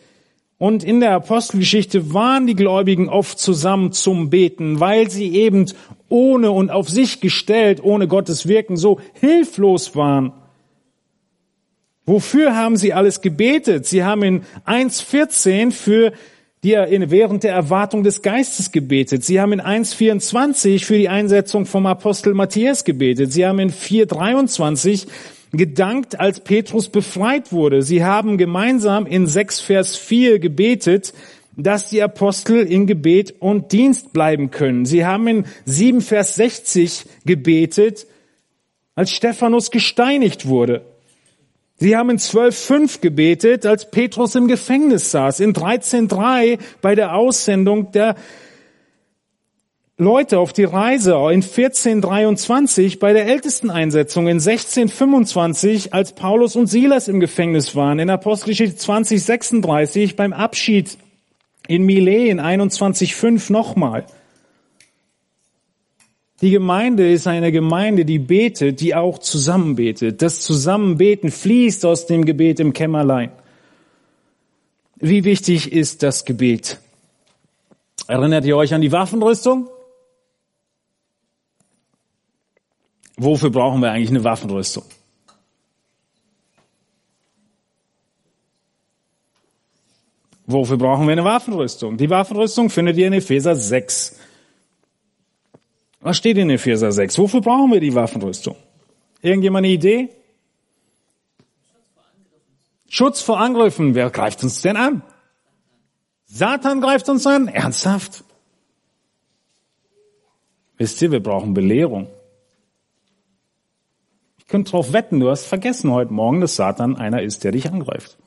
Und 0.57 0.83
in 0.83 0.99
der 0.99 1.13
Apostelgeschichte 1.13 2.13
waren 2.13 2.47
die 2.47 2.55
Gläubigen 2.55 3.07
oft 3.07 3.37
zusammen 3.37 3.91
zum 3.91 4.31
Beten, 4.31 4.79
weil 4.79 5.11
sie 5.11 5.35
eben 5.35 5.65
ohne 6.09 6.51
und 6.51 6.71
auf 6.71 6.89
sich 6.89 7.21
gestellt, 7.21 7.83
ohne 7.83 8.07
Gottes 8.07 8.47
Wirken 8.47 8.75
so 8.75 8.99
hilflos 9.13 9.95
waren. 9.95 10.33
Wofür 12.05 12.55
haben 12.55 12.77
sie 12.77 12.93
alles 12.93 13.21
gebetet? 13.21 13.85
Sie 13.85 14.03
haben 14.03 14.23
in 14.23 14.41
1.14 14.65 15.71
für 15.71 16.13
die 16.63 16.73
während 16.73 17.43
der 17.43 17.53
Erwartung 17.53 18.03
des 18.03 18.21
Geistes 18.21 18.71
gebetet. 18.71 19.23
Sie 19.23 19.41
haben 19.41 19.53
in 19.53 19.61
1.24 19.61 20.85
für 20.85 20.97
die 20.97 21.09
Einsetzung 21.09 21.65
vom 21.65 21.87
Apostel 21.87 22.35
Matthias 22.35 22.85
gebetet. 22.85 23.33
Sie 23.33 23.45
haben 23.45 23.57
in 23.57 23.71
4.23 23.71 25.07
gedankt, 25.53 26.19
als 26.19 26.39
Petrus 26.39 26.89
befreit 26.89 27.51
wurde. 27.51 27.81
Sie 27.81 28.03
haben 28.03 28.37
gemeinsam 28.37 29.07
in 29.07 29.25
6 29.25 29.59
Vers 29.61 29.97
4 29.97 30.37
gebetet, 30.37 31.13
dass 31.57 31.89
die 31.89 32.03
Apostel 32.03 32.61
in 32.61 32.85
Gebet 32.85 33.35
und 33.39 33.71
Dienst 33.71 34.13
bleiben 34.13 34.51
können. 34.51 34.85
Sie 34.85 35.03
haben 35.03 35.27
in 35.27 35.45
7 35.65 36.01
Vers 36.01 36.35
60 36.35 37.05
gebetet, 37.25 38.05
als 38.93 39.11
Stephanus 39.11 39.71
gesteinigt 39.71 40.47
wurde. 40.47 40.90
Sie 41.81 41.97
haben 41.97 42.11
in 42.11 42.19
12.5 42.19 43.01
gebetet, 43.01 43.65
als 43.65 43.89
Petrus 43.89 44.35
im 44.35 44.47
Gefängnis 44.47 45.09
saß. 45.09 45.39
In 45.39 45.51
13.3 45.53 46.59
bei 46.79 46.93
der 46.93 47.15
Aussendung 47.15 47.91
der 47.91 48.17
Leute 49.97 50.37
auf 50.37 50.53
die 50.53 50.63
Reise 50.63 51.13
in 51.13 51.41
1423 51.41 52.99
bei 52.99 53.13
der 53.13 53.25
Ältesteneinsetzung, 53.25 54.27
in 54.27 54.37
1625, 54.37 55.91
als 55.91 56.13
Paulus 56.13 56.55
und 56.55 56.67
Silas 56.67 57.07
im 57.07 57.19
Gefängnis 57.19 57.75
waren, 57.75 57.97
in 57.97 58.11
Apostelgeschichte 58.11 58.75
2036 58.75 60.15
beim 60.15 60.33
Abschied 60.33 60.99
in 61.67 61.81
Milet 61.81 62.29
in 62.29 62.39
21.5 62.39 63.51
nochmal. 63.51 64.05
Die 66.41 66.49
Gemeinde 66.49 67.11
ist 67.11 67.27
eine 67.27 67.51
Gemeinde, 67.51 68.03
die 68.03 68.17
betet, 68.17 68.81
die 68.81 68.95
auch 68.95 69.19
zusammenbetet. 69.19 70.23
Das 70.23 70.39
Zusammenbeten 70.39 71.29
fließt 71.29 71.85
aus 71.85 72.07
dem 72.07 72.25
Gebet 72.25 72.59
im 72.59 72.73
Kämmerlein. 72.73 73.31
Wie 74.95 75.23
wichtig 75.23 75.71
ist 75.71 76.01
das 76.01 76.25
Gebet? 76.25 76.79
Erinnert 78.07 78.45
ihr 78.45 78.57
euch 78.57 78.73
an 78.73 78.81
die 78.81 78.91
Waffenrüstung? 78.91 79.69
Wofür 83.17 83.51
brauchen 83.51 83.81
wir 83.81 83.91
eigentlich 83.91 84.09
eine 84.09 84.23
Waffenrüstung? 84.23 84.83
Wofür 90.47 90.77
brauchen 90.77 91.05
wir 91.05 91.11
eine 91.11 91.23
Waffenrüstung? 91.23 91.97
Die 91.97 92.09
Waffenrüstung 92.09 92.71
findet 92.71 92.97
ihr 92.97 93.07
in 93.07 93.13
Epheser 93.13 93.55
6. 93.55 94.20
Was 96.01 96.17
steht 96.17 96.37
in 96.37 96.49
Epheser 96.49 96.91
6? 96.91 97.17
Wofür 97.17 97.41
brauchen 97.41 97.71
wir 97.71 97.79
die 97.79 97.95
Waffenrüstung? 97.95 98.55
Irgendjemand 99.21 99.65
eine 99.65 99.73
Idee? 99.73 100.09
Schutz 102.89 103.21
vor 103.21 103.39
Angriffen. 103.39 103.95
Wer 103.95 104.09
greift 104.09 104.43
uns 104.43 104.61
denn 104.61 104.75
an? 104.75 105.03
Satan 106.25 106.81
greift 106.81 107.07
uns 107.07 107.25
an? 107.25 107.47
Ernsthaft? 107.47 108.23
Wisst 110.77 111.01
ihr, 111.01 111.11
wir 111.11 111.21
brauchen 111.21 111.53
Belehrung 111.53 112.07
könnt 114.51 114.71
drauf 114.71 114.91
wetten, 114.91 115.21
du 115.21 115.29
hast 115.29 115.45
vergessen 115.45 115.91
heute 115.91 116.13
Morgen, 116.13 116.41
dass 116.41 116.57
Satan 116.57 116.97
einer 116.97 117.21
ist, 117.21 117.45
der 117.45 117.53
dich 117.53 117.71
angreift. 117.71 118.17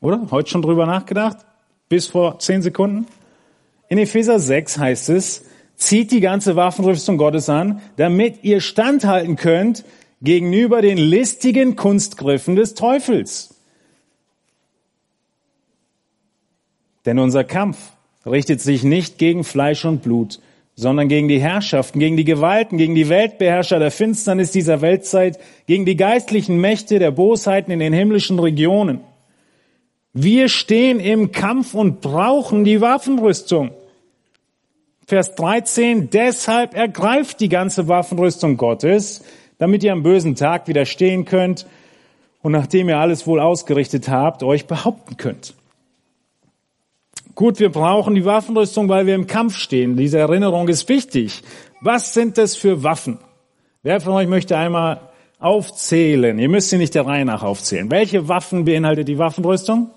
Oder? 0.00 0.28
Heute 0.30 0.50
schon 0.50 0.62
drüber 0.62 0.84
nachgedacht? 0.84 1.38
Bis 1.88 2.06
vor 2.06 2.38
zehn 2.38 2.60
Sekunden? 2.60 3.06
In 3.88 3.96
Epheser 3.96 4.38
6 4.38 4.78
heißt 4.78 5.08
es, 5.08 5.49
zieht 5.80 6.12
die 6.12 6.20
ganze 6.20 6.56
Waffenrüstung 6.56 7.16
Gottes 7.16 7.48
an, 7.48 7.80
damit 7.96 8.44
ihr 8.44 8.60
standhalten 8.60 9.36
könnt 9.36 9.84
gegenüber 10.22 10.82
den 10.82 10.98
listigen 10.98 11.74
Kunstgriffen 11.74 12.54
des 12.54 12.74
Teufels. 12.74 13.54
Denn 17.06 17.18
unser 17.18 17.44
Kampf 17.44 17.78
richtet 18.26 18.60
sich 18.60 18.84
nicht 18.84 19.16
gegen 19.16 19.42
Fleisch 19.42 19.86
und 19.86 20.02
Blut, 20.02 20.40
sondern 20.76 21.08
gegen 21.08 21.28
die 21.28 21.40
Herrschaften, 21.40 21.98
gegen 21.98 22.18
die 22.18 22.24
Gewalten, 22.24 22.76
gegen 22.76 22.94
die 22.94 23.08
Weltbeherrscher 23.08 23.78
der 23.78 23.90
Finsternis 23.90 24.50
dieser 24.50 24.82
Weltzeit, 24.82 25.38
gegen 25.66 25.86
die 25.86 25.96
geistlichen 25.96 26.60
Mächte 26.60 26.98
der 26.98 27.10
Bosheiten 27.10 27.72
in 27.72 27.78
den 27.78 27.94
himmlischen 27.94 28.38
Regionen. 28.38 29.00
Wir 30.12 30.48
stehen 30.48 31.00
im 31.00 31.32
Kampf 31.32 31.72
und 31.72 32.02
brauchen 32.02 32.64
die 32.64 32.82
Waffenrüstung. 32.82 33.70
Vers 35.10 35.34
13, 35.34 36.08
deshalb 36.10 36.76
ergreift 36.76 37.40
die 37.40 37.48
ganze 37.48 37.88
Waffenrüstung 37.88 38.56
Gottes, 38.56 39.24
damit 39.58 39.82
ihr 39.82 39.92
am 39.92 40.04
bösen 40.04 40.36
Tag 40.36 40.68
widerstehen 40.68 41.24
könnt 41.24 41.66
und 42.42 42.52
nachdem 42.52 42.88
ihr 42.88 42.98
alles 42.98 43.26
wohl 43.26 43.40
ausgerichtet 43.40 44.08
habt, 44.08 44.44
euch 44.44 44.68
behaupten 44.68 45.16
könnt. 45.16 45.54
Gut, 47.34 47.58
wir 47.58 47.72
brauchen 47.72 48.14
die 48.14 48.24
Waffenrüstung, 48.24 48.88
weil 48.88 49.06
wir 49.06 49.16
im 49.16 49.26
Kampf 49.26 49.56
stehen. 49.56 49.96
Diese 49.96 50.20
Erinnerung 50.20 50.68
ist 50.68 50.88
wichtig. 50.88 51.42
Was 51.80 52.14
sind 52.14 52.38
das 52.38 52.54
für 52.54 52.84
Waffen? 52.84 53.18
Wer 53.82 54.00
von 54.00 54.12
euch 54.12 54.28
möchte 54.28 54.56
einmal 54.56 55.10
aufzählen? 55.40 56.38
Ihr 56.38 56.48
müsst 56.48 56.70
sie 56.70 56.78
nicht 56.78 56.94
der 56.94 57.06
Reihe 57.06 57.24
nach 57.24 57.42
aufzählen. 57.42 57.90
Welche 57.90 58.28
Waffen 58.28 58.64
beinhaltet 58.64 59.08
die 59.08 59.18
Waffenrüstung? 59.18 59.90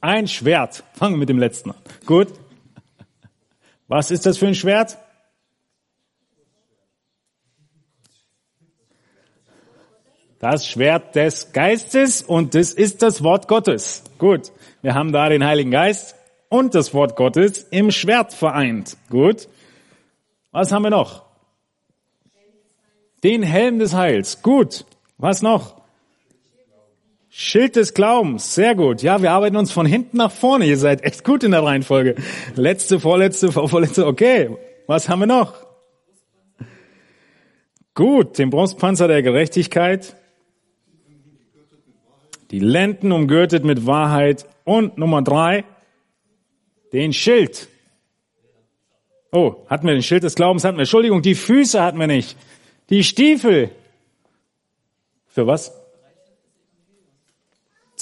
Ein 0.00 0.28
Schwert. 0.28 0.84
Fangen 0.94 1.14
wir 1.14 1.18
mit 1.18 1.28
dem 1.28 1.38
letzten 1.38 1.70
an. 1.70 1.76
Gut. 2.04 2.28
Was 3.88 4.10
ist 4.10 4.26
das 4.26 4.38
für 4.38 4.46
ein 4.46 4.54
Schwert? 4.54 4.98
Das 10.38 10.66
Schwert 10.66 11.16
des 11.16 11.52
Geistes 11.52 12.22
und 12.22 12.54
das 12.54 12.72
ist 12.72 13.02
das 13.02 13.22
Wort 13.22 13.48
Gottes. 13.48 14.02
Gut, 14.18 14.52
wir 14.82 14.94
haben 14.94 15.10
da 15.10 15.28
den 15.28 15.44
Heiligen 15.44 15.70
Geist 15.70 16.14
und 16.48 16.74
das 16.74 16.92
Wort 16.92 17.16
Gottes 17.16 17.66
im 17.70 17.90
Schwert 17.90 18.34
vereint. 18.34 18.96
Gut. 19.08 19.48
Was 20.52 20.72
haben 20.72 20.82
wir 20.82 20.90
noch? 20.90 21.24
Den 23.24 23.42
Helm 23.42 23.78
des 23.78 23.94
Heils. 23.94 24.42
Gut. 24.42 24.84
Was 25.16 25.42
noch? 25.42 25.75
Schild 27.38 27.76
des 27.76 27.92
Glaubens. 27.92 28.54
Sehr 28.54 28.74
gut. 28.74 29.02
Ja, 29.02 29.20
wir 29.20 29.32
arbeiten 29.32 29.56
uns 29.56 29.70
von 29.70 29.84
hinten 29.84 30.16
nach 30.16 30.32
vorne. 30.32 30.66
Ihr 30.66 30.78
seid 30.78 31.04
echt 31.04 31.22
gut 31.22 31.44
in 31.44 31.50
der 31.50 31.62
Reihenfolge. 31.62 32.14
Letzte, 32.54 32.98
vorletzte, 32.98 33.52
vorletzte. 33.52 34.06
Okay. 34.06 34.56
Was 34.86 35.10
haben 35.10 35.20
wir 35.20 35.26
noch? 35.26 35.54
Gut. 37.94 38.38
Den 38.38 38.48
Brustpanzer 38.48 39.06
der 39.06 39.22
Gerechtigkeit 39.22 40.16
die 42.50 42.60
Lenden 42.60 43.12
umgürtet 43.12 43.64
mit 43.64 43.86
Wahrheit 43.86 44.46
und 44.64 44.98
Nummer 44.98 45.20
drei, 45.20 45.64
den 46.92 47.12
Schild. 47.12 47.68
Oh, 49.32 49.56
hatten 49.66 49.86
wir 49.86 49.94
den 49.94 50.02
Schild 50.02 50.22
des 50.22 50.36
Glaubens, 50.36 50.64
hatten 50.64 50.76
wir. 50.76 50.82
Entschuldigung, 50.82 51.22
die 51.22 51.34
Füße 51.34 51.82
hatten 51.82 51.98
wir 51.98 52.06
nicht. 52.06 52.36
Die 52.88 53.02
Stiefel. 53.04 53.70
Für 55.26 55.46
was? 55.46 55.85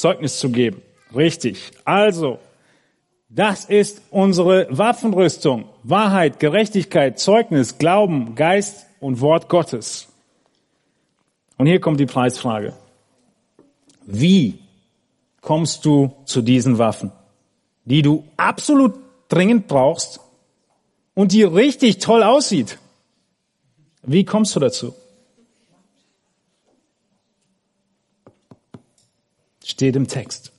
Zeugnis 0.04 0.38
zu 0.38 0.50
geben. 0.50 0.82
Richtig. 1.16 1.70
Also, 1.86 2.38
das 3.30 3.64
ist 3.64 4.02
unsere 4.10 4.66
Waffenrüstung. 4.68 5.64
Wahrheit, 5.82 6.40
Gerechtigkeit, 6.40 7.18
Zeugnis, 7.18 7.78
Glauben, 7.78 8.34
Geist 8.34 8.84
und 9.00 9.22
Wort 9.22 9.48
Gottes. 9.48 10.08
Und 11.56 11.64
hier 11.68 11.80
kommt 11.80 12.00
die 12.00 12.04
Preisfrage. 12.04 12.74
Wie 14.04 14.58
kommst 15.40 15.86
du 15.86 16.12
zu 16.26 16.42
diesen 16.42 16.76
Waffen, 16.76 17.10
die 17.86 18.02
du 18.02 18.24
absolut 18.36 18.92
dringend 19.30 19.68
brauchst 19.68 20.20
und 21.14 21.32
die 21.32 21.44
richtig 21.44 21.96
toll 21.96 22.22
aussieht? 22.22 22.78
Wie 24.02 24.26
kommst 24.26 24.54
du 24.54 24.60
dazu? 24.60 24.94
Steht 29.64 29.96
im 29.96 30.06
Text. 30.06 30.52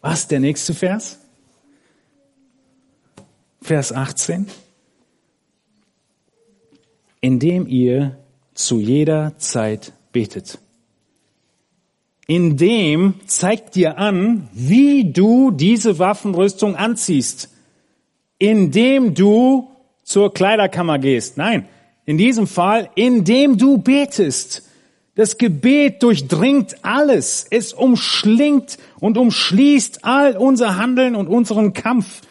Was 0.00 0.26
der 0.26 0.40
nächste 0.40 0.74
Vers? 0.74 1.20
Vers 3.62 3.92
18. 3.92 4.46
Indem 7.20 7.66
ihr 7.66 8.18
zu 8.54 8.80
jeder 8.80 9.38
Zeit 9.38 9.92
betet 10.12 10.58
in 12.26 12.56
dem 12.56 13.14
zeigt 13.26 13.74
dir 13.74 13.98
an, 13.98 14.48
wie 14.52 15.12
du 15.12 15.50
diese 15.50 15.98
Waffenrüstung 15.98 16.76
anziehst. 16.76 17.50
indem 18.36 19.14
du 19.14 19.70
zur 20.02 20.34
Kleiderkammer 20.34 20.98
gehst. 20.98 21.38
Nein, 21.38 21.66
in 22.04 22.18
diesem 22.18 22.46
Fall, 22.46 22.90
indem 22.94 23.56
du 23.56 23.78
betest. 23.78 24.68
Das 25.14 25.38
Gebet 25.38 26.02
durchdringt 26.02 26.76
alles. 26.82 27.46
Es 27.48 27.72
umschlingt 27.72 28.78
und 28.98 29.16
umschließt 29.16 30.04
all 30.04 30.36
unser 30.36 30.76
Handeln 30.76 31.14
und 31.14 31.28
unseren 31.28 31.72
Kampf. 31.72 32.22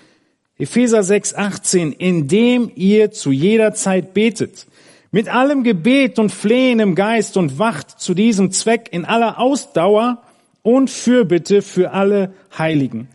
Epheser 0.57 1.01
6, 1.03 1.36
18, 1.36 1.93
indem 1.93 2.71
ihr 2.75 3.11
zu 3.11 3.31
jeder 3.31 3.73
Zeit 3.73 4.13
betet. 4.13 4.67
Mit 5.11 5.34
allem 5.34 5.63
Gebet 5.63 6.19
und 6.19 6.31
Flehen 6.31 6.79
im 6.79 6.95
Geist 6.95 7.38
und 7.38 7.57
wacht 7.57 8.01
zu 8.01 8.13
diesem 8.13 8.51
Zweck 8.51 8.89
in 8.91 9.05
aller 9.05 9.39
Ausdauer 9.39 10.21
und 10.61 10.89
Fürbitte 10.89 11.61
für 11.61 11.91
alle 11.91 12.34
Heiligen. 12.57 13.07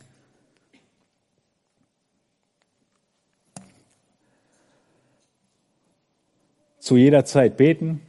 Zu 6.78 6.96
jeder 6.96 7.24
Zeit 7.24 7.56
beten, 7.56 8.00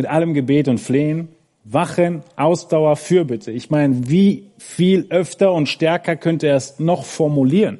mit 0.00 0.08
allem 0.08 0.32
Gebet 0.32 0.66
und 0.66 0.78
Flehen, 0.78 1.28
Wachen, 1.64 2.22
Ausdauer, 2.34 2.96
Fürbitte. 2.96 3.50
Ich 3.50 3.68
meine, 3.68 4.08
wie 4.08 4.46
viel 4.56 5.04
öfter 5.10 5.52
und 5.52 5.68
stärker 5.68 6.16
könnte 6.16 6.46
er 6.46 6.56
es 6.56 6.78
noch 6.78 7.04
formulieren? 7.04 7.78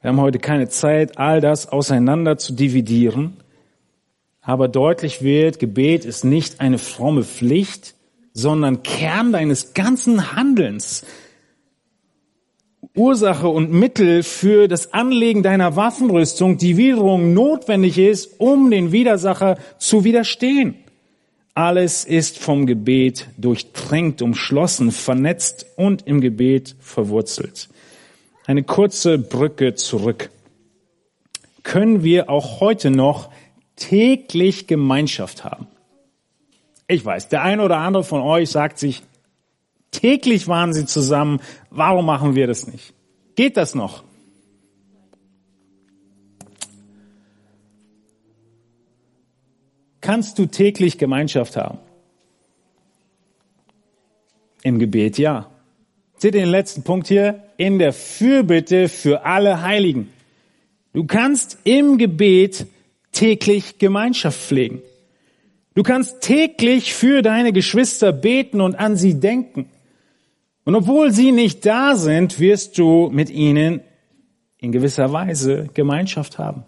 Wir 0.00 0.10
haben 0.10 0.20
heute 0.20 0.40
keine 0.40 0.68
Zeit, 0.68 1.18
all 1.18 1.40
das 1.40 1.68
auseinander 1.68 2.36
zu 2.36 2.52
dividieren. 2.54 3.36
Aber 4.40 4.66
deutlich 4.66 5.22
wird, 5.22 5.60
Gebet 5.60 6.04
ist 6.04 6.24
nicht 6.24 6.60
eine 6.60 6.78
fromme 6.78 7.22
Pflicht, 7.22 7.94
sondern 8.32 8.82
Kern 8.82 9.30
deines 9.30 9.72
ganzen 9.72 10.34
Handelns. 10.34 11.06
Ursache 12.96 13.48
und 13.48 13.72
Mittel 13.72 14.22
für 14.22 14.68
das 14.68 14.92
Anlegen 14.92 15.42
deiner 15.42 15.76
Waffenrüstung, 15.76 16.56
die 16.56 16.76
wiederum 16.76 17.34
notwendig 17.34 17.98
ist, 17.98 18.40
um 18.40 18.70
den 18.70 18.90
Widersacher 18.90 19.58
zu 19.78 20.04
widerstehen. 20.04 20.76
Alles 21.54 22.04
ist 22.04 22.38
vom 22.38 22.66
Gebet 22.66 23.28
durchtränkt, 23.38 24.20
umschlossen, 24.22 24.92
vernetzt 24.92 25.66
und 25.76 26.06
im 26.06 26.20
Gebet 26.20 26.76
verwurzelt. 26.80 27.68
Eine 28.46 28.62
kurze 28.62 29.18
Brücke 29.18 29.74
zurück. 29.74 30.30
Können 31.62 32.02
wir 32.02 32.30
auch 32.30 32.60
heute 32.60 32.90
noch 32.90 33.30
täglich 33.76 34.66
Gemeinschaft 34.66 35.44
haben? 35.44 35.66
Ich 36.88 37.04
weiß, 37.04 37.28
der 37.28 37.42
eine 37.42 37.62
oder 37.62 37.78
andere 37.78 38.04
von 38.04 38.20
euch 38.20 38.50
sagt 38.50 38.78
sich, 38.78 39.02
täglich 39.90 40.46
waren 40.46 40.72
sie 40.72 40.86
zusammen, 40.86 41.40
warum 41.76 42.06
machen 42.06 42.34
wir 42.34 42.46
das 42.46 42.66
nicht? 42.66 42.94
Geht 43.34 43.56
das 43.56 43.74
noch? 43.74 44.04
Kannst 50.00 50.38
du 50.38 50.46
täglich 50.46 50.98
Gemeinschaft 50.98 51.56
haben? 51.56 51.78
Im 54.62 54.78
Gebet 54.78 55.18
ja. 55.18 55.50
Seht 56.16 56.34
ihr 56.34 56.42
den 56.42 56.50
letzten 56.50 56.82
Punkt 56.82 57.08
hier? 57.08 57.42
In 57.56 57.78
der 57.78 57.92
Fürbitte 57.92 58.88
für 58.88 59.24
alle 59.24 59.62
Heiligen. 59.62 60.08
Du 60.92 61.04
kannst 61.04 61.58
im 61.64 61.98
Gebet 61.98 62.66
täglich 63.12 63.78
Gemeinschaft 63.78 64.40
pflegen. 64.40 64.80
Du 65.74 65.82
kannst 65.82 66.22
täglich 66.22 66.94
für 66.94 67.20
deine 67.20 67.52
Geschwister 67.52 68.12
beten 68.12 68.60
und 68.60 68.76
an 68.76 68.96
sie 68.96 69.20
denken. 69.20 69.68
Und 70.66 70.74
obwohl 70.74 71.12
sie 71.12 71.30
nicht 71.30 71.64
da 71.64 71.94
sind, 71.94 72.40
wirst 72.40 72.76
du 72.76 73.08
mit 73.12 73.30
ihnen 73.30 73.82
in 74.58 74.72
gewisser 74.72 75.12
Weise 75.12 75.68
Gemeinschaft 75.74 76.38
haben. 76.38 76.64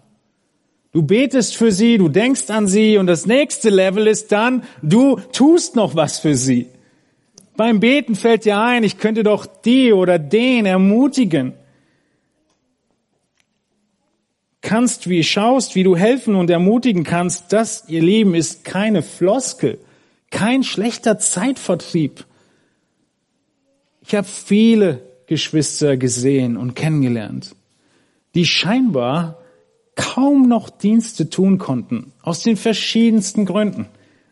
Du 0.93 1.03
betest 1.03 1.57
für 1.57 1.73
sie, 1.73 1.97
du 1.97 2.07
denkst 2.07 2.49
an 2.49 2.65
sie 2.65 2.97
und 2.97 3.07
das 3.07 3.25
nächste 3.25 3.69
Level 3.69 4.07
ist 4.07 4.31
dann, 4.31 4.63
du 4.81 5.19
tust 5.33 5.75
noch 5.75 5.95
was 5.95 6.17
für 6.17 6.35
sie. 6.35 6.67
Beim 7.57 7.81
Beten 7.81 8.15
fällt 8.15 8.45
dir 8.45 8.57
ein, 8.57 8.85
ich 8.85 8.99
könnte 8.99 9.23
doch 9.23 9.45
die 9.45 9.91
oder 9.91 10.17
den 10.17 10.65
ermutigen. 10.65 11.53
Kannst, 14.61 15.09
wie 15.09 15.25
schaust, 15.25 15.75
wie 15.75 15.83
du 15.83 15.97
helfen 15.97 16.35
und 16.35 16.49
ermutigen 16.49 17.03
kannst, 17.03 17.51
das, 17.51 17.83
ihr 17.89 18.01
Lieben, 18.01 18.33
ist 18.33 18.63
keine 18.63 19.01
Floskel, 19.01 19.77
kein 20.31 20.63
schlechter 20.63 21.19
Zeitvertrieb. 21.19 22.23
Ich 24.09 24.15
habe 24.15 24.27
viele 24.27 25.03
Geschwister 25.27 25.95
gesehen 25.95 26.57
und 26.57 26.75
kennengelernt, 26.75 27.55
die 28.33 28.47
scheinbar 28.47 29.37
kaum 29.95 30.47
noch 30.47 30.71
Dienste 30.71 31.29
tun 31.29 31.59
konnten, 31.59 32.11
aus 32.23 32.41
den 32.41 32.57
verschiedensten 32.57 33.45
Gründen. 33.45 33.85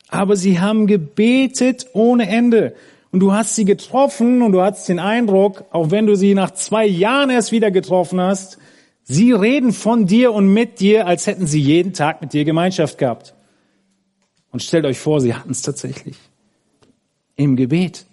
Aber 0.08 0.36
sie 0.36 0.60
haben 0.60 0.88
gebetet 0.88 1.86
ohne 1.94 2.28
Ende 2.28 2.74
und 3.12 3.20
du 3.20 3.34
hast 3.34 3.54
sie 3.54 3.66
getroffen 3.66 4.42
und 4.42 4.52
du 4.52 4.64
hast 4.64 4.90
den 4.90 4.98
Eindruck, 4.98 5.66
auch 5.70 5.92
wenn 5.92 6.08
du 6.08 6.16
sie 6.16 6.34
nach 6.34 6.50
zwei 6.56 6.88
Jahren 6.88 7.30
erst 7.30 7.52
wieder 7.52 7.70
getroffen 7.70 8.20
hast, 8.20 8.58
sie 9.04 9.32
reden 9.32 9.74
von 9.74 10.08
dir 10.08 10.34
und 10.34 10.52
mit 10.52 10.80
dir, 10.80 11.06
als 11.06 11.28
hätten 11.28 11.46
sie 11.46 11.62
jeden 11.62 11.94
Tag 11.94 12.20
mit 12.20 12.34
dir 12.34 12.46
Gemeinschaft 12.46 12.98
gehabt. 12.98 13.36
Und 14.50 14.64
stellt 14.64 14.86
euch 14.86 14.98
vor, 14.98 15.22
sie 15.22 15.36
hatten 15.36 15.52
es 15.52 15.62
tatsächlich. 15.62 16.18
Im 17.36 17.56
Gebet. 17.56 18.08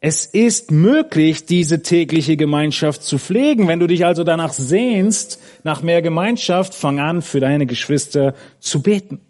Es 0.00 0.26
ist 0.26 0.70
möglich, 0.70 1.46
diese 1.46 1.82
tägliche 1.82 2.36
Gemeinschaft 2.36 3.02
zu 3.02 3.18
pflegen. 3.18 3.66
Wenn 3.66 3.80
du 3.80 3.88
dich 3.88 4.04
also 4.04 4.22
danach 4.22 4.52
sehnst, 4.52 5.40
nach 5.64 5.82
mehr 5.82 6.02
Gemeinschaft, 6.02 6.72
fang 6.74 7.00
an, 7.00 7.20
für 7.20 7.40
deine 7.40 7.66
Geschwister 7.66 8.34
zu 8.60 8.80
beten. 8.80 9.20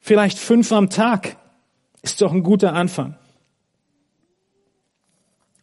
Vielleicht 0.00 0.38
fünf 0.38 0.70
am 0.72 0.90
Tag 0.90 1.36
ist 2.02 2.20
doch 2.20 2.32
ein 2.32 2.42
guter 2.42 2.74
Anfang. 2.74 3.16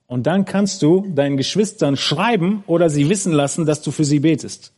Und 0.08 0.28
dann 0.28 0.46
kannst 0.46 0.82
du 0.82 1.12
deinen 1.14 1.38
Geschwistern 1.38 1.96
schreiben 1.96 2.64
oder 2.68 2.90
sie 2.90 3.10
wissen 3.10 3.34
lassen, 3.34 3.66
dass 3.66 3.82
du 3.82 3.92
für 3.92 4.06
sie 4.06 4.20
betest. 4.20 4.72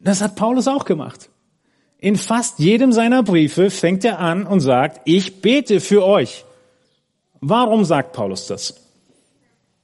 Das 0.00 0.20
hat 0.20 0.36
Paulus 0.36 0.68
auch 0.68 0.84
gemacht. 0.84 1.30
In 1.98 2.16
fast 2.16 2.58
jedem 2.58 2.92
seiner 2.92 3.22
Briefe 3.22 3.70
fängt 3.70 4.04
er 4.04 4.18
an 4.18 4.46
und 4.46 4.60
sagt, 4.60 5.02
ich 5.04 5.42
bete 5.42 5.80
für 5.80 6.04
euch. 6.04 6.44
Warum 7.40 7.84
sagt 7.84 8.12
Paulus 8.12 8.46
das? 8.46 8.74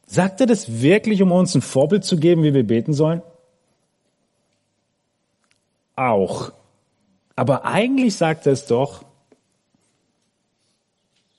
Sagt 0.07 0.41
er 0.41 0.47
das 0.47 0.81
wirklich, 0.81 1.23
um 1.23 1.33
uns 1.33 1.55
ein 1.55 1.63
Vorbild 1.63 2.05
zu 2.05 2.17
geben, 2.17 2.43
wie 2.43 2.55
wir 2.55 2.67
beten 2.67 2.93
sollen? 2.93 3.23
Auch. 5.97 6.53
Aber 7.35 7.65
eigentlich 7.65 8.17
sagt 8.17 8.47
er 8.47 8.53
es 8.53 8.67
doch, 8.67 9.05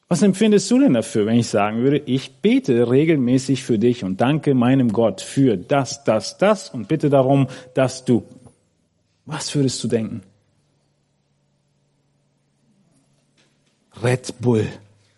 was 0.10 0.22
empfindest 0.22 0.72
du 0.72 0.80
denn 0.80 0.94
dafür, 0.94 1.26
wenn 1.26 1.38
ich 1.38 1.48
sagen 1.48 1.80
würde, 1.80 1.98
ich 1.98 2.38
bete 2.38 2.90
regelmäßig 2.90 3.64
für 3.64 3.78
dich 3.78 4.04
und 4.04 4.22
danke 4.22 4.54
meinem 4.54 4.94
Gott 4.94 5.22
für 5.22 5.58
das, 5.58 6.04
das, 6.06 6.38
das 6.38 6.70
und 6.70 6.88
bitte 6.88 7.10
darum, 7.10 7.48
dass 7.74 8.06
du. 8.06 8.24
Was 9.26 9.54
würdest 9.54 9.84
du 9.84 9.90
denken? 9.90 10.22
Red 14.02 14.34
Bull 14.40 14.68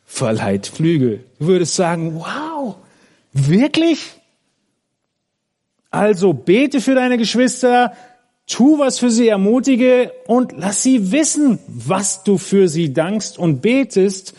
verleiht 0.09 0.65
Flügel. 0.65 1.23
Du 1.39 1.47
würdest 1.47 1.75
sagen, 1.75 2.15
wow, 2.15 2.75
wirklich? 3.31 4.11
Also 5.91 6.33
bete 6.33 6.81
für 6.81 6.95
deine 6.95 7.17
Geschwister, 7.17 7.93
tu 8.47 8.79
was 8.79 8.97
für 8.97 9.11
sie, 9.11 9.27
ermutige 9.27 10.11
und 10.25 10.51
lass 10.57 10.81
sie 10.81 11.11
wissen, 11.11 11.59
was 11.67 12.23
du 12.23 12.39
für 12.39 12.67
sie 12.67 12.91
dankst 12.91 13.37
und 13.37 13.61
betest, 13.61 14.33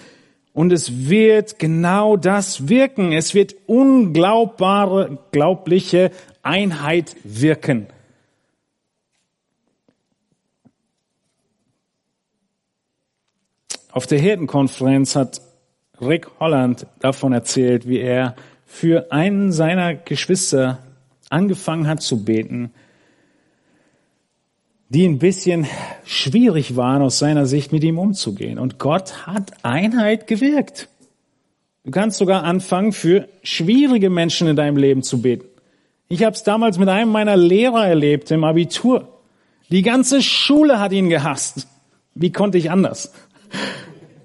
und 0.52 0.72
es 0.72 1.08
wird 1.08 1.60
genau 1.60 2.16
das 2.16 2.68
wirken. 2.68 3.12
Es 3.12 3.34
wird 3.34 3.54
unglaubbare, 3.66 5.18
glaubliche 5.30 6.10
Einheit 6.42 7.14
wirken. 7.22 7.86
Auf 13.92 14.08
der 14.08 14.18
Hirtenkonferenz 14.18 15.14
hat 15.14 15.40
Rick 16.00 16.28
Holland 16.40 16.86
davon 17.00 17.32
erzählt, 17.32 17.88
wie 17.88 17.98
er 17.98 18.34
für 18.66 19.12
einen 19.12 19.52
seiner 19.52 19.94
Geschwister 19.94 20.78
angefangen 21.28 21.86
hat 21.86 22.02
zu 22.02 22.24
beten, 22.24 22.72
die 24.88 25.06
ein 25.06 25.18
bisschen 25.18 25.66
schwierig 26.04 26.76
waren 26.76 27.02
aus 27.02 27.18
seiner 27.18 27.46
Sicht 27.46 27.72
mit 27.72 27.84
ihm 27.84 27.98
umzugehen. 27.98 28.58
Und 28.58 28.78
Gott 28.78 29.26
hat 29.26 29.52
Einheit 29.62 30.26
gewirkt. 30.26 30.88
Du 31.84 31.92
kannst 31.92 32.18
sogar 32.18 32.44
anfangen, 32.44 32.92
für 32.92 33.28
schwierige 33.42 34.10
Menschen 34.10 34.48
in 34.48 34.56
deinem 34.56 34.76
Leben 34.76 35.02
zu 35.02 35.22
beten. 35.22 35.46
Ich 36.08 36.24
habe 36.24 36.34
es 36.34 36.42
damals 36.42 36.76
mit 36.76 36.88
einem 36.88 37.12
meiner 37.12 37.36
Lehrer 37.36 37.86
erlebt 37.86 38.30
im 38.32 38.42
Abitur. 38.42 39.20
Die 39.70 39.82
ganze 39.82 40.22
Schule 40.22 40.80
hat 40.80 40.92
ihn 40.92 41.08
gehasst. 41.08 41.68
Wie 42.14 42.32
konnte 42.32 42.58
ich 42.58 42.70
anders? 42.70 43.12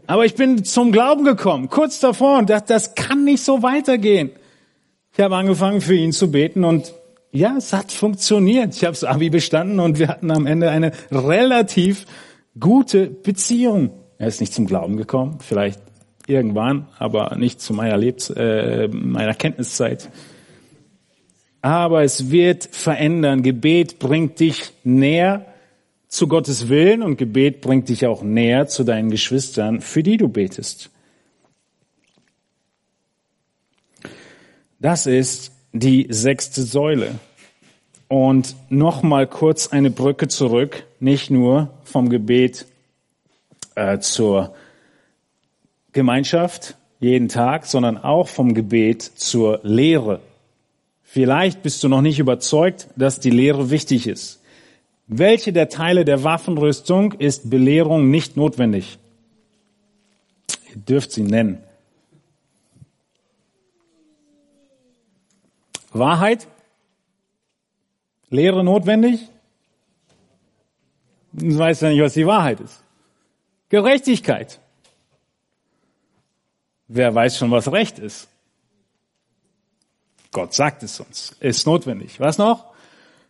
Aber 0.08 0.26
ich 0.26 0.36
bin 0.36 0.64
zum 0.64 0.92
Glauben 0.92 1.24
gekommen, 1.24 1.70
kurz 1.70 2.00
davor, 2.00 2.40
und 2.40 2.50
dachte, 2.50 2.74
das 2.74 2.96
kann 2.96 3.24
nicht 3.24 3.44
so 3.44 3.64
weitergehen. 3.64 4.32
Ich 5.14 5.20
habe 5.20 5.36
angefangen 5.36 5.82
für 5.82 5.96
ihn 5.96 6.12
zu 6.12 6.32
beten 6.32 6.64
und 6.64 6.94
ja, 7.32 7.56
es 7.58 7.74
hat 7.74 7.92
funktioniert. 7.92 8.76
Ich 8.76 8.84
habe 8.84 8.94
das 8.94 9.04
Abi 9.04 9.30
bestanden 9.30 9.80
und 9.80 10.00
wir 10.00 10.08
hatten 10.08 10.32
am 10.32 10.46
Ende 10.46 10.70
eine 10.70 10.92
relativ 11.12 12.06
gute 12.60 13.08
Beziehung. 13.08 13.92
Er 14.18 14.28
ist 14.28 14.40
nicht 14.40 14.54
zum 14.54 14.68
Glauben 14.68 14.98
gekommen, 14.98 15.40
vielleicht 15.42 15.82
irgendwann, 16.28 16.88
aber 16.98 17.36
nicht 17.38 17.62
zu 17.62 17.74
meiner, 17.74 17.98
Lebens 17.98 18.30
äh, 18.30 18.88
meiner 18.88 19.34
Kenntniszeit. 19.34 20.10
Aber 21.62 22.04
es 22.04 22.32
wird 22.32 22.70
verändern. 22.72 23.42
Gebet 23.42 24.00
bringt 24.00 24.40
dich 24.40 24.72
näher 24.84 25.46
zu 26.08 26.28
Gottes 26.28 26.70
Willen 26.70 27.02
und 27.02 27.18
Gebet 27.18 27.62
bringt 27.62 27.90
dich 27.90 28.06
auch 28.06 28.24
näher 28.24 28.68
zu 28.68 28.84
deinen 28.84 29.10
Geschwistern, 29.10 29.82
für 29.82 30.04
die 30.04 30.18
du 30.18 30.28
betest. 30.30 30.90
Das 34.80 35.08
ist 35.08 35.52
die 35.74 36.08
sechste 36.10 36.62
Säule. 36.64 37.16
Und 38.08 38.56
nochmal 38.70 39.28
kurz 39.28 39.68
eine 39.68 39.90
Brücke 39.90 40.28
zurück, 40.28 40.86
nicht 41.00 41.32
nur 41.32 41.72
vom 41.84 42.10
Gebet 42.10 42.66
äh, 43.74 44.00
zur 44.00 44.54
Gemeinschaft 45.92 46.76
jeden 47.00 47.30
Tag, 47.30 47.66
sondern 47.66 47.98
auch 47.98 48.28
vom 48.28 48.54
Gebet 48.54 49.02
zur 49.02 49.60
Lehre. 49.64 50.22
Vielleicht 51.04 51.64
bist 51.64 51.84
du 51.84 51.88
noch 51.88 52.02
nicht 52.02 52.20
überzeugt, 52.20 52.88
dass 52.96 53.20
die 53.20 53.30
Lehre 53.30 53.70
wichtig 53.70 54.08
ist. 54.08 54.42
Welche 55.08 55.54
der 55.54 55.70
Teile 55.70 56.04
der 56.04 56.24
Waffenrüstung 56.24 57.14
ist 57.14 57.50
Belehrung 57.50 58.10
nicht 58.10 58.38
notwendig? 58.38 58.98
Ihr 60.70 60.78
dürft 60.78 61.12
sie 61.12 61.24
nennen. 61.24 61.64
Wahrheit? 65.92 66.48
Lehre 68.30 68.64
notwendig? 68.64 69.30
Du 71.34 71.58
weißt 71.58 71.84
ja 71.84 71.90
nicht, 71.90 72.02
was 72.02 72.14
die 72.14 72.26
Wahrheit 72.26 72.60
ist. 72.60 72.82
Gerechtigkeit. 73.70 74.60
Wer 76.88 77.14
weiß 77.14 77.38
schon, 77.38 77.52
was 77.52 77.72
Recht 77.72 78.00
ist? 78.00 78.28
Gott 80.32 80.54
sagt 80.54 80.84
es 80.84 81.00
uns. 81.00 81.36
Ist 81.40 81.66
notwendig. 81.66 82.20
Was 82.20 82.38
noch? 82.38 82.75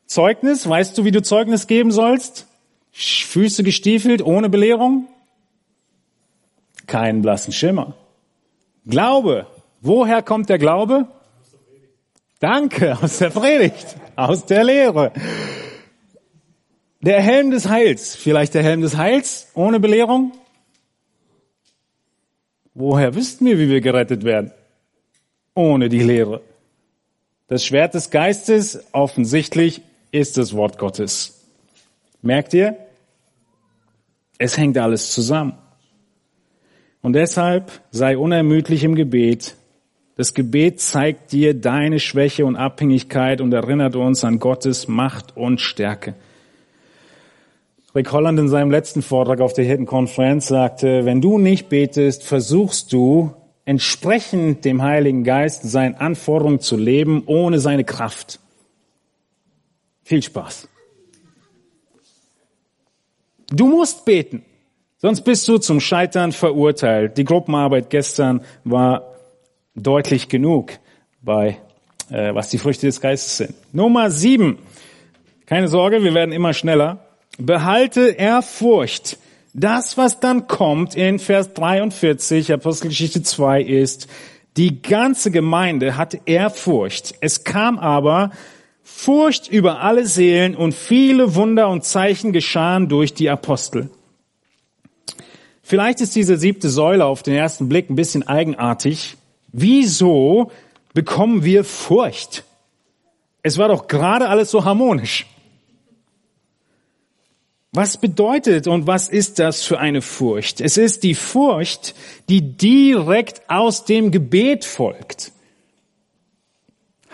Zeugnis. 0.06 0.68
Weißt 0.68 0.98
du, 0.98 1.04
wie 1.04 1.12
du 1.12 1.22
Zeugnis 1.22 1.68
geben 1.68 1.92
sollst? 1.92 2.48
Füße 2.92 3.64
gestiefelt, 3.64 4.22
ohne 4.22 4.50
Belehrung? 4.50 5.08
Keinen 6.88 7.22
blassen 7.22 7.52
Schimmer. 7.52 7.96
Glaube. 8.86 9.48
Woher 9.82 10.22
kommt 10.22 10.50
der 10.50 10.58
Glaube? 10.58 11.08
Danke, 12.40 12.98
aus 13.02 13.18
der 13.18 13.30
Predigt, 13.30 13.98
aus 14.16 14.46
der 14.46 14.64
Lehre. 14.64 15.12
Der 17.02 17.22
Helm 17.22 17.52
des 17.52 17.70
Heils. 17.70 18.16
Vielleicht 18.16 18.54
der 18.54 18.64
Helm 18.64 18.82
des 18.82 18.98
Heils 18.98 19.50
ohne 19.54 19.80
Belehrung? 19.80 20.32
Woher 22.74 23.16
wüssten 23.16 23.46
wir, 23.46 23.60
wie 23.60 23.70
wir 23.70 23.82
gerettet 23.82 24.24
werden? 24.24 24.52
Ohne 25.54 25.88
die 25.88 26.04
Lehre. 26.04 26.42
Das 27.48 27.64
Schwert 27.64 27.94
des 27.94 28.10
Geistes, 28.10 28.84
offensichtlich, 28.92 29.82
ist 30.16 30.38
das 30.38 30.56
Wort 30.56 30.78
Gottes. 30.78 31.46
Merkt 32.22 32.54
ihr? 32.54 32.78
Es 34.38 34.58
hängt 34.58 34.78
alles 34.78 35.12
zusammen. 35.12 35.54
Und 37.02 37.14
deshalb 37.14 37.72
sei 37.92 38.18
unermüdlich 38.18 38.84
im 38.84 38.96
Gebet. 38.96 39.56
Das 40.16 40.34
Gebet 40.34 40.80
zeigt 40.80 41.34
dir 41.34 41.54
deine 41.54 42.00
Schwäche 42.00 42.46
und 42.46 42.56
Abhängigkeit 42.56 43.42
und 43.42 43.54
erinnert 43.54 43.96
uns 43.96 44.24
an 44.24 44.40
Gottes 44.40 44.88
Macht 44.88 45.36
und 45.36 45.60
Stärke. 45.60 46.16
Rick 47.94 48.12
Holland 48.12 48.40
in 48.40 48.50
seinem 48.50 48.72
letzten 48.72 49.02
Vortrag 49.02 49.40
auf 49.42 49.54
der 49.54 49.66
Hirtenkonferenz 49.66 50.48
sagte, 50.48 51.06
wenn 51.06 51.22
du 51.22 51.38
nicht 51.38 51.70
betest, 51.70 52.24
versuchst 52.24 52.92
du 52.92 53.34
entsprechend 53.66 54.66
dem 54.66 54.82
Heiligen 54.82 55.24
Geist 55.24 55.64
seinen 55.64 55.96
Anforderungen 55.96 56.60
zu 56.60 56.78
leben, 56.78 57.24
ohne 57.26 57.60
seine 57.60 57.84
Kraft. 57.84 58.40
Viel 60.06 60.22
Spaß. 60.22 60.70
Du 63.50 63.66
musst 63.66 64.06
beten, 64.06 64.46
sonst 64.98 65.22
bist 65.22 65.48
du 65.48 65.58
zum 65.58 65.80
Scheitern 65.80 66.32
verurteilt. 66.32 67.18
Die 67.18 67.24
Gruppenarbeit 67.24 67.90
gestern 67.90 68.42
war 68.64 69.16
deutlich 69.74 70.30
genug 70.30 70.74
bei, 71.24 71.58
äh, 72.12 72.36
was 72.36 72.50
die 72.50 72.60
Früchte 72.60 72.86
des 72.86 73.02
Geistes 73.02 73.38
sind. 73.38 73.56
Nummer 73.74 74.12
sieben. 74.12 74.60
Keine 75.48 75.68
Sorge, 75.68 76.04
wir 76.04 76.14
werden 76.14 76.34
immer 76.34 76.54
schneller. 76.54 77.04
Behalte 77.40 78.10
Ehrfurcht. 78.10 79.18
Das, 79.56 79.98
was 79.98 80.20
dann 80.20 80.46
kommt 80.46 80.94
in 80.94 81.18
Vers 81.18 81.54
43, 81.56 82.54
Apostelgeschichte 82.54 83.24
2 83.24 83.64
ist, 83.64 84.08
die 84.56 84.84
ganze 84.84 85.32
Gemeinde 85.32 85.98
hatte 85.98 86.22
Ehrfurcht. 86.26 87.16
Es 87.22 87.44
kam 87.44 87.80
aber 87.80 88.30
Furcht 88.88 89.48
über 89.48 89.82
alle 89.82 90.06
Seelen 90.06 90.56
und 90.56 90.76
viele 90.76 91.34
Wunder 91.34 91.70
und 91.70 91.84
Zeichen 91.84 92.32
geschahen 92.32 92.88
durch 92.88 93.16
die 93.16 93.32
Apostel. 93.32 93.90
Vielleicht 95.64 96.02
ist 96.02 96.16
diese 96.16 96.38
siebte 96.38 96.70
Säule 96.70 97.04
auf 97.04 97.24
den 97.24 97.34
ersten 97.34 97.68
Blick 97.68 97.90
ein 97.90 97.96
bisschen 97.96 98.28
eigenartig. 98.28 99.18
Wieso 99.52 100.52
bekommen 100.94 101.44
wir 101.44 101.64
Furcht? 101.64 102.44
Es 103.42 103.58
war 103.58 103.70
doch 103.70 103.88
gerade 103.88 104.30
alles 104.30 104.52
so 104.52 104.66
harmonisch. 104.66 105.26
Was 107.72 107.98
bedeutet 107.98 108.68
und 108.68 108.86
was 108.86 109.10
ist 109.10 109.40
das 109.40 109.64
für 109.64 109.80
eine 109.80 110.04
Furcht? 110.04 110.62
Es 110.62 110.78
ist 110.78 111.02
die 111.02 111.16
Furcht, 111.16 111.96
die 112.30 112.56
direkt 112.56 113.50
aus 113.50 113.84
dem 113.84 114.12
Gebet 114.12 114.64
folgt. 114.64 115.32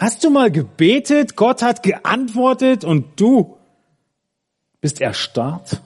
Hast 0.02 0.24
du 0.24 0.32
mal 0.32 0.50
gebetet, 0.50 1.36
Gott 1.36 1.62
hat 1.62 1.84
geantwortet 1.84 2.84
und 2.84 3.20
du 3.20 3.56
bist 4.80 5.00
erstarrt? 5.00 5.80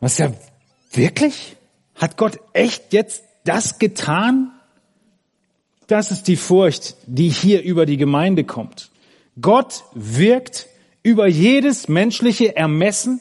Was 0.00 0.18
ja 0.18 0.32
wirklich? 0.90 1.54
Hat 1.94 2.16
Gott 2.16 2.40
echt 2.52 2.92
jetzt 2.92 3.22
das 3.44 3.78
getan? 3.78 4.50
Das 5.86 6.10
ist 6.10 6.26
die 6.26 6.34
Furcht, 6.34 6.96
die 7.06 7.28
hier 7.28 7.62
über 7.62 7.86
die 7.86 7.96
Gemeinde 7.96 8.42
kommt. 8.42 8.90
Gott 9.40 9.84
wirkt 9.92 10.66
über 11.04 11.28
jedes 11.28 11.86
menschliche 11.86 12.56
Ermessen, 12.56 13.20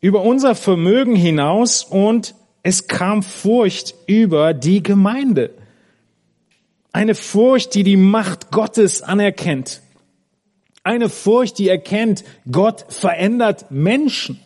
über 0.00 0.22
unser 0.22 0.54
Vermögen 0.54 1.16
hinaus 1.16 1.82
und 1.82 2.36
es 2.62 2.86
kam 2.86 3.24
Furcht 3.24 3.96
über 4.06 4.54
die 4.54 4.80
Gemeinde. 4.80 5.56
Eine 6.92 7.14
Furcht, 7.14 7.74
die 7.74 7.84
die 7.84 7.96
Macht 7.96 8.50
Gottes 8.50 9.02
anerkennt. 9.02 9.80
Eine 10.84 11.08
Furcht, 11.08 11.58
die 11.58 11.68
erkennt, 11.68 12.24
Gott 12.50 12.84
verändert 12.88 13.70
Menschen. 13.70 14.40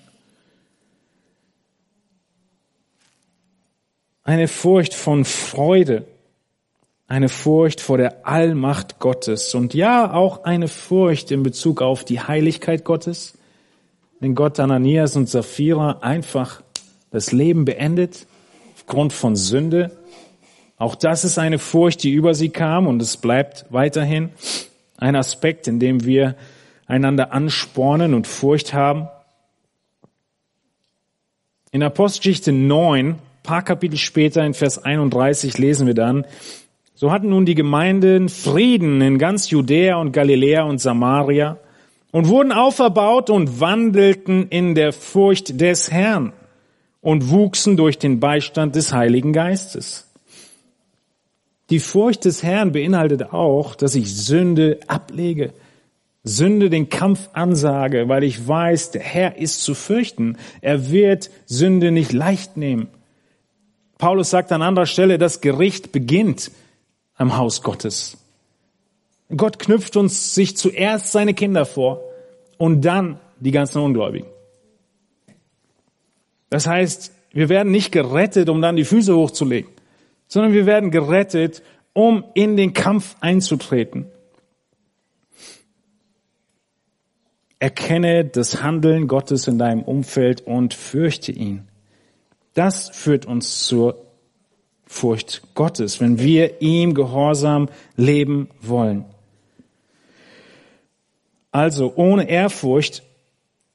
Eine 4.22 4.49
Furcht 4.49 4.94
von 4.94 5.24
Freude 5.24 6.07
eine 7.09 7.28
Furcht 7.28 7.80
vor 7.80 7.99
der 7.99 8.26
Allmacht 8.26 8.99
Gottes 8.99 9.55
und 9.55 9.74
ja 9.74 10.12
auch 10.12 10.44
eine 10.44 10.68
Furcht 10.68 11.30
in 11.30 11.42
Bezug 11.42 11.80
auf 11.80 12.05
die 12.05 12.20
Heiligkeit 12.20 12.84
Gottes, 12.84 13.34
wenn 14.18 14.34
Gott 14.34 14.59
Ananias 14.59 15.14
und 15.14 15.28
Sapphira 15.28 15.99
einfach 16.01 16.62
das 17.11 17.30
Leben 17.30 17.64
beendet 17.64 18.26
aufgrund 18.74 19.12
von 19.12 19.36
Sünde. 19.36 19.97
Auch 20.79 20.95
das 20.95 21.24
ist 21.24 21.39
eine 21.39 21.59
Furcht, 21.59 22.03
die 22.03 22.12
über 22.12 22.35
sie 22.35 22.51
kam 22.51 22.87
und 22.87 23.01
es 23.01 23.16
bleibt 23.16 23.66
weiterhin 23.70 24.31
ein 24.99 25.16
Aspekt, 25.16 25.68
in 25.68 25.81
dem 25.81 26.05
wir 26.05 26.37
einander 26.87 27.33
anspornen 27.33 28.14
und 28.14 28.27
Furcht 28.27 28.74
haben. 28.74 29.09
In 31.72 31.83
Apostelgeschichte 31.83 32.53
9, 32.53 33.18
paar 33.43 33.62
Kapitel 33.62 33.97
später 33.97 34.45
in 34.45 34.55
Vers 34.55 34.83
31 34.83 35.59
lesen 35.59 35.87
wir 35.87 35.95
dann, 35.95 36.27
so 36.95 37.12
hatten 37.12 37.29
nun 37.29 37.45
die 37.45 37.55
Gemeinden 37.55 38.29
Frieden 38.29 39.01
in 39.03 39.18
ganz 39.18 39.51
Judäa 39.51 39.97
und 39.97 40.12
Galiläa 40.12 40.62
und 40.62 40.79
Samaria 40.79 41.59
und 42.11 42.29
wurden 42.29 42.53
auferbaut 42.53 43.29
und 43.29 43.61
wandelten 43.61 44.49
in 44.49 44.74
der 44.74 44.93
Furcht 44.95 45.61
des 45.61 45.91
Herrn 45.91 46.33
und 47.03 47.29
wuchsen 47.29 47.77
durch 47.77 47.99
den 47.99 48.20
Beistand 48.20 48.74
des 48.74 48.95
Heiligen 48.95 49.35
Geistes. 49.35 50.06
Die 51.71 51.81
Furcht 51.81 52.25
des 52.25 52.43
Herrn 52.43 52.73
beinhaltet 52.73 53.33
auch, 53.33 53.75
dass 53.75 53.95
ich 53.95 54.14
Sünde 54.14 54.79
ablege, 54.87 55.53
Sünde 56.23 56.71
den 56.71 56.89
Kampf 56.89 57.29
ansage, 57.33 58.09
weil 58.09 58.25
ich 58.25 58.47
weiß, 58.47 58.91
der 58.91 59.03
Herr 59.03 59.39
ist 59.39 59.62
zu 59.62 59.75
fürchten. 59.75 60.39
Er 60.61 60.91
wird 60.91 61.31
Sünde 61.47 61.93
nicht 61.93 62.12
leicht 62.12 62.57
nehmen. 62.57 62.89
Paulus 63.99 64.31
sagt 64.31 64.53
an 64.53 64.62
anderer 64.62 64.87
Stelle, 64.87 65.19
das 65.19 65.41
Gericht 65.41 65.93
beginnt 65.93 66.51
am 67.14 67.37
Haus 67.37 67.62
Gottes. 67.62 68.19
Gott 69.35 69.59
knüpft 69.59 69.97
uns 69.97 70.35
sich 70.35 70.57
zuerst 70.57 71.12
seine 71.12 71.35
Kinder 71.35 71.64
vor 71.64 72.01
und 72.59 72.83
dann 72.85 73.19
die 73.41 73.51
ganzen 73.51 73.83
Ungläubigen. 73.83 74.29
Das 76.51 76.67
heißt, 76.67 77.12
wir 77.33 77.49
werden 77.49 77.73
nicht 77.73 77.93
gerettet, 77.93 78.49
um 78.49 78.62
dann 78.62 78.77
die 78.77 78.85
Füße 78.85 79.14
hochzulegen, 79.14 79.71
sondern 80.29 80.53
wir 80.53 80.66
werden 80.66 80.91
gerettet, 80.91 81.62
um 81.93 82.24
in 82.35 82.57
den 82.57 82.72
Kampf 82.72 83.16
einzutreten. 83.20 84.07
Erkenne 87.59 88.24
das 88.24 88.62
Handeln 88.62 89.09
Gottes 89.09 89.49
in 89.49 89.59
deinem 89.59 89.83
Umfeld 89.83 90.43
und 90.43 90.74
fürchte 90.74 91.33
ihn. 91.33 91.68
Das 92.55 92.91
führt 92.91 93.27
uns 93.27 93.66
zur 93.66 94.07
Furcht 94.87 95.43
Gottes, 95.55 96.01
wenn 96.01 96.18
wir 96.18 96.61
ihm 96.61 96.95
gehorsam 96.95 97.68
leben 97.97 98.49
wollen. 98.61 99.05
Also 101.51 101.93
ohne 101.97 102.29
Ehrfurcht, 102.29 103.03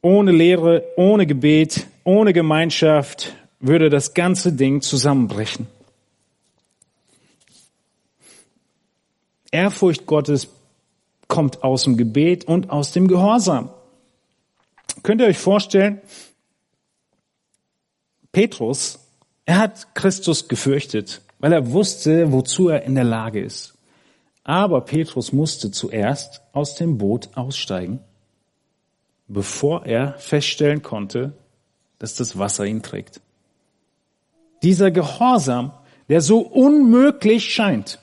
ohne 0.01 0.31
Lehre, 0.31 0.83
ohne 0.95 1.25
Gebet, 1.25 1.87
ohne 2.03 2.33
Gemeinschaft 2.33 3.35
würde 3.59 3.89
das 3.89 4.13
ganze 4.13 4.53
Ding 4.53 4.81
zusammenbrechen. 4.81 5.67
Ehrfurcht 9.51 10.05
Gottes 10.05 10.47
kommt 11.27 11.63
aus 11.63 11.83
dem 11.83 11.97
Gebet 11.97 12.45
und 12.45 12.69
aus 12.69 12.91
dem 12.91 13.07
Gehorsam. 13.07 13.69
Könnt 15.03 15.21
ihr 15.21 15.27
euch 15.27 15.37
vorstellen, 15.37 16.01
Petrus, 18.31 18.99
er 19.45 19.59
hat 19.59 19.95
Christus 19.95 20.47
gefürchtet, 20.47 21.21
weil 21.39 21.53
er 21.53 21.71
wusste, 21.71 22.31
wozu 22.31 22.69
er 22.69 22.83
in 22.83 22.95
der 22.95 23.03
Lage 23.03 23.41
ist. 23.41 23.73
Aber 24.43 24.81
Petrus 24.81 25.31
musste 25.31 25.71
zuerst 25.71 26.41
aus 26.53 26.75
dem 26.75 26.97
Boot 26.97 27.29
aussteigen, 27.35 27.99
bevor 29.27 29.85
er 29.85 30.13
feststellen 30.17 30.81
konnte, 30.81 31.33
dass 31.99 32.15
das 32.15 32.37
Wasser 32.37 32.65
ihn 32.65 32.81
trägt. 32.81 33.21
Dieser 34.63 34.91
Gehorsam, 34.91 35.71
der 36.09 36.21
so 36.21 36.39
unmöglich 36.39 37.53
scheint, 37.53 37.99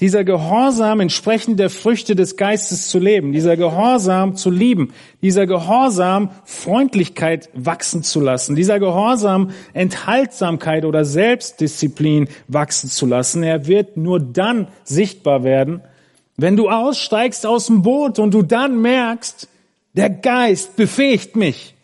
dieser 0.00 0.24
Gehorsam 0.24 0.98
entsprechend 1.00 1.60
der 1.60 1.70
Früchte 1.70 2.16
des 2.16 2.36
Geistes 2.36 2.88
zu 2.88 2.98
leben, 2.98 3.32
dieser 3.32 3.56
Gehorsam 3.56 4.34
zu 4.34 4.50
lieben, 4.50 4.92
dieser 5.22 5.46
Gehorsam 5.46 6.30
Freundlichkeit 6.44 7.48
wachsen 7.54 8.02
zu 8.02 8.20
lassen, 8.20 8.56
dieser 8.56 8.80
Gehorsam 8.80 9.50
Enthaltsamkeit 9.72 10.84
oder 10.84 11.04
Selbstdisziplin 11.04 12.28
wachsen 12.48 12.90
zu 12.90 13.06
lassen, 13.06 13.44
er 13.44 13.66
wird 13.68 13.96
nur 13.96 14.18
dann 14.18 14.68
sichtbar 14.82 15.44
werden, 15.44 15.80
wenn 16.36 16.56
du 16.56 16.68
aussteigst 16.68 17.46
aus 17.46 17.66
dem 17.66 17.82
Boot 17.82 18.18
und 18.18 18.34
du 18.34 18.42
dann 18.42 18.82
merkst, 18.82 19.48
der 19.92 20.10
Geist 20.10 20.74
befähigt 20.74 21.36
mich 21.36 21.74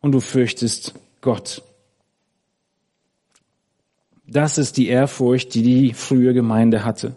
und 0.00 0.12
du 0.12 0.20
fürchtest 0.20 0.94
Gott. 1.20 1.62
Das 4.32 4.56
ist 4.56 4.78
die 4.78 4.88
Ehrfurcht, 4.88 5.52
die 5.54 5.62
die 5.62 5.92
frühe 5.92 6.32
Gemeinde 6.32 6.86
hatte. 6.86 7.14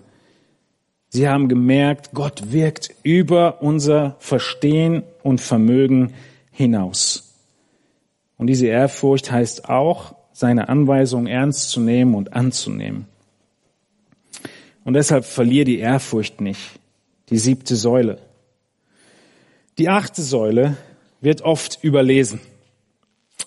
Sie 1.07 1.30
haben 1.30 1.47
gemerkt, 1.47 2.09
Gott 2.13 2.51
wirkt 2.51 2.93
über 3.03 3.61
unser 3.61 4.18
Verstehen 4.20 5.03
und 5.24 5.39
Vermögen 5.39 6.13
hinaus. 6.51 7.34
Und 8.38 8.47
diese 8.47 8.68
Ehrfurcht 8.68 9.32
heißt 9.32 9.70
auch, 9.70 10.16
seine 10.34 10.68
Anweisungen 10.68 11.28
ernst 11.28 11.70
zu 11.70 11.80
nehmen 11.80 12.16
und 12.16 12.34
anzunehmen. 12.34 13.05
Und 14.84 14.95
deshalb 14.95 15.24
verlier 15.24 15.63
die 15.63 15.80
Ehrfurcht 15.80 16.41
nicht. 16.41 16.59
Die 17.30 17.38
siebte 17.38 17.78
Säule. 17.78 18.18
Die 19.78 19.88
achte 19.88 20.22
Säule 20.22 20.76
wird 21.22 21.43
oft 21.43 21.82
überlesen. 21.82 22.41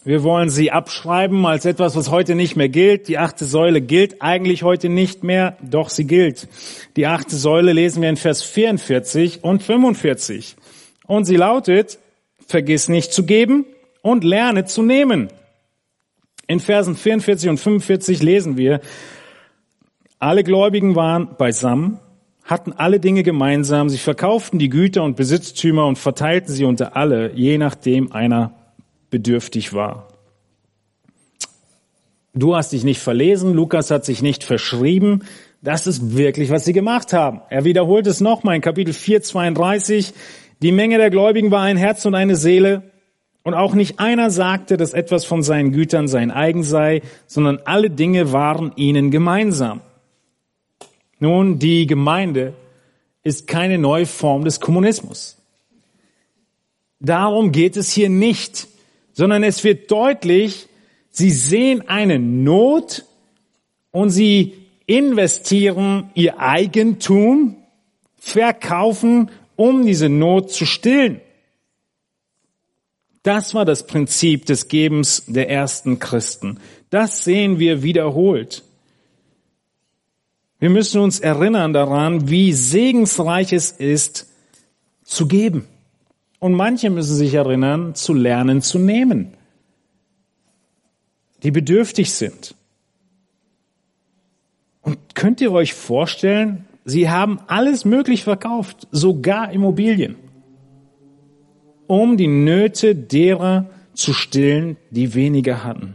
Wir 0.09 0.23
wollen 0.23 0.49
sie 0.49 0.73
abschreiben 0.73 1.45
als 1.45 1.67
etwas, 1.67 1.95
was 1.95 2.11
heute 2.11 2.35
nicht 2.35 2.57
mehr 2.57 2.71
gilt. 2.71 3.09
Die 3.09 3.19
achte 3.19 3.45
Säule 3.45 3.83
gilt 3.83 4.23
eigentlich 4.23 4.63
heute 4.63 4.89
nicht 4.89 5.23
mehr, 5.23 5.59
doch 5.61 5.91
sie 5.91 6.07
gilt. 6.07 6.49
Die 6.97 7.07
achte 7.07 7.37
Säule 7.37 7.75
lesen 7.75 8.01
wir 8.01 8.09
in 8.09 8.17
Vers 8.17 8.43
44 8.43 9.45
und 9.45 9.63
45. 9.63 10.57
Und 11.07 11.27
sie 11.27 11.37
lautet, 11.37 11.99
vergiss 12.47 12.89
nicht 12.89 13.13
zu 13.13 13.27
geben 13.27 13.67
und 14.01 14.25
lerne 14.25 14.65
zu 14.65 14.83
nehmen. 14.83 15.29
In 16.47 16.61
Versen 16.61 16.97
44 16.97 17.51
und 17.51 17.59
45 17.59 18.23
lesen 18.23 18.57
wir, 18.57 18.81
alle 20.19 20.43
Gläubigen 20.43 20.97
waren 20.97 21.37
beisammen, 21.37 21.99
hatten 22.45 22.73
alle 22.73 22.99
Dinge 22.99 23.25
gemeinsam, 23.25 23.91
sie 23.91 23.99
verkauften 23.99 24.59
die 24.59 24.71
Güter 24.71 25.03
und 25.03 25.17
Besitztümer 25.17 25.85
und 25.85 25.99
verteilten 25.99 26.55
sie 26.55 26.65
unter 26.65 26.97
alle, 26.97 27.31
je 27.35 27.59
nachdem 27.59 28.11
einer 28.11 28.58
bedürftig 29.11 29.73
war. 29.73 30.09
Du 32.35 32.55
hast 32.55 32.73
dich 32.73 32.85
nicht 32.85 33.01
verlesen, 33.01 33.53
Lukas 33.53 33.91
hat 33.91 34.05
sich 34.05 34.23
nicht 34.23 34.45
verschrieben. 34.45 35.25
Das 35.61 35.87
ist 35.87 36.17
wirklich, 36.17 36.51
was 36.51 36.65
sie 36.65 36.73
gemacht 36.73 37.13
haben. 37.13 37.41
Er 37.51 37.65
wiederholt 37.65 38.07
es 38.07 38.21
nochmal 38.21 38.55
in 38.55 38.63
Kapitel 38.63 38.95
4, 38.95 39.23
32. 39.23 40.15
Die 40.63 40.73
Menge 40.73 40.99
der 40.99 41.11
Gläubigen 41.11 41.51
war 41.51 41.63
ein 41.63 41.77
Herz 41.77 42.05
und 42.05 42.15
eine 42.15 42.37
Seele. 42.37 42.83
Und 43.43 43.55
auch 43.55 43.75
nicht 43.75 43.99
einer 43.99 44.31
sagte, 44.31 44.77
dass 44.77 44.93
etwas 44.93 45.25
von 45.25 45.43
seinen 45.43 45.73
Gütern 45.73 46.07
sein 46.07 46.31
eigen 46.31 46.63
sei, 46.63 47.03
sondern 47.27 47.61
alle 47.65 47.91
Dinge 47.91 48.33
waren 48.33 48.73
ihnen 48.77 49.11
gemeinsam. 49.11 49.81
Nun, 51.19 51.59
die 51.59 51.87
Gemeinde 51.87 52.53
ist 53.25 53.49
keine 53.49 53.79
neue 53.79 54.07
Form 54.07 54.45
des 54.45 54.61
Kommunismus. 54.61 55.39
Darum 57.01 57.51
geht 57.51 57.77
es 57.77 57.91
hier 57.91 58.11
nicht 58.11 58.68
sondern 59.19 59.43
es 59.43 59.65
wird 59.65 59.91
deutlich, 59.91 60.69
sie 61.11 61.33
sehen 61.33 61.89
eine 61.89 62.21
Not 62.21 63.05
und 63.91 64.11
sie 64.11 64.55
investieren 64.87 66.13
ihr 66.15 66.39
Eigentum, 66.39 67.57
verkaufen, 68.17 69.33
um 69.57 69.85
diese 69.85 70.09
Not 70.09 70.53
zu 70.53 70.67
stillen. 70.67 71.21
Das 73.25 73.55
war 73.55 73.65
das 73.65 73.89
Prinzip 73.89 74.47
des 74.47 74.69
Gebens 74.69 75.25
der 75.27 75.51
ersten 75.51 75.99
Christen. 75.99 76.61
Das 76.89 77.25
sehen 77.25 77.59
wir 77.59 77.83
wiederholt. 77.83 78.63
Wir 80.61 80.71
müssen 80.71 81.01
uns 81.01 81.19
erinnern 81.19 81.73
daran, 81.73 82.31
wie 82.31 82.53
segensreich 82.53 83.53
es 83.53 83.73
ist, 83.73 84.29
zu 85.03 85.27
geben. 85.27 85.67
Und 86.39 86.55
manche 86.55 86.91
müssen 86.91 87.17
sich 87.17 87.35
erinnern, 87.35 87.95
zu 87.95 88.15
lernen 88.15 88.63
zu 88.63 88.79
nehmen, 88.79 89.35
die 91.43 91.51
bedürftig 91.51 92.13
sind. 92.13 92.55
Und 94.83 95.15
könnt 95.15 95.41
ihr 95.41 95.53
euch 95.53 95.75
vorstellen, 95.75 96.67
sie 96.85 97.11
haben 97.11 97.41
alles 97.49 97.85
möglich 97.85 98.25
verkauft, 98.25 98.87
sogar 98.93 99.53
Immobilien, 99.53 100.17
um 101.87 102.17
die 102.17 102.29
Nöte 102.29 102.95
derer 102.95 103.69
zu 103.95 104.13
stillen, 104.13 104.77
die 104.91 105.15
weniger 105.15 105.65
hatten. 105.65 105.95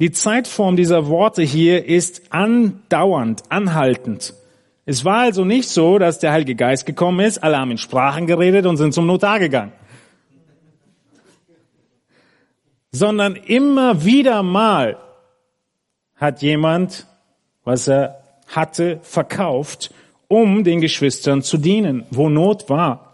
Die 0.00 0.10
Zeitform 0.10 0.76
dieser 0.76 1.08
Worte 1.08 1.42
hier 1.42 1.86
ist 1.86 2.22
andauernd, 2.30 3.42
anhaltend. 3.50 4.34
Es 4.90 5.04
war 5.04 5.18
also 5.18 5.44
nicht 5.44 5.68
so, 5.68 6.00
dass 6.00 6.18
der 6.18 6.32
Heilige 6.32 6.56
Geist 6.56 6.84
gekommen 6.84 7.20
ist, 7.20 7.44
alle 7.44 7.56
haben 7.58 7.70
in 7.70 7.78
Sprachen 7.78 8.26
geredet 8.26 8.66
und 8.66 8.76
sind 8.76 8.92
zum 8.92 9.06
Notar 9.06 9.38
gegangen. 9.38 9.70
Sondern 12.90 13.36
immer 13.36 14.04
wieder 14.04 14.42
mal 14.42 14.98
hat 16.16 16.42
jemand, 16.42 17.06
was 17.62 17.86
er 17.86 18.20
hatte, 18.48 18.98
verkauft, 19.02 19.94
um 20.26 20.64
den 20.64 20.80
Geschwistern 20.80 21.42
zu 21.42 21.56
dienen, 21.56 22.04
wo 22.10 22.28
Not 22.28 22.68
war. 22.68 23.12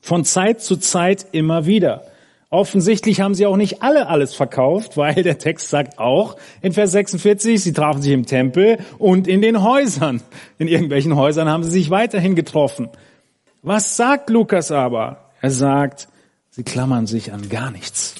Von 0.00 0.24
Zeit 0.24 0.62
zu 0.62 0.78
Zeit 0.78 1.26
immer 1.32 1.66
wieder. 1.66 2.06
Offensichtlich 2.54 3.20
haben 3.20 3.34
sie 3.34 3.46
auch 3.46 3.56
nicht 3.56 3.82
alle 3.82 4.06
alles 4.06 4.32
verkauft, 4.32 4.96
weil 4.96 5.24
der 5.24 5.38
Text 5.38 5.70
sagt 5.70 5.98
auch 5.98 6.36
in 6.62 6.72
Vers 6.72 6.92
46, 6.92 7.60
sie 7.60 7.72
trafen 7.72 8.00
sich 8.00 8.12
im 8.12 8.26
Tempel 8.26 8.78
und 8.98 9.26
in 9.26 9.42
den 9.42 9.64
Häusern. 9.64 10.22
In 10.58 10.68
irgendwelchen 10.68 11.16
Häusern 11.16 11.48
haben 11.48 11.64
sie 11.64 11.70
sich 11.70 11.90
weiterhin 11.90 12.36
getroffen. 12.36 12.90
Was 13.62 13.96
sagt 13.96 14.30
Lukas 14.30 14.70
aber? 14.70 15.30
Er 15.40 15.50
sagt, 15.50 16.06
sie 16.50 16.62
klammern 16.62 17.08
sich 17.08 17.32
an 17.32 17.48
gar 17.48 17.72
nichts, 17.72 18.14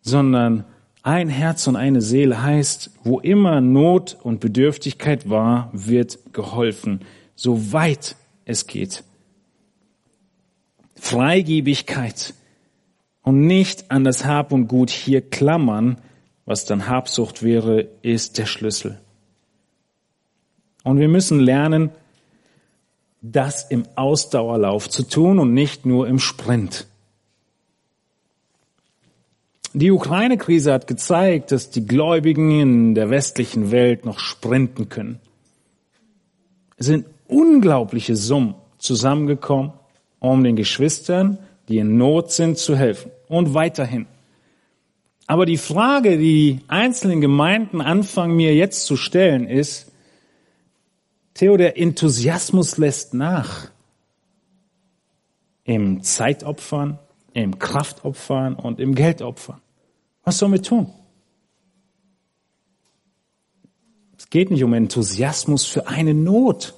sondern 0.00 0.64
ein 1.04 1.28
Herz 1.28 1.68
und 1.68 1.76
eine 1.76 2.00
Seele 2.00 2.42
heißt, 2.42 2.90
wo 3.04 3.20
immer 3.20 3.60
Not 3.60 4.16
und 4.24 4.40
Bedürftigkeit 4.40 5.30
war, 5.30 5.70
wird 5.72 6.18
geholfen, 6.32 7.02
soweit 7.36 8.16
es 8.44 8.66
geht. 8.66 9.04
Freigebigkeit 10.96 12.34
und 13.28 13.46
nicht 13.46 13.90
an 13.90 14.04
das 14.04 14.24
Hab 14.24 14.52
und 14.52 14.68
Gut 14.68 14.88
hier 14.88 15.20
klammern, 15.20 15.98
was 16.46 16.64
dann 16.64 16.88
Habsucht 16.88 17.42
wäre, 17.42 17.86
ist 18.00 18.38
der 18.38 18.46
Schlüssel. 18.46 18.98
Und 20.82 20.98
wir 20.98 21.08
müssen 21.08 21.38
lernen, 21.38 21.90
das 23.20 23.64
im 23.64 23.84
Ausdauerlauf 23.96 24.88
zu 24.88 25.02
tun 25.02 25.38
und 25.38 25.52
nicht 25.52 25.84
nur 25.84 26.08
im 26.08 26.18
Sprint. 26.18 26.86
Die 29.74 29.90
Ukraine-Krise 29.90 30.72
hat 30.72 30.86
gezeigt, 30.86 31.52
dass 31.52 31.68
die 31.68 31.84
Gläubigen 31.84 32.50
in 32.50 32.94
der 32.94 33.10
westlichen 33.10 33.70
Welt 33.70 34.06
noch 34.06 34.20
sprinten 34.20 34.88
können. 34.88 35.20
Es 36.78 36.86
sind 36.86 37.04
unglaubliche 37.26 38.16
Summen 38.16 38.54
zusammengekommen, 38.78 39.74
um 40.18 40.42
den 40.42 40.56
Geschwistern, 40.56 41.36
die 41.68 41.78
in 41.78 41.96
Not 41.96 42.32
sind, 42.32 42.58
zu 42.58 42.76
helfen 42.76 43.10
und 43.28 43.54
weiterhin. 43.54 44.06
Aber 45.26 45.44
die 45.44 45.58
Frage, 45.58 46.16
die 46.16 46.56
die 46.56 46.60
einzelnen 46.68 47.20
Gemeinden 47.20 47.82
anfangen 47.82 48.34
mir 48.34 48.54
jetzt 48.54 48.86
zu 48.86 48.96
stellen, 48.96 49.46
ist, 49.46 49.92
Theo, 51.34 51.56
der 51.56 51.78
Enthusiasmus 51.78 52.78
lässt 52.78 53.14
nach. 53.14 53.70
Im 55.64 56.02
Zeitopfern, 56.02 56.98
im 57.34 57.58
Kraftopfern 57.58 58.54
und 58.54 58.80
im 58.80 58.94
Geldopfern. 58.94 59.60
Was 60.24 60.38
sollen 60.38 60.52
wir 60.52 60.62
tun? 60.62 60.92
Es 64.16 64.30
geht 64.30 64.50
nicht 64.50 64.64
um 64.64 64.72
Enthusiasmus 64.72 65.64
für 65.64 65.86
eine 65.86 66.14
Not. 66.14 66.74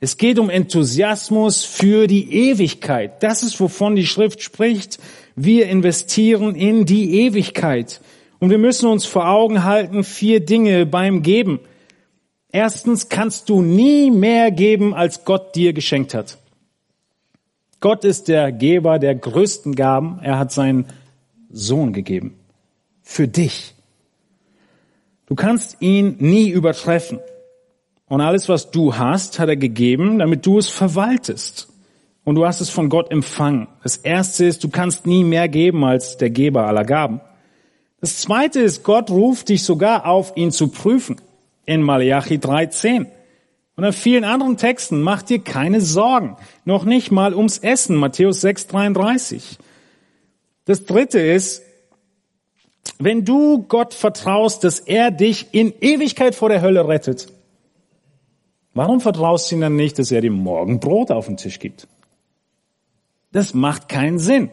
Es 0.00 0.16
geht 0.16 0.38
um 0.38 0.50
Enthusiasmus 0.50 1.64
für 1.64 2.06
die 2.06 2.50
Ewigkeit. 2.50 3.22
Das 3.22 3.42
ist, 3.42 3.60
wovon 3.60 3.96
die 3.96 4.06
Schrift 4.06 4.42
spricht. 4.42 4.98
Wir 5.36 5.66
investieren 5.68 6.54
in 6.54 6.84
die 6.84 7.22
Ewigkeit. 7.22 8.00
Und 8.38 8.50
wir 8.50 8.58
müssen 8.58 8.88
uns 8.88 9.06
vor 9.06 9.28
Augen 9.28 9.64
halten, 9.64 10.04
vier 10.04 10.44
Dinge 10.44 10.84
beim 10.84 11.22
Geben. 11.22 11.60
Erstens 12.52 13.08
kannst 13.08 13.48
du 13.48 13.62
nie 13.62 14.10
mehr 14.10 14.50
geben, 14.50 14.94
als 14.94 15.24
Gott 15.24 15.54
dir 15.54 15.72
geschenkt 15.72 16.14
hat. 16.14 16.38
Gott 17.80 18.04
ist 18.04 18.28
der 18.28 18.52
Geber 18.52 18.98
der 18.98 19.14
größten 19.14 19.74
Gaben. 19.74 20.18
Er 20.22 20.38
hat 20.38 20.52
seinen 20.52 20.86
Sohn 21.50 21.92
gegeben. 21.92 22.38
Für 23.02 23.28
dich. 23.28 23.74
Du 25.26 25.34
kannst 25.34 25.78
ihn 25.80 26.16
nie 26.18 26.48
übertreffen. 26.48 27.18
Und 28.08 28.20
alles, 28.20 28.48
was 28.48 28.70
du 28.70 28.96
hast, 28.96 29.38
hat 29.38 29.48
er 29.48 29.56
gegeben, 29.56 30.18
damit 30.18 30.44
du 30.44 30.58
es 30.58 30.68
verwaltest. 30.68 31.68
Und 32.24 32.36
du 32.36 32.46
hast 32.46 32.60
es 32.60 32.70
von 32.70 32.88
Gott 32.88 33.10
empfangen. 33.10 33.68
Das 33.82 33.96
erste 33.96 34.44
ist, 34.44 34.64
du 34.64 34.68
kannst 34.68 35.06
nie 35.06 35.24
mehr 35.24 35.48
geben 35.48 35.84
als 35.84 36.16
der 36.16 36.30
Geber 36.30 36.66
aller 36.66 36.84
Gaben. 36.84 37.20
Das 38.00 38.18
zweite 38.18 38.60
ist, 38.60 38.82
Gott 38.82 39.10
ruft 39.10 39.48
dich 39.48 39.62
sogar 39.62 40.06
auf, 40.06 40.36
ihn 40.36 40.50
zu 40.50 40.68
prüfen. 40.68 41.16
In 41.66 41.82
Malachi 41.82 42.36
3,10. 42.36 43.06
Und 43.76 43.84
in 43.84 43.92
vielen 43.92 44.24
anderen 44.24 44.56
Texten, 44.56 45.00
mach 45.00 45.22
dir 45.22 45.40
keine 45.40 45.80
Sorgen. 45.80 46.36
Noch 46.64 46.84
nicht 46.84 47.10
mal 47.10 47.34
ums 47.34 47.58
Essen. 47.58 47.96
Matthäus 47.96 48.44
6,33. 48.44 49.58
Das 50.66 50.84
dritte 50.84 51.18
ist, 51.20 51.62
wenn 52.98 53.24
du 53.24 53.64
Gott 53.66 53.94
vertraust, 53.94 54.64
dass 54.64 54.80
er 54.80 55.10
dich 55.10 55.48
in 55.52 55.72
Ewigkeit 55.80 56.34
vor 56.34 56.48
der 56.48 56.62
Hölle 56.62 56.86
rettet, 56.86 57.28
Warum 58.74 59.00
vertraust 59.00 59.50
du 59.50 59.54
ihm 59.54 59.60
dann 59.60 59.76
nicht, 59.76 59.98
dass 59.98 60.10
er 60.10 60.20
dir 60.20 60.32
morgen 60.32 60.80
Brot 60.80 61.10
auf 61.10 61.26
den 61.26 61.36
Tisch 61.36 61.60
gibt? 61.60 61.86
Das 63.32 63.54
macht 63.54 63.88
keinen 63.88 64.18
Sinn. 64.18 64.50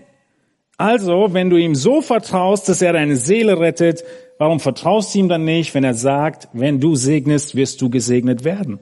Also, 0.78 1.34
wenn 1.34 1.50
du 1.50 1.58
ihm 1.58 1.76
so 1.76 2.02
vertraust, 2.02 2.70
dass 2.70 2.82
er 2.82 2.94
deine 2.94 3.16
Seele 3.16 3.60
rettet, 3.60 4.04
warum 4.38 4.60
vertraust 4.60 5.14
du 5.14 5.20
ihm 5.20 5.30
dann 5.30 5.46
nicht, 5.46 5.74
wenn 5.76 5.84
er 5.84 5.94
sagt, 5.94 6.48
wenn 6.54 6.80
du 6.80 6.96
segnest, 6.96 7.56
wirst 7.56 7.82
du 7.82 7.90
gesegnet 7.90 8.44
werden? 8.44 8.80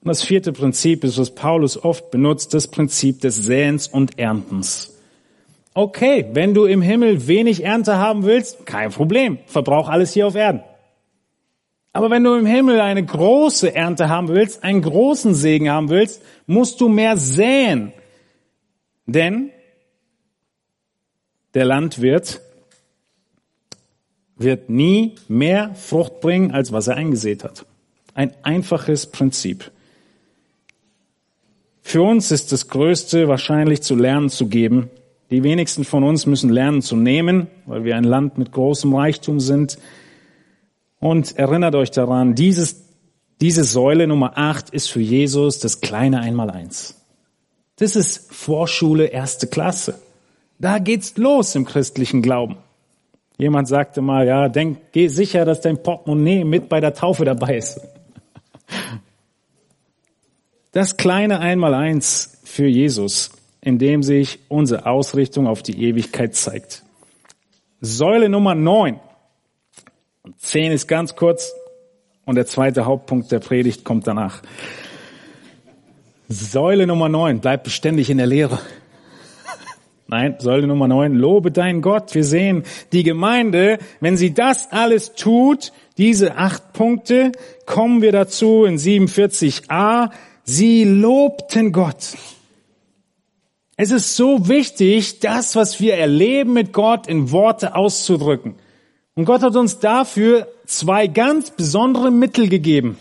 Und 0.00 0.08
das 0.08 0.22
vierte 0.22 0.52
Prinzip 0.52 1.04
ist, 1.04 1.18
was 1.18 1.34
Paulus 1.34 1.82
oft 1.82 2.10
benutzt, 2.10 2.54
das 2.54 2.68
Prinzip 2.68 3.20
des 3.20 3.36
Säens 3.36 3.88
und 3.88 4.18
Erntens. 4.18 4.94
Okay, 5.74 6.26
wenn 6.32 6.54
du 6.54 6.64
im 6.64 6.82
Himmel 6.82 7.26
wenig 7.28 7.64
Ernte 7.64 7.98
haben 7.98 8.24
willst, 8.24 8.64
kein 8.64 8.90
Problem. 8.90 9.38
Verbrauch 9.46 9.88
alles 9.88 10.12
hier 10.12 10.26
auf 10.26 10.34
Erden. 10.34 10.62
Aber 11.92 12.10
wenn 12.10 12.24
du 12.24 12.34
im 12.34 12.46
Himmel 12.46 12.80
eine 12.80 13.04
große 13.04 13.74
Ernte 13.74 14.08
haben 14.08 14.28
willst, 14.28 14.62
einen 14.62 14.82
großen 14.82 15.34
Segen 15.34 15.70
haben 15.70 15.88
willst, 15.88 16.22
musst 16.46 16.80
du 16.80 16.88
mehr 16.88 17.16
säen. 17.16 17.92
Denn 19.06 19.50
der 21.54 21.64
Landwirt 21.64 22.40
wird 24.36 24.70
nie 24.70 25.16
mehr 25.28 25.74
Frucht 25.74 26.20
bringen, 26.20 26.52
als 26.52 26.72
was 26.72 26.86
er 26.88 26.96
eingesät 26.96 27.42
hat. 27.42 27.66
Ein 28.14 28.32
einfaches 28.42 29.06
Prinzip. 29.06 29.70
Für 31.82 32.02
uns 32.02 32.30
ist 32.30 32.52
das 32.52 32.68
Größte 32.68 33.28
wahrscheinlich 33.28 33.80
zu 33.80 33.96
lernen 33.96 34.28
zu 34.28 34.48
geben. 34.48 34.90
Die 35.30 35.42
wenigsten 35.42 35.84
von 35.84 36.04
uns 36.04 36.26
müssen 36.26 36.50
lernen 36.50 36.82
zu 36.82 36.96
nehmen, 36.96 37.48
weil 37.66 37.84
wir 37.84 37.96
ein 37.96 38.04
Land 38.04 38.38
mit 38.38 38.52
großem 38.52 38.94
Reichtum 38.94 39.40
sind. 39.40 39.78
Und 41.00 41.36
erinnert 41.38 41.74
euch 41.74 41.90
daran, 41.90 42.34
dieses, 42.34 42.84
diese 43.40 43.64
Säule 43.64 44.06
Nummer 44.06 44.32
acht 44.36 44.70
ist 44.70 44.90
für 44.90 45.00
Jesus 45.00 45.60
das 45.60 45.80
kleine 45.80 46.20
Einmaleins. 46.20 46.96
Das 47.76 47.94
ist 47.94 48.32
Vorschule 48.32 49.06
erste 49.06 49.46
Klasse. 49.46 50.00
Da 50.58 50.78
geht's 50.80 51.16
los 51.16 51.54
im 51.54 51.64
christlichen 51.64 52.22
Glauben. 52.22 52.56
Jemand 53.36 53.68
sagte 53.68 54.02
mal, 54.02 54.26
ja, 54.26 54.48
denk, 54.48 54.78
geh 54.90 55.06
sicher, 55.06 55.44
dass 55.44 55.60
dein 55.60 55.80
Portemonnaie 55.80 56.42
mit 56.42 56.68
bei 56.68 56.80
der 56.80 56.94
Taufe 56.94 57.24
dabei 57.24 57.56
ist. 57.58 57.80
Das 60.72 60.96
kleine 60.96 61.38
Einmaleins 61.38 62.40
für 62.42 62.66
Jesus, 62.66 63.30
in 63.60 63.78
dem 63.78 64.02
sich 64.02 64.40
unsere 64.48 64.86
Ausrichtung 64.86 65.46
auf 65.46 65.62
die 65.62 65.80
Ewigkeit 65.84 66.34
zeigt. 66.34 66.82
Säule 67.80 68.28
Nummer 68.28 68.56
neun 68.56 68.98
und 70.22 70.40
zehn 70.40 70.72
ist 70.72 70.88
ganz 70.88 71.16
kurz 71.16 71.52
und 72.24 72.34
der 72.34 72.46
zweite 72.46 72.84
Hauptpunkt 72.84 73.32
der 73.32 73.40
Predigt 73.40 73.84
kommt 73.84 74.06
danach. 74.06 74.42
Säule 76.28 76.86
Nummer 76.86 77.08
neun, 77.08 77.40
bleib 77.40 77.64
beständig 77.64 78.10
in 78.10 78.18
der 78.18 78.26
Lehre. 78.26 78.58
Nein, 80.10 80.36
Säule 80.38 80.66
Nummer 80.66 80.88
neun, 80.88 81.14
lobe 81.14 81.50
deinen 81.50 81.82
Gott. 81.82 82.14
Wir 82.14 82.24
sehen 82.24 82.64
die 82.92 83.02
Gemeinde, 83.02 83.78
wenn 84.00 84.16
sie 84.16 84.32
das 84.32 84.72
alles 84.72 85.14
tut, 85.14 85.72
diese 85.98 86.36
acht 86.36 86.72
Punkte, 86.72 87.32
kommen 87.66 88.00
wir 88.00 88.12
dazu 88.12 88.64
in 88.64 88.78
47a, 88.78 90.10
sie 90.44 90.84
lobten 90.84 91.72
Gott. 91.72 92.16
Es 93.76 93.90
ist 93.90 94.16
so 94.16 94.48
wichtig, 94.48 95.20
das, 95.20 95.56
was 95.56 95.78
wir 95.78 95.94
erleben 95.94 96.52
mit 96.52 96.72
Gott, 96.72 97.06
in 97.06 97.30
Worte 97.30 97.74
auszudrücken. 97.74 98.54
Und 99.18 99.24
Gott 99.24 99.42
hat 99.42 99.56
uns 99.56 99.80
dafür 99.80 100.46
zwei 100.64 101.08
ganz 101.08 101.50
besondere 101.50 102.12
Mittel 102.12 102.48
gegeben. 102.48 102.98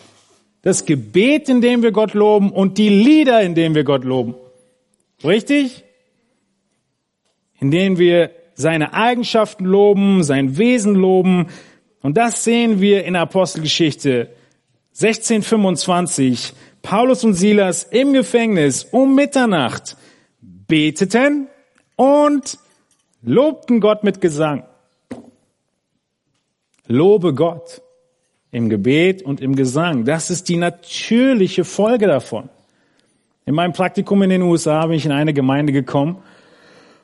Das 0.64 0.86
Gebet, 0.86 1.48
in 1.48 1.62
dem 1.62 1.84
wir 1.84 1.92
Gott 1.92 2.16
loben 2.16 2.52
und 2.52 2.80
die 2.80 2.90
Lieder, 2.90 3.44
in 3.44 3.54
denen 3.54 3.76
wir 3.76 3.84
Gott 3.84 4.04
loben. 4.04 4.34
Richtig? 5.24 5.84
In 7.60 7.70
denen 7.70 8.00
wir 8.00 8.32
seine 8.56 8.96
Eigenschaften 8.96 9.66
loben, 9.66 10.24
sein 10.24 10.58
Wesen 10.58 10.96
loben. 10.96 11.50
Und 12.02 12.18
das 12.18 12.44
sehen 12.44 12.82
wir 12.82 13.06
in 13.06 13.16
Apostelgeschichte 13.16 14.32
1625. 15.00 16.54
Paulus 16.82 17.26
und 17.26 17.36
Silas 17.36 17.84
im 17.84 18.14
Gefängnis 18.14 18.86
um 18.86 19.14
Mitternacht 19.14 19.98
beteten 20.42 21.48
und 21.96 22.58
lobten 23.22 23.82
Gott 23.82 24.04
mit 24.04 24.20
Gesang. 24.20 24.64
Lobe 26.88 27.34
Gott 27.34 27.82
im 28.52 28.70
Gebet 28.70 29.22
und 29.22 29.42
im 29.42 29.56
Gesang. 29.56 30.06
Das 30.06 30.30
ist 30.30 30.50
die 30.50 30.58
natürliche 30.58 31.64
Folge 31.64 32.08
davon. 32.08 32.50
In 33.46 33.56
meinem 33.56 33.74
Praktikum 33.74 34.22
in 34.24 34.30
den 34.30 34.42
USA 34.42 34.86
bin 34.86 34.98
ich 34.98 35.06
in 35.06 35.12
eine 35.12 35.34
Gemeinde 35.34 35.74
gekommen 35.74 36.18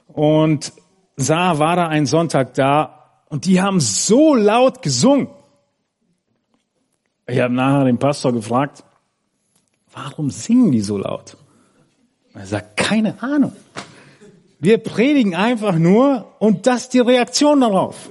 und 0.07 0.73
sah, 1.15 1.59
war 1.59 1.75
da 1.75 1.87
ein 1.87 2.05
Sonntag 2.05 2.53
da 2.53 3.21
und 3.29 3.45
die 3.45 3.61
haben 3.61 3.79
so 3.79 4.35
laut 4.35 4.81
gesungen. 4.81 5.29
Ich 7.27 7.39
habe 7.39 7.53
nachher 7.53 7.85
den 7.85 7.97
Pastor 7.97 8.33
gefragt, 8.33 8.83
warum 9.93 10.29
singen 10.29 10.71
die 10.71 10.81
so 10.81 10.97
laut? 10.97 11.37
Er 12.33 12.45
sagt, 12.45 12.77
keine 12.77 13.21
Ahnung. 13.21 13.53
Wir 14.59 14.77
predigen 14.77 15.35
einfach 15.35 15.75
nur 15.75 16.33
und 16.39 16.67
das 16.67 16.89
die 16.89 16.99
Reaktion 16.99 17.61
darauf. 17.61 18.09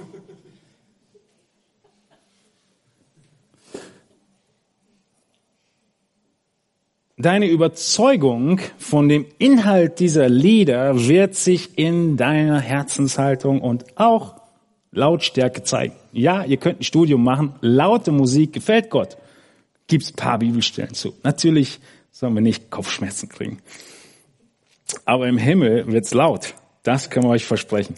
Deine 7.23 7.47
Überzeugung 7.47 8.59
von 8.77 9.09
dem 9.09 9.25
Inhalt 9.39 9.99
dieser 9.99 10.29
Lieder 10.29 11.07
wird 11.07 11.35
sich 11.35 11.77
in 11.77 12.17
deiner 12.17 12.59
Herzenshaltung 12.59 13.61
und 13.61 13.97
auch 13.97 14.35
Lautstärke 14.91 15.63
zeigen. 15.63 15.95
Ja, 16.11 16.43
ihr 16.43 16.57
könnt 16.57 16.81
ein 16.81 16.83
Studium 16.83 17.23
machen. 17.23 17.55
Laute 17.61 18.11
Musik 18.11 18.53
gefällt 18.53 18.89
Gott. 18.89 19.17
Gibt's 19.87 20.11
paar 20.11 20.39
Bibelstellen 20.39 20.93
zu. 20.93 21.13
Natürlich 21.23 21.79
sollen 22.11 22.35
wir 22.35 22.41
nicht 22.41 22.69
Kopfschmerzen 22.69 23.29
kriegen. 23.29 23.59
Aber 25.05 25.27
im 25.27 25.37
Himmel 25.37 25.91
wird's 25.91 26.13
laut. 26.13 26.53
Das 26.83 27.09
können 27.09 27.25
wir 27.25 27.31
euch 27.31 27.45
versprechen. 27.45 27.95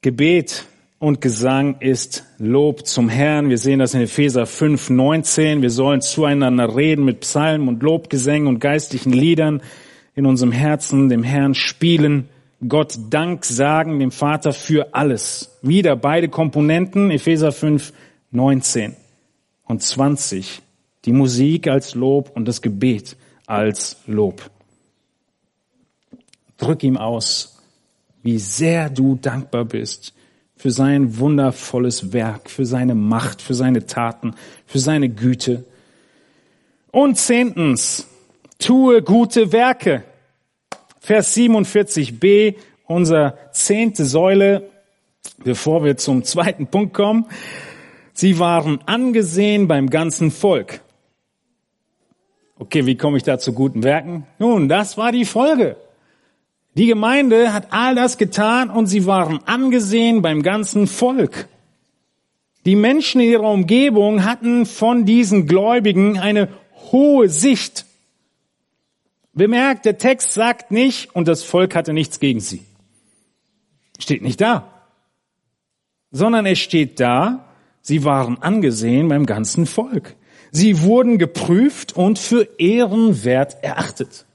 Gebet 0.00 0.64
und 1.00 1.22
Gesang 1.22 1.80
ist 1.80 2.26
Lob 2.36 2.86
zum 2.86 3.08
Herrn. 3.08 3.48
Wir 3.48 3.56
sehen 3.56 3.78
das 3.78 3.94
in 3.94 4.02
Epheser 4.02 4.44
5, 4.44 4.90
19. 4.90 5.62
Wir 5.62 5.70
sollen 5.70 6.02
zueinander 6.02 6.76
reden 6.76 7.06
mit 7.06 7.20
Psalmen 7.20 7.68
und 7.68 7.82
Lobgesängen 7.82 8.46
und 8.46 8.60
geistlichen 8.60 9.10
Liedern 9.10 9.62
in 10.14 10.26
unserem 10.26 10.52
Herzen, 10.52 11.08
dem 11.08 11.22
Herrn 11.22 11.54
spielen, 11.54 12.28
Gott 12.68 12.98
Dank 13.08 13.46
sagen, 13.46 13.98
dem 13.98 14.10
Vater 14.10 14.52
für 14.52 14.92
alles. 14.92 15.58
Wieder 15.62 15.96
beide 15.96 16.28
Komponenten, 16.28 17.10
Epheser 17.10 17.50
5, 17.50 17.94
19 18.30 18.94
und 19.64 19.82
20. 19.82 20.60
Die 21.06 21.12
Musik 21.12 21.66
als 21.66 21.94
Lob 21.94 22.30
und 22.36 22.46
das 22.46 22.60
Gebet 22.60 23.16
als 23.46 23.96
Lob. 24.06 24.50
Drück 26.58 26.82
ihm 26.82 26.98
aus, 26.98 27.58
wie 28.22 28.36
sehr 28.36 28.90
du 28.90 29.16
dankbar 29.16 29.64
bist 29.64 30.12
für 30.60 30.70
sein 30.70 31.18
wundervolles 31.18 32.12
Werk, 32.12 32.50
für 32.50 32.66
seine 32.66 32.94
Macht, 32.94 33.40
für 33.40 33.54
seine 33.54 33.86
Taten, 33.86 34.34
für 34.66 34.78
seine 34.78 35.08
Güte. 35.08 35.64
Und 36.90 37.16
zehntens, 37.16 38.06
tue 38.58 39.00
gute 39.00 39.52
Werke. 39.52 40.04
Vers 41.00 41.34
47b, 41.34 42.56
unser 42.84 43.38
zehnte 43.52 44.04
Säule, 44.04 44.68
bevor 45.42 45.82
wir 45.82 45.96
zum 45.96 46.24
zweiten 46.24 46.66
Punkt 46.66 46.92
kommen. 46.92 47.24
Sie 48.12 48.38
waren 48.38 48.80
angesehen 48.84 49.66
beim 49.66 49.88
ganzen 49.88 50.30
Volk. 50.30 50.82
Okay, 52.58 52.84
wie 52.84 52.98
komme 52.98 53.16
ich 53.16 53.22
da 53.22 53.38
zu 53.38 53.54
guten 53.54 53.82
Werken? 53.82 54.26
Nun, 54.38 54.68
das 54.68 54.98
war 54.98 55.10
die 55.10 55.24
Folge. 55.24 55.76
Die 56.74 56.86
Gemeinde 56.86 57.52
hat 57.52 57.68
all 57.70 57.94
das 57.94 58.16
getan 58.16 58.70
und 58.70 58.86
sie 58.86 59.06
waren 59.06 59.40
angesehen 59.46 60.22
beim 60.22 60.42
ganzen 60.42 60.86
Volk. 60.86 61.48
Die 62.64 62.76
Menschen 62.76 63.20
in 63.20 63.30
ihrer 63.30 63.50
Umgebung 63.50 64.24
hatten 64.24 64.66
von 64.66 65.04
diesen 65.04 65.46
Gläubigen 65.46 66.18
eine 66.18 66.48
hohe 66.92 67.28
Sicht. 67.28 67.86
Bemerkt, 69.32 69.84
der 69.84 69.98
Text 69.98 70.34
sagt 70.34 70.70
nicht, 70.70 71.14
und 71.14 71.26
das 71.26 71.42
Volk 71.42 71.74
hatte 71.74 71.92
nichts 71.92 72.20
gegen 72.20 72.40
sie. 72.40 72.62
Steht 73.98 74.22
nicht 74.22 74.40
da. 74.40 74.68
Sondern 76.10 76.46
es 76.46 76.58
steht 76.58 77.00
da, 77.00 77.48
sie 77.80 78.04
waren 78.04 78.42
angesehen 78.42 79.08
beim 79.08 79.26
ganzen 79.26 79.66
Volk. 79.66 80.16
Sie 80.50 80.82
wurden 80.82 81.18
geprüft 81.18 81.96
und 81.96 82.18
für 82.18 82.48
ehrenwert 82.58 83.62
erachtet. 83.62 84.26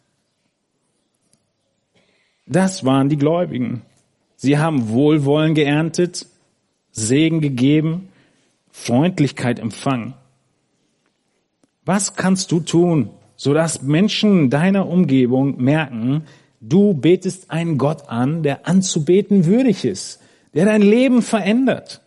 Das 2.47 2.85
waren 2.85 3.09
die 3.09 3.17
Gläubigen. 3.17 3.81
Sie 4.35 4.57
haben 4.57 4.89
Wohlwollen 4.89 5.55
geerntet, 5.55 6.27
Segen 6.91 7.41
gegeben, 7.41 8.09
Freundlichkeit 8.71 9.59
empfangen. 9.59 10.13
Was 11.85 12.15
kannst 12.15 12.51
du 12.51 12.59
tun, 12.59 13.09
sodass 13.35 13.81
Menschen 13.81 14.49
deiner 14.49 14.87
Umgebung 14.87 15.61
merken, 15.61 16.23
du 16.61 16.93
betest 16.93 17.51
einen 17.51 17.77
Gott 17.77 18.09
an, 18.09 18.43
der 18.43 18.67
anzubeten 18.67 19.45
würdig 19.45 19.85
ist, 19.85 20.21
der 20.53 20.65
dein 20.65 20.81
Leben 20.81 21.21
verändert? 21.21 22.01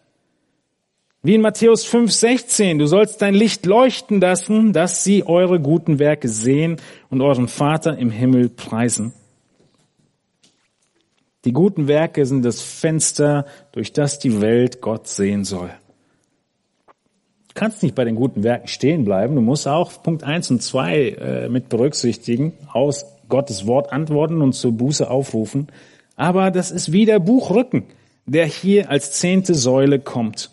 Wie 1.23 1.35
in 1.35 1.41
Matthäus 1.41 1.85
5, 1.85 2.13
16, 2.13 2.79
du 2.79 2.87
sollst 2.87 3.21
dein 3.23 3.35
Licht 3.35 3.67
leuchten 3.67 4.21
lassen, 4.21 4.73
dass 4.73 5.03
sie 5.03 5.27
eure 5.27 5.61
guten 5.61 5.99
Werke 5.99 6.29
sehen 6.29 6.77
und 7.11 7.23
euren 7.23 7.49
Vater 7.49 7.99
im 7.99 8.11
Himmel 8.11 8.49
preisen. 8.49 9.13
Die 11.49 11.55
guten 11.55 11.89
Werke 11.89 12.27
sind 12.27 12.45
das 12.45 12.61
Fenster, 12.61 13.47
durch 13.73 13.95
das 13.95 14.19
die 14.19 14.43
Welt 14.43 14.83
Gott 14.83 15.09
sehen 15.09 15.45
soll. 15.45 15.71
Du 16.87 17.55
kannst 17.55 17.83
nicht 17.83 17.95
bei 17.95 18.05
den 18.05 18.17
guten 18.17 18.43
Werken 18.43 18.69
stehen 18.69 19.07
bleiben. 19.07 19.35
Du 19.35 19.41
musst 19.41 19.67
auch 19.67 20.03
Punkt 20.03 20.25
eins 20.25 20.51
und 20.51 20.63
zwei 20.63 21.09
äh, 21.09 21.49
mit 21.49 21.71
berücksichtigen, 21.71 22.53
aus 22.71 23.07
Gottes 23.31 23.67
Wort 23.67 23.95
antworten 23.95 24.43
und 24.43 24.53
zur 24.53 24.73
Buße 24.73 25.11
aufrufen. 25.11 25.69
Aber 26.17 26.51
das 26.51 26.71
ist 26.71 26.93
wie 26.93 27.07
der 27.07 27.19
Buchrücken, 27.19 27.85
der 28.27 28.45
hier 28.45 28.91
als 28.91 29.13
zehnte 29.13 29.55
Säule 29.55 30.01
kommt. 30.01 30.51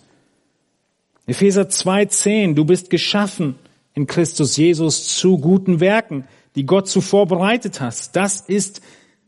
Epheser 1.27 1.63
2,10, 1.63 2.53
du 2.53 2.63
bist 2.63 2.89
geschaffen 2.89 3.55
in 3.95 4.07
Christus 4.07 4.55
Jesus 4.55 5.17
zu 5.17 5.39
guten 5.39 5.81
Werken, 5.81 6.23
die 6.55 6.65
Gott 6.65 6.87
zuvor 6.87 7.27
bereitet 7.27 7.81
hast. 7.81 8.15
Das 8.15 8.39
ist, 8.39 8.81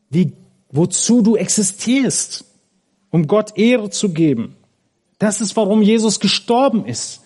wie 0.10 0.32
wozu 0.70 1.22
du 1.22 1.36
existierst, 1.36 2.46
um 3.10 3.28
Gott 3.28 3.58
Ehre 3.58 3.90
zu 3.90 4.10
geben. 4.10 4.56
Das 5.20 5.42
ist, 5.42 5.56
warum 5.56 5.82
Jesus 5.82 6.20
gestorben 6.20 6.86
ist, 6.86 7.22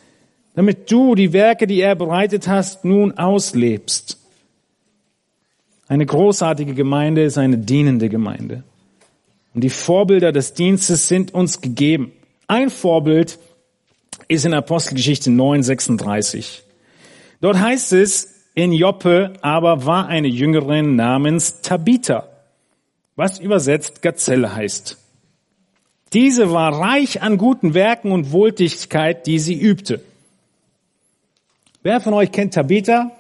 damit 0.55 0.91
du 0.91 1.15
die 1.15 1.34
Werke, 1.34 1.68
die 1.68 1.81
er 1.81 1.95
bereitet 1.95 2.47
hast, 2.47 2.85
nun 2.85 3.18
auslebst. 3.18 4.18
Eine 5.88 6.05
großartige 6.05 6.73
Gemeinde 6.73 7.23
ist 7.23 7.38
eine 7.38 7.57
dienende 7.57 8.09
Gemeinde. 8.09 8.63
Und 9.53 9.61
die 9.61 9.69
Vorbilder 9.69 10.31
des 10.31 10.53
Dienstes 10.53 11.07
sind 11.07 11.34
uns 11.34 11.59
gegeben. 11.59 12.13
Ein 12.47 12.69
Vorbild 12.69 13.39
ist 14.30 14.45
in 14.45 14.53
Apostelgeschichte 14.53 15.30
9,36. 15.30 16.61
Dort 17.41 17.59
heißt 17.59 17.91
es, 17.93 18.34
in 18.53 18.72
Joppe 18.72 19.34
aber 19.41 19.85
war 19.85 20.07
eine 20.07 20.27
Jüngerin 20.27 20.95
namens 20.95 21.61
Tabitha 21.61 22.30
was 23.15 23.39
übersetzt 23.39 24.01
Gazelle 24.01 24.55
heißt. 24.55 24.97
Diese 26.13 26.51
war 26.51 26.73
reich 26.73 27.21
an 27.21 27.38
guten 27.38 27.73
Werken 27.73 28.11
und 28.11 28.31
Wohltätigkeit, 28.31 29.25
die 29.27 29.39
sie 29.39 29.59
übte. 29.59 30.03
Wer 31.83 32.01
von 32.01 32.13
euch 32.13 32.31
kennt 32.31 32.53
Tabitha? 32.53 33.11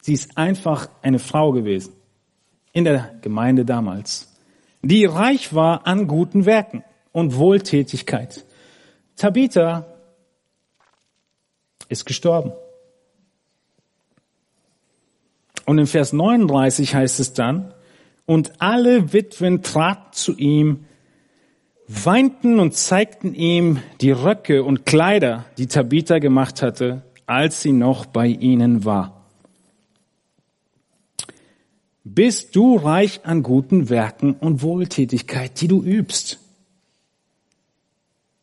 Sie 0.00 0.14
ist 0.14 0.38
einfach 0.38 0.88
eine 1.02 1.18
Frau 1.18 1.52
gewesen 1.52 1.92
in 2.72 2.84
der 2.84 3.14
Gemeinde 3.20 3.64
damals, 3.64 4.32
die 4.82 5.04
reich 5.04 5.54
war 5.54 5.86
an 5.86 6.06
guten 6.06 6.46
Werken 6.46 6.84
und 7.12 7.36
Wohltätigkeit. 7.36 8.44
Tabitha 9.16 9.86
ist 11.88 12.06
gestorben. 12.06 12.52
Und 15.70 15.78
in 15.78 15.86
Vers 15.86 16.12
39 16.12 16.96
heißt 16.96 17.20
es 17.20 17.32
dann, 17.32 17.72
und 18.26 18.60
alle 18.60 19.12
Witwen 19.12 19.62
traten 19.62 20.08
zu 20.10 20.36
ihm, 20.36 20.80
weinten 21.86 22.58
und 22.58 22.74
zeigten 22.74 23.34
ihm 23.34 23.78
die 24.00 24.10
Röcke 24.10 24.64
und 24.64 24.84
Kleider, 24.84 25.44
die 25.58 25.68
Tabitha 25.68 26.18
gemacht 26.18 26.60
hatte, 26.60 27.02
als 27.24 27.62
sie 27.62 27.70
noch 27.70 28.06
bei 28.06 28.26
ihnen 28.26 28.84
war. 28.84 29.28
Bist 32.02 32.56
du 32.56 32.74
reich 32.74 33.20
an 33.22 33.44
guten 33.44 33.88
Werken 33.88 34.32
und 34.32 34.62
Wohltätigkeit, 34.62 35.60
die 35.60 35.68
du 35.68 35.84
übst? 35.84 36.40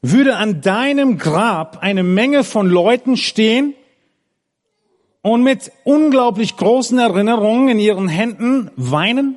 Würde 0.01 0.37
an 0.37 0.61
deinem 0.61 1.17
Grab 1.17 1.79
eine 1.81 2.03
Menge 2.03 2.45
von 2.45 2.69
Leuten 2.69 3.17
stehen, 3.17 3.73
und 5.21 5.43
mit 5.43 5.71
unglaublich 5.83 6.57
großen 6.57 6.97
Erinnerungen 6.99 7.69
in 7.69 7.79
ihren 7.79 8.07
Händen 8.07 8.71
weinen? 8.75 9.35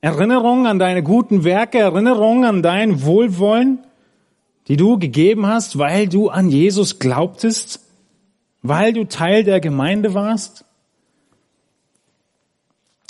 Erinnerungen 0.00 0.66
an 0.66 0.78
deine 0.78 1.02
guten 1.02 1.44
Werke, 1.44 1.78
Erinnerungen 1.78 2.44
an 2.44 2.62
dein 2.62 3.02
Wohlwollen, 3.02 3.80
die 4.68 4.76
du 4.76 4.98
gegeben 4.98 5.46
hast, 5.46 5.78
weil 5.78 6.08
du 6.08 6.28
an 6.28 6.50
Jesus 6.50 6.98
glaubtest, 6.98 7.80
weil 8.62 8.92
du 8.92 9.04
Teil 9.04 9.42
der 9.42 9.60
Gemeinde 9.60 10.14
warst? 10.14 10.64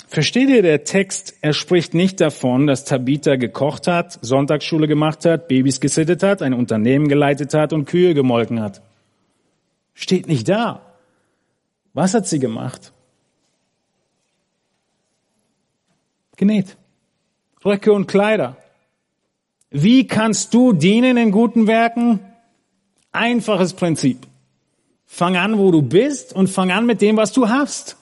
Versteht 0.07 0.49
ihr, 0.49 0.63
der 0.63 0.85
Text, 0.85 1.35
er 1.41 1.53
spricht 1.53 1.93
nicht 1.93 2.19
davon, 2.19 2.65
dass 2.65 2.83
Tabitha 2.83 3.35
gekocht 3.35 3.85
hat, 3.85 4.17
Sonntagsschule 4.23 4.87
gemacht 4.87 5.23
hat, 5.25 5.47
Babys 5.47 5.79
gesittet 5.79 6.23
hat, 6.23 6.41
ein 6.41 6.55
Unternehmen 6.55 7.07
geleitet 7.07 7.53
hat 7.53 7.73
und 7.73 7.85
Kühe 7.85 8.15
gemolken 8.15 8.59
hat. 8.59 8.81
Steht 9.99 10.27
nicht 10.27 10.47
da. 10.47 10.81
Was 11.93 12.13
hat 12.13 12.25
sie 12.25 12.39
gemacht? 12.39 12.93
Genäht. 16.37 16.77
Röcke 17.65 17.91
und 17.91 18.07
Kleider. 18.07 18.55
Wie 19.71 20.07
kannst 20.07 20.53
du 20.53 20.71
dienen 20.71 21.17
in 21.17 21.31
guten 21.31 21.67
Werken? 21.67 22.21
Einfaches 23.11 23.73
Prinzip. 23.73 24.25
Fang 25.05 25.35
an, 25.35 25.57
wo 25.57 25.69
du 25.69 25.81
bist 25.81 26.31
und 26.31 26.47
fang 26.47 26.71
an 26.71 26.85
mit 26.85 27.01
dem, 27.01 27.17
was 27.17 27.33
du 27.33 27.49
hast. 27.49 27.97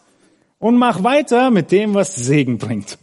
Und 0.59 0.77
mach 0.77 1.03
weiter 1.03 1.49
mit 1.49 1.71
dem, 1.71 1.95
was 1.95 2.15
Segen 2.15 2.59
bringt. 2.59 2.99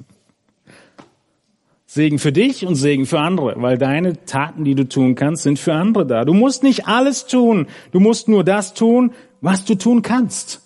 Segen 1.94 2.18
für 2.18 2.32
dich 2.32 2.66
und 2.66 2.74
Segen 2.74 3.06
für 3.06 3.20
andere, 3.20 3.54
weil 3.62 3.78
deine 3.78 4.24
Taten, 4.24 4.64
die 4.64 4.74
du 4.74 4.88
tun 4.88 5.14
kannst, 5.14 5.44
sind 5.44 5.60
für 5.60 5.74
andere 5.74 6.04
da. 6.04 6.24
Du 6.24 6.34
musst 6.34 6.64
nicht 6.64 6.88
alles 6.88 7.26
tun. 7.26 7.68
Du 7.92 8.00
musst 8.00 8.26
nur 8.26 8.42
das 8.42 8.74
tun, 8.74 9.12
was 9.40 9.64
du 9.64 9.76
tun 9.76 10.02
kannst. 10.02 10.60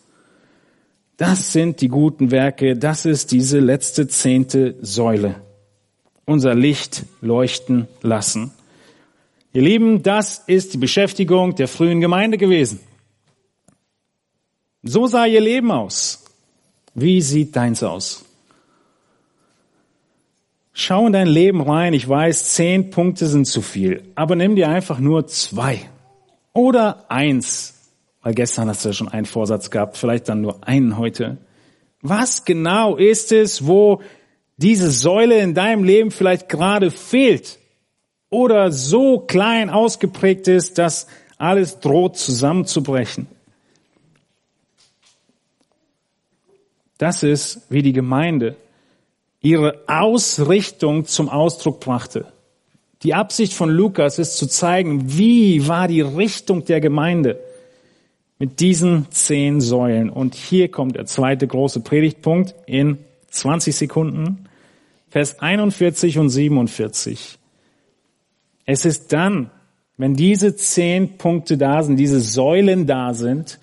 Das 1.19 1.53
sind 1.53 1.83
die 1.83 1.89
guten 1.89 2.31
Werke. 2.31 2.79
Das 2.79 3.05
ist 3.05 3.31
diese 3.31 3.59
letzte 3.59 4.09
zehnte 4.09 4.77
Säule. 4.81 5.35
Unser 6.25 6.55
Licht 6.55 7.05
leuchten 7.21 7.89
lassen. 8.01 8.53
Ihr 9.53 9.61
Lieben, 9.61 10.03
das 10.03 10.45
ist 10.47 10.73
die 10.73 10.79
Beschäftigung 10.79 11.55
der 11.57 11.69
frühen 11.69 12.01
Gemeinde 12.01 12.39
gewesen. 12.39 12.81
So 14.83 15.07
sah 15.07 15.27
ihr 15.27 15.43
Leben 15.43 15.71
aus. 15.73 16.25
Wie 16.95 17.21
sieht 17.21 17.55
deins 17.55 17.83
aus? 17.83 18.25
Schau 20.81 21.09
in 21.09 21.13
dein 21.13 21.27
Leben 21.27 21.61
rein. 21.61 21.93
Ich 21.93 22.09
weiß, 22.09 22.55
zehn 22.55 22.91
Punkte 22.91 23.27
sind 23.27 23.47
zu 23.47 23.63
viel. 23.63 24.05
Aber 24.15 24.37
nimm 24.37 24.55
dir 24.55 24.69
einfach 24.69 25.01
nur 25.01 25.27
zwei. 25.27 25.81
Oder 26.53 27.11
eins. 27.11 27.91
Weil 28.23 28.35
gestern 28.35 28.69
hast 28.69 28.85
du 28.85 28.91
ja 28.91 28.93
schon 28.93 29.09
einen 29.09 29.27
Vorsatz 29.27 29.71
gehabt. 29.71 29.97
Vielleicht 29.97 30.29
dann 30.29 30.41
nur 30.41 30.65
einen 30.65 30.97
heute. 30.97 31.39
Was 32.01 32.45
genau 32.45 32.95
ist 32.95 33.33
es, 33.33 33.67
wo 33.67 34.03
diese 34.57 34.93
Säule 34.93 35.41
in 35.41 35.53
deinem 35.53 35.83
Leben 35.83 36.13
vielleicht 36.13 36.49
gerade 36.49 36.93
fehlt? 36.93 37.59
Oder 38.31 38.71
so 38.71 39.19
klein 39.19 39.71
ausgeprägt 39.71 40.47
ist, 40.47 40.79
dass 40.79 41.09
alles 41.39 41.81
droht 41.81 42.17
zusammenzubrechen? 42.17 43.27
Das 46.99 47.25
ist, 47.25 47.63
wie 47.69 47.83
die 47.83 47.93
Gemeinde 47.93 48.55
ihre 49.41 49.83
Ausrichtung 49.87 51.05
zum 51.05 51.29
Ausdruck 51.29 51.81
brachte. 51.81 52.27
Die 53.03 53.15
Absicht 53.15 53.53
von 53.53 53.71
Lukas 53.71 54.19
ist 54.19 54.37
zu 54.37 54.47
zeigen, 54.47 55.17
wie 55.17 55.69
war 55.69 55.87
die 55.87 56.01
Richtung 56.01 56.65
der 56.65 56.81
Gemeinde 56.81 57.39
mit 58.39 58.61
diesen 58.61 59.11
zehn 59.11 59.61
Säulen. 59.61 60.11
Und 60.11 60.35
hier 60.35 60.71
kommt 60.71 60.97
der 60.97 61.07
zweite 61.07 61.47
große 61.47 61.81
Predigtpunkt 61.81 62.55
in 62.67 62.99
20 63.31 63.75
Sekunden, 63.75 64.49
Vers 65.11 65.41
41 65.41 66.19
und 66.19 66.29
47. 66.29 67.39
Es 68.67 68.85
ist 68.85 69.13
dann, 69.13 69.51
wenn 69.97 70.15
diese 70.15 70.55
zehn 70.55 71.17
Punkte 71.17 71.57
da 71.57 71.83
sind, 71.83 71.97
diese 71.97 72.21
Säulen 72.21 72.87
da 72.87 73.15
sind, 73.15 73.59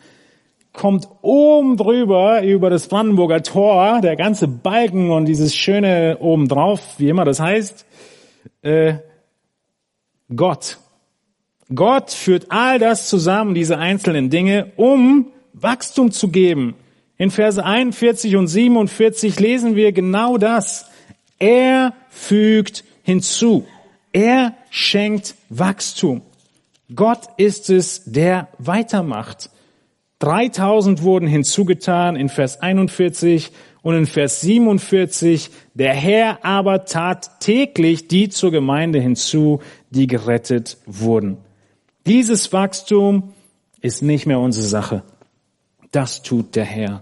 kommt 0.76 1.08
oben 1.22 1.78
drüber 1.78 2.44
über 2.44 2.70
das 2.70 2.88
Brandenburger 2.88 3.44
Tor, 3.44 4.02
der 4.02 4.16
ganze 4.16 4.48
Balken 4.48 5.12
und 5.12 5.26
dieses 5.26 5.56
schöne 5.56 6.18
oben 6.20 6.48
drauf, 6.48 6.96
wie 6.98 7.10
immer 7.10 7.26
das 7.26 7.40
heißt, 7.40 7.86
äh, 8.62 8.96
Gott. 10.36 10.78
Gott 11.74 12.12
führt 12.12 12.48
all 12.50 12.78
das 12.80 13.10
zusammen, 13.10 13.56
diese 13.56 13.78
einzelnen 13.78 14.30
Dinge, 14.30 14.72
um 14.76 15.32
Wachstum 15.54 16.12
zu 16.12 16.28
geben. 16.28 16.76
In 17.18 17.32
Verse 17.32 17.64
41 17.64 18.36
und 18.36 18.48
47 18.48 19.40
lesen 19.40 19.76
wir 19.76 19.92
genau 19.92 20.38
das. 20.38 20.90
Er 21.40 21.94
fügt 22.10 22.84
hinzu. 23.04 23.66
Er 24.12 24.54
schenkt 24.70 25.36
Wachstum. 25.50 26.22
Gott 26.94 27.22
ist 27.38 27.70
es, 27.70 28.04
der 28.06 28.50
weitermacht. 28.60 29.50
3000 30.20 31.04
wurden 31.04 31.28
hinzugetan 31.28 32.16
in 32.16 32.30
Vers 32.30 32.62
41 32.62 33.52
und 33.82 33.96
in 33.96 34.06
Vers 34.06 34.42
47. 34.42 35.52
Der 35.74 35.94
Herr 35.94 36.44
aber 36.46 36.86
tat 36.86 37.40
täglich 37.40 38.08
die 38.08 38.30
zur 38.30 38.52
Gemeinde 38.52 39.00
hinzu, 39.00 39.62
die 39.90 40.08
gerettet 40.08 40.78
wurden. 40.86 41.38
Dieses 42.06 42.54
Wachstum 42.54 43.34
ist 43.82 44.02
nicht 44.02 44.26
mehr 44.26 44.40
unsere 44.40 44.66
Sache. 44.66 45.04
Das 45.92 46.24
tut 46.24 46.56
der 46.56 46.66
Herr. 46.66 47.02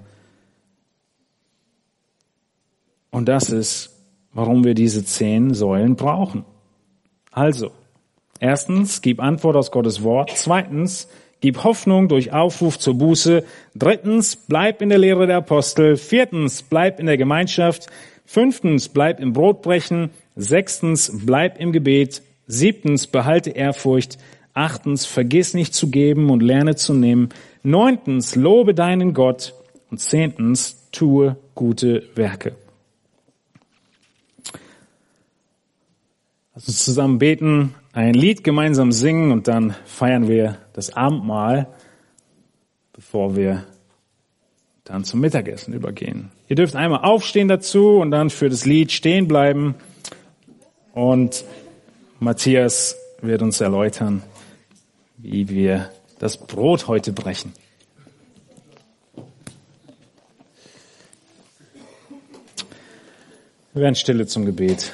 Und 3.11 3.27
das 3.29 3.49
ist, 3.49 3.91
warum 4.33 4.63
wir 4.63 4.73
diese 4.73 5.05
zehn 5.05 5.53
Säulen 5.53 5.95
brauchen. 5.95 6.45
Also, 7.31 7.71
erstens, 8.39 9.01
gib 9.01 9.19
Antwort 9.21 9.55
aus 9.55 9.71
Gottes 9.71 10.03
Wort. 10.03 10.31
Zweitens, 10.35 11.07
Gib 11.43 11.65
Hoffnung 11.65 12.07
durch 12.07 12.31
Aufruf 12.31 12.79
zur 12.79 12.97
Buße. 12.97 13.43
Drittens, 13.75 14.37
bleib 14.37 14.81
in 14.81 14.87
der 14.87 14.97
Lehre 14.97 15.27
der 15.27 15.35
Apostel. 15.35 15.97
Viertens, 15.97 16.63
bleib 16.63 17.01
in 17.01 17.05
der 17.05 17.17
Gemeinschaft. 17.17 17.87
Fünftens, 18.25 18.87
bleib 18.87 19.19
im 19.19 19.33
Brotbrechen. 19.33 20.11
Sechstens, 20.37 21.11
bleib 21.25 21.59
im 21.59 21.73
Gebet. 21.73 22.21
Siebtens, 22.47 23.07
behalte 23.07 23.49
Ehrfurcht. 23.49 24.19
Achtens, 24.53 25.05
vergiss 25.05 25.53
nicht 25.53 25.73
zu 25.73 25.91
geben 25.91 26.29
und 26.29 26.41
lerne 26.41 26.75
zu 26.75 26.93
nehmen. 26.93 27.27
Neuntens, 27.61 28.37
lobe 28.37 28.73
deinen 28.73 29.13
Gott. 29.13 29.53
Und 29.91 29.99
zehntens, 29.99 30.87
tue 30.93 31.35
gute 31.55 32.03
Werke. 32.15 32.55
Lass 36.55 36.67
uns 36.67 36.85
zusammen 36.85 37.17
beten 37.17 37.73
ein 37.93 38.13
Lied 38.15 38.43
gemeinsam 38.43 38.91
singen 38.91 39.31
und 39.31 39.47
dann 39.47 39.75
feiern 39.85 40.27
wir 40.27 40.57
das 40.73 40.95
Abendmahl, 40.95 41.67
bevor 42.91 43.35
wir 43.35 43.63
dann 44.83 45.03
zum 45.03 45.21
Mittagessen 45.21 45.73
übergehen. 45.73 46.31
Ihr 46.47 46.55
dürft 46.55 46.75
einmal 46.75 47.03
aufstehen 47.03 47.47
dazu 47.47 47.99
und 47.99 48.11
dann 48.11 48.29
für 48.29 48.49
das 48.49 48.65
Lied 48.65 48.91
stehen 48.91 49.27
bleiben. 49.27 49.75
Und 50.93 51.45
Matthias 52.19 52.97
wird 53.21 53.41
uns 53.41 53.61
erläutern, 53.61 54.21
wie 55.17 55.49
wir 55.49 55.89
das 56.19 56.37
Brot 56.37 56.87
heute 56.87 57.13
brechen. 57.13 57.53
Wir 63.73 63.81
werden 63.81 63.95
stille 63.95 64.27
zum 64.27 64.45
Gebet. 64.45 64.93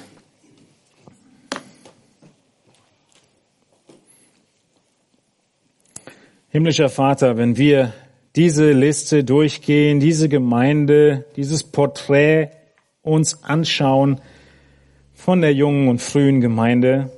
Himmlischer 6.52 6.90
Vater, 6.90 7.38
wenn 7.38 7.58
wir 7.58 7.94
diese 8.36 8.72
Liste 8.72 9.24
durchgehen, 9.24 10.00
diese 10.00 10.30
Gemeinde, 10.30 11.26
dieses 11.36 11.64
Porträt 11.64 12.50
uns 13.04 13.44
anschauen 13.44 14.20
von 15.14 15.42
der 15.42 15.54
jungen 15.54 15.90
und 15.90 16.02
frühen 16.02 16.42
Gemeinde, 16.42 17.12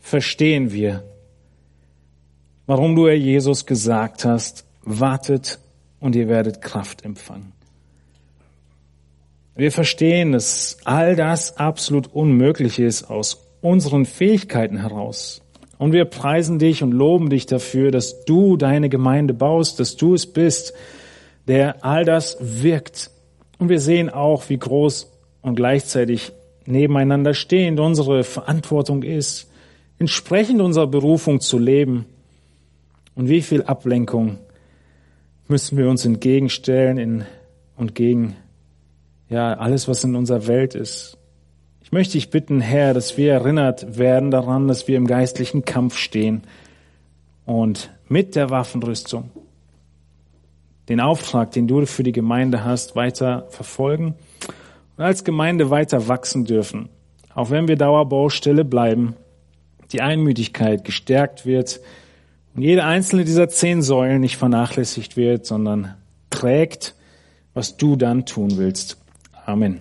verstehen 0.00 0.72
wir, 0.72 1.02
warum 2.66 2.94
du, 2.94 3.08
Herr 3.08 3.14
Jesus, 3.14 3.66
gesagt 3.66 4.24
hast, 4.24 4.64
wartet 4.82 5.58
und 5.98 6.14
ihr 6.14 6.28
werdet 6.28 6.62
Kraft 6.62 7.04
empfangen. 7.04 7.52
Wir 9.56 9.72
verstehen, 9.72 10.30
dass 10.30 10.78
all 10.84 11.16
das 11.16 11.56
absolut 11.56 12.06
unmöglich 12.12 12.78
ist 12.78 13.10
aus 13.10 13.44
unseren 13.60 14.04
Fähigkeiten 14.04 14.76
heraus. 14.76 15.43
Und 15.78 15.92
wir 15.92 16.04
preisen 16.04 16.58
dich 16.58 16.82
und 16.82 16.92
loben 16.92 17.30
dich 17.30 17.46
dafür, 17.46 17.90
dass 17.90 18.24
du 18.24 18.56
deine 18.56 18.88
Gemeinde 18.88 19.34
baust, 19.34 19.80
dass 19.80 19.96
du 19.96 20.14
es 20.14 20.26
bist, 20.26 20.74
der 21.46 21.84
all 21.84 22.04
das 22.04 22.36
wirkt. 22.40 23.10
Und 23.58 23.68
wir 23.68 23.80
sehen 23.80 24.10
auch, 24.10 24.48
wie 24.48 24.58
groß 24.58 25.10
und 25.42 25.56
gleichzeitig 25.56 26.32
nebeneinander 26.66 27.34
stehend 27.34 27.80
unsere 27.80 28.24
Verantwortung 28.24 29.02
ist, 29.02 29.50
entsprechend 29.98 30.60
unserer 30.60 30.86
Berufung 30.86 31.40
zu 31.40 31.58
leben. 31.58 32.06
Und 33.14 33.28
wie 33.28 33.42
viel 33.42 33.62
Ablenkung 33.62 34.38
müssen 35.48 35.76
wir 35.76 35.88
uns 35.88 36.04
entgegenstellen 36.04 36.98
in, 36.98 37.24
und 37.76 37.94
gegen 37.94 38.36
ja, 39.28 39.54
alles, 39.54 39.88
was 39.88 40.04
in 40.04 40.14
unserer 40.16 40.46
Welt 40.46 40.74
ist 40.74 41.18
möchte 41.94 42.18
ich 42.18 42.30
bitten, 42.30 42.60
Herr, 42.60 42.92
dass 42.92 43.16
wir 43.16 43.32
erinnert 43.32 43.96
werden 43.96 44.32
daran, 44.32 44.66
dass 44.66 44.88
wir 44.88 44.96
im 44.96 45.06
geistlichen 45.06 45.64
Kampf 45.64 45.96
stehen 45.96 46.42
und 47.46 47.90
mit 48.08 48.34
der 48.34 48.50
Waffenrüstung 48.50 49.30
den 50.88 51.00
Auftrag, 51.00 51.52
den 51.52 51.68
du 51.68 51.86
für 51.86 52.02
die 52.02 52.10
Gemeinde 52.10 52.64
hast, 52.64 52.96
weiter 52.96 53.46
verfolgen 53.50 54.16
und 54.96 55.04
als 55.04 55.22
Gemeinde 55.22 55.70
weiter 55.70 56.08
wachsen 56.08 56.44
dürfen. 56.44 56.88
Auch 57.32 57.50
wenn 57.50 57.68
wir 57.68 57.76
Dauerbaustelle 57.76 58.64
bleiben, 58.64 59.14
die 59.92 60.02
Einmütigkeit 60.02 60.84
gestärkt 60.84 61.46
wird 61.46 61.80
und 62.56 62.62
jede 62.62 62.84
einzelne 62.84 63.24
dieser 63.24 63.48
zehn 63.48 63.82
Säulen 63.82 64.20
nicht 64.20 64.36
vernachlässigt 64.36 65.16
wird, 65.16 65.46
sondern 65.46 65.94
trägt, 66.30 66.96
was 67.54 67.76
du 67.76 67.94
dann 67.94 68.26
tun 68.26 68.56
willst. 68.56 68.98
Amen. 69.46 69.80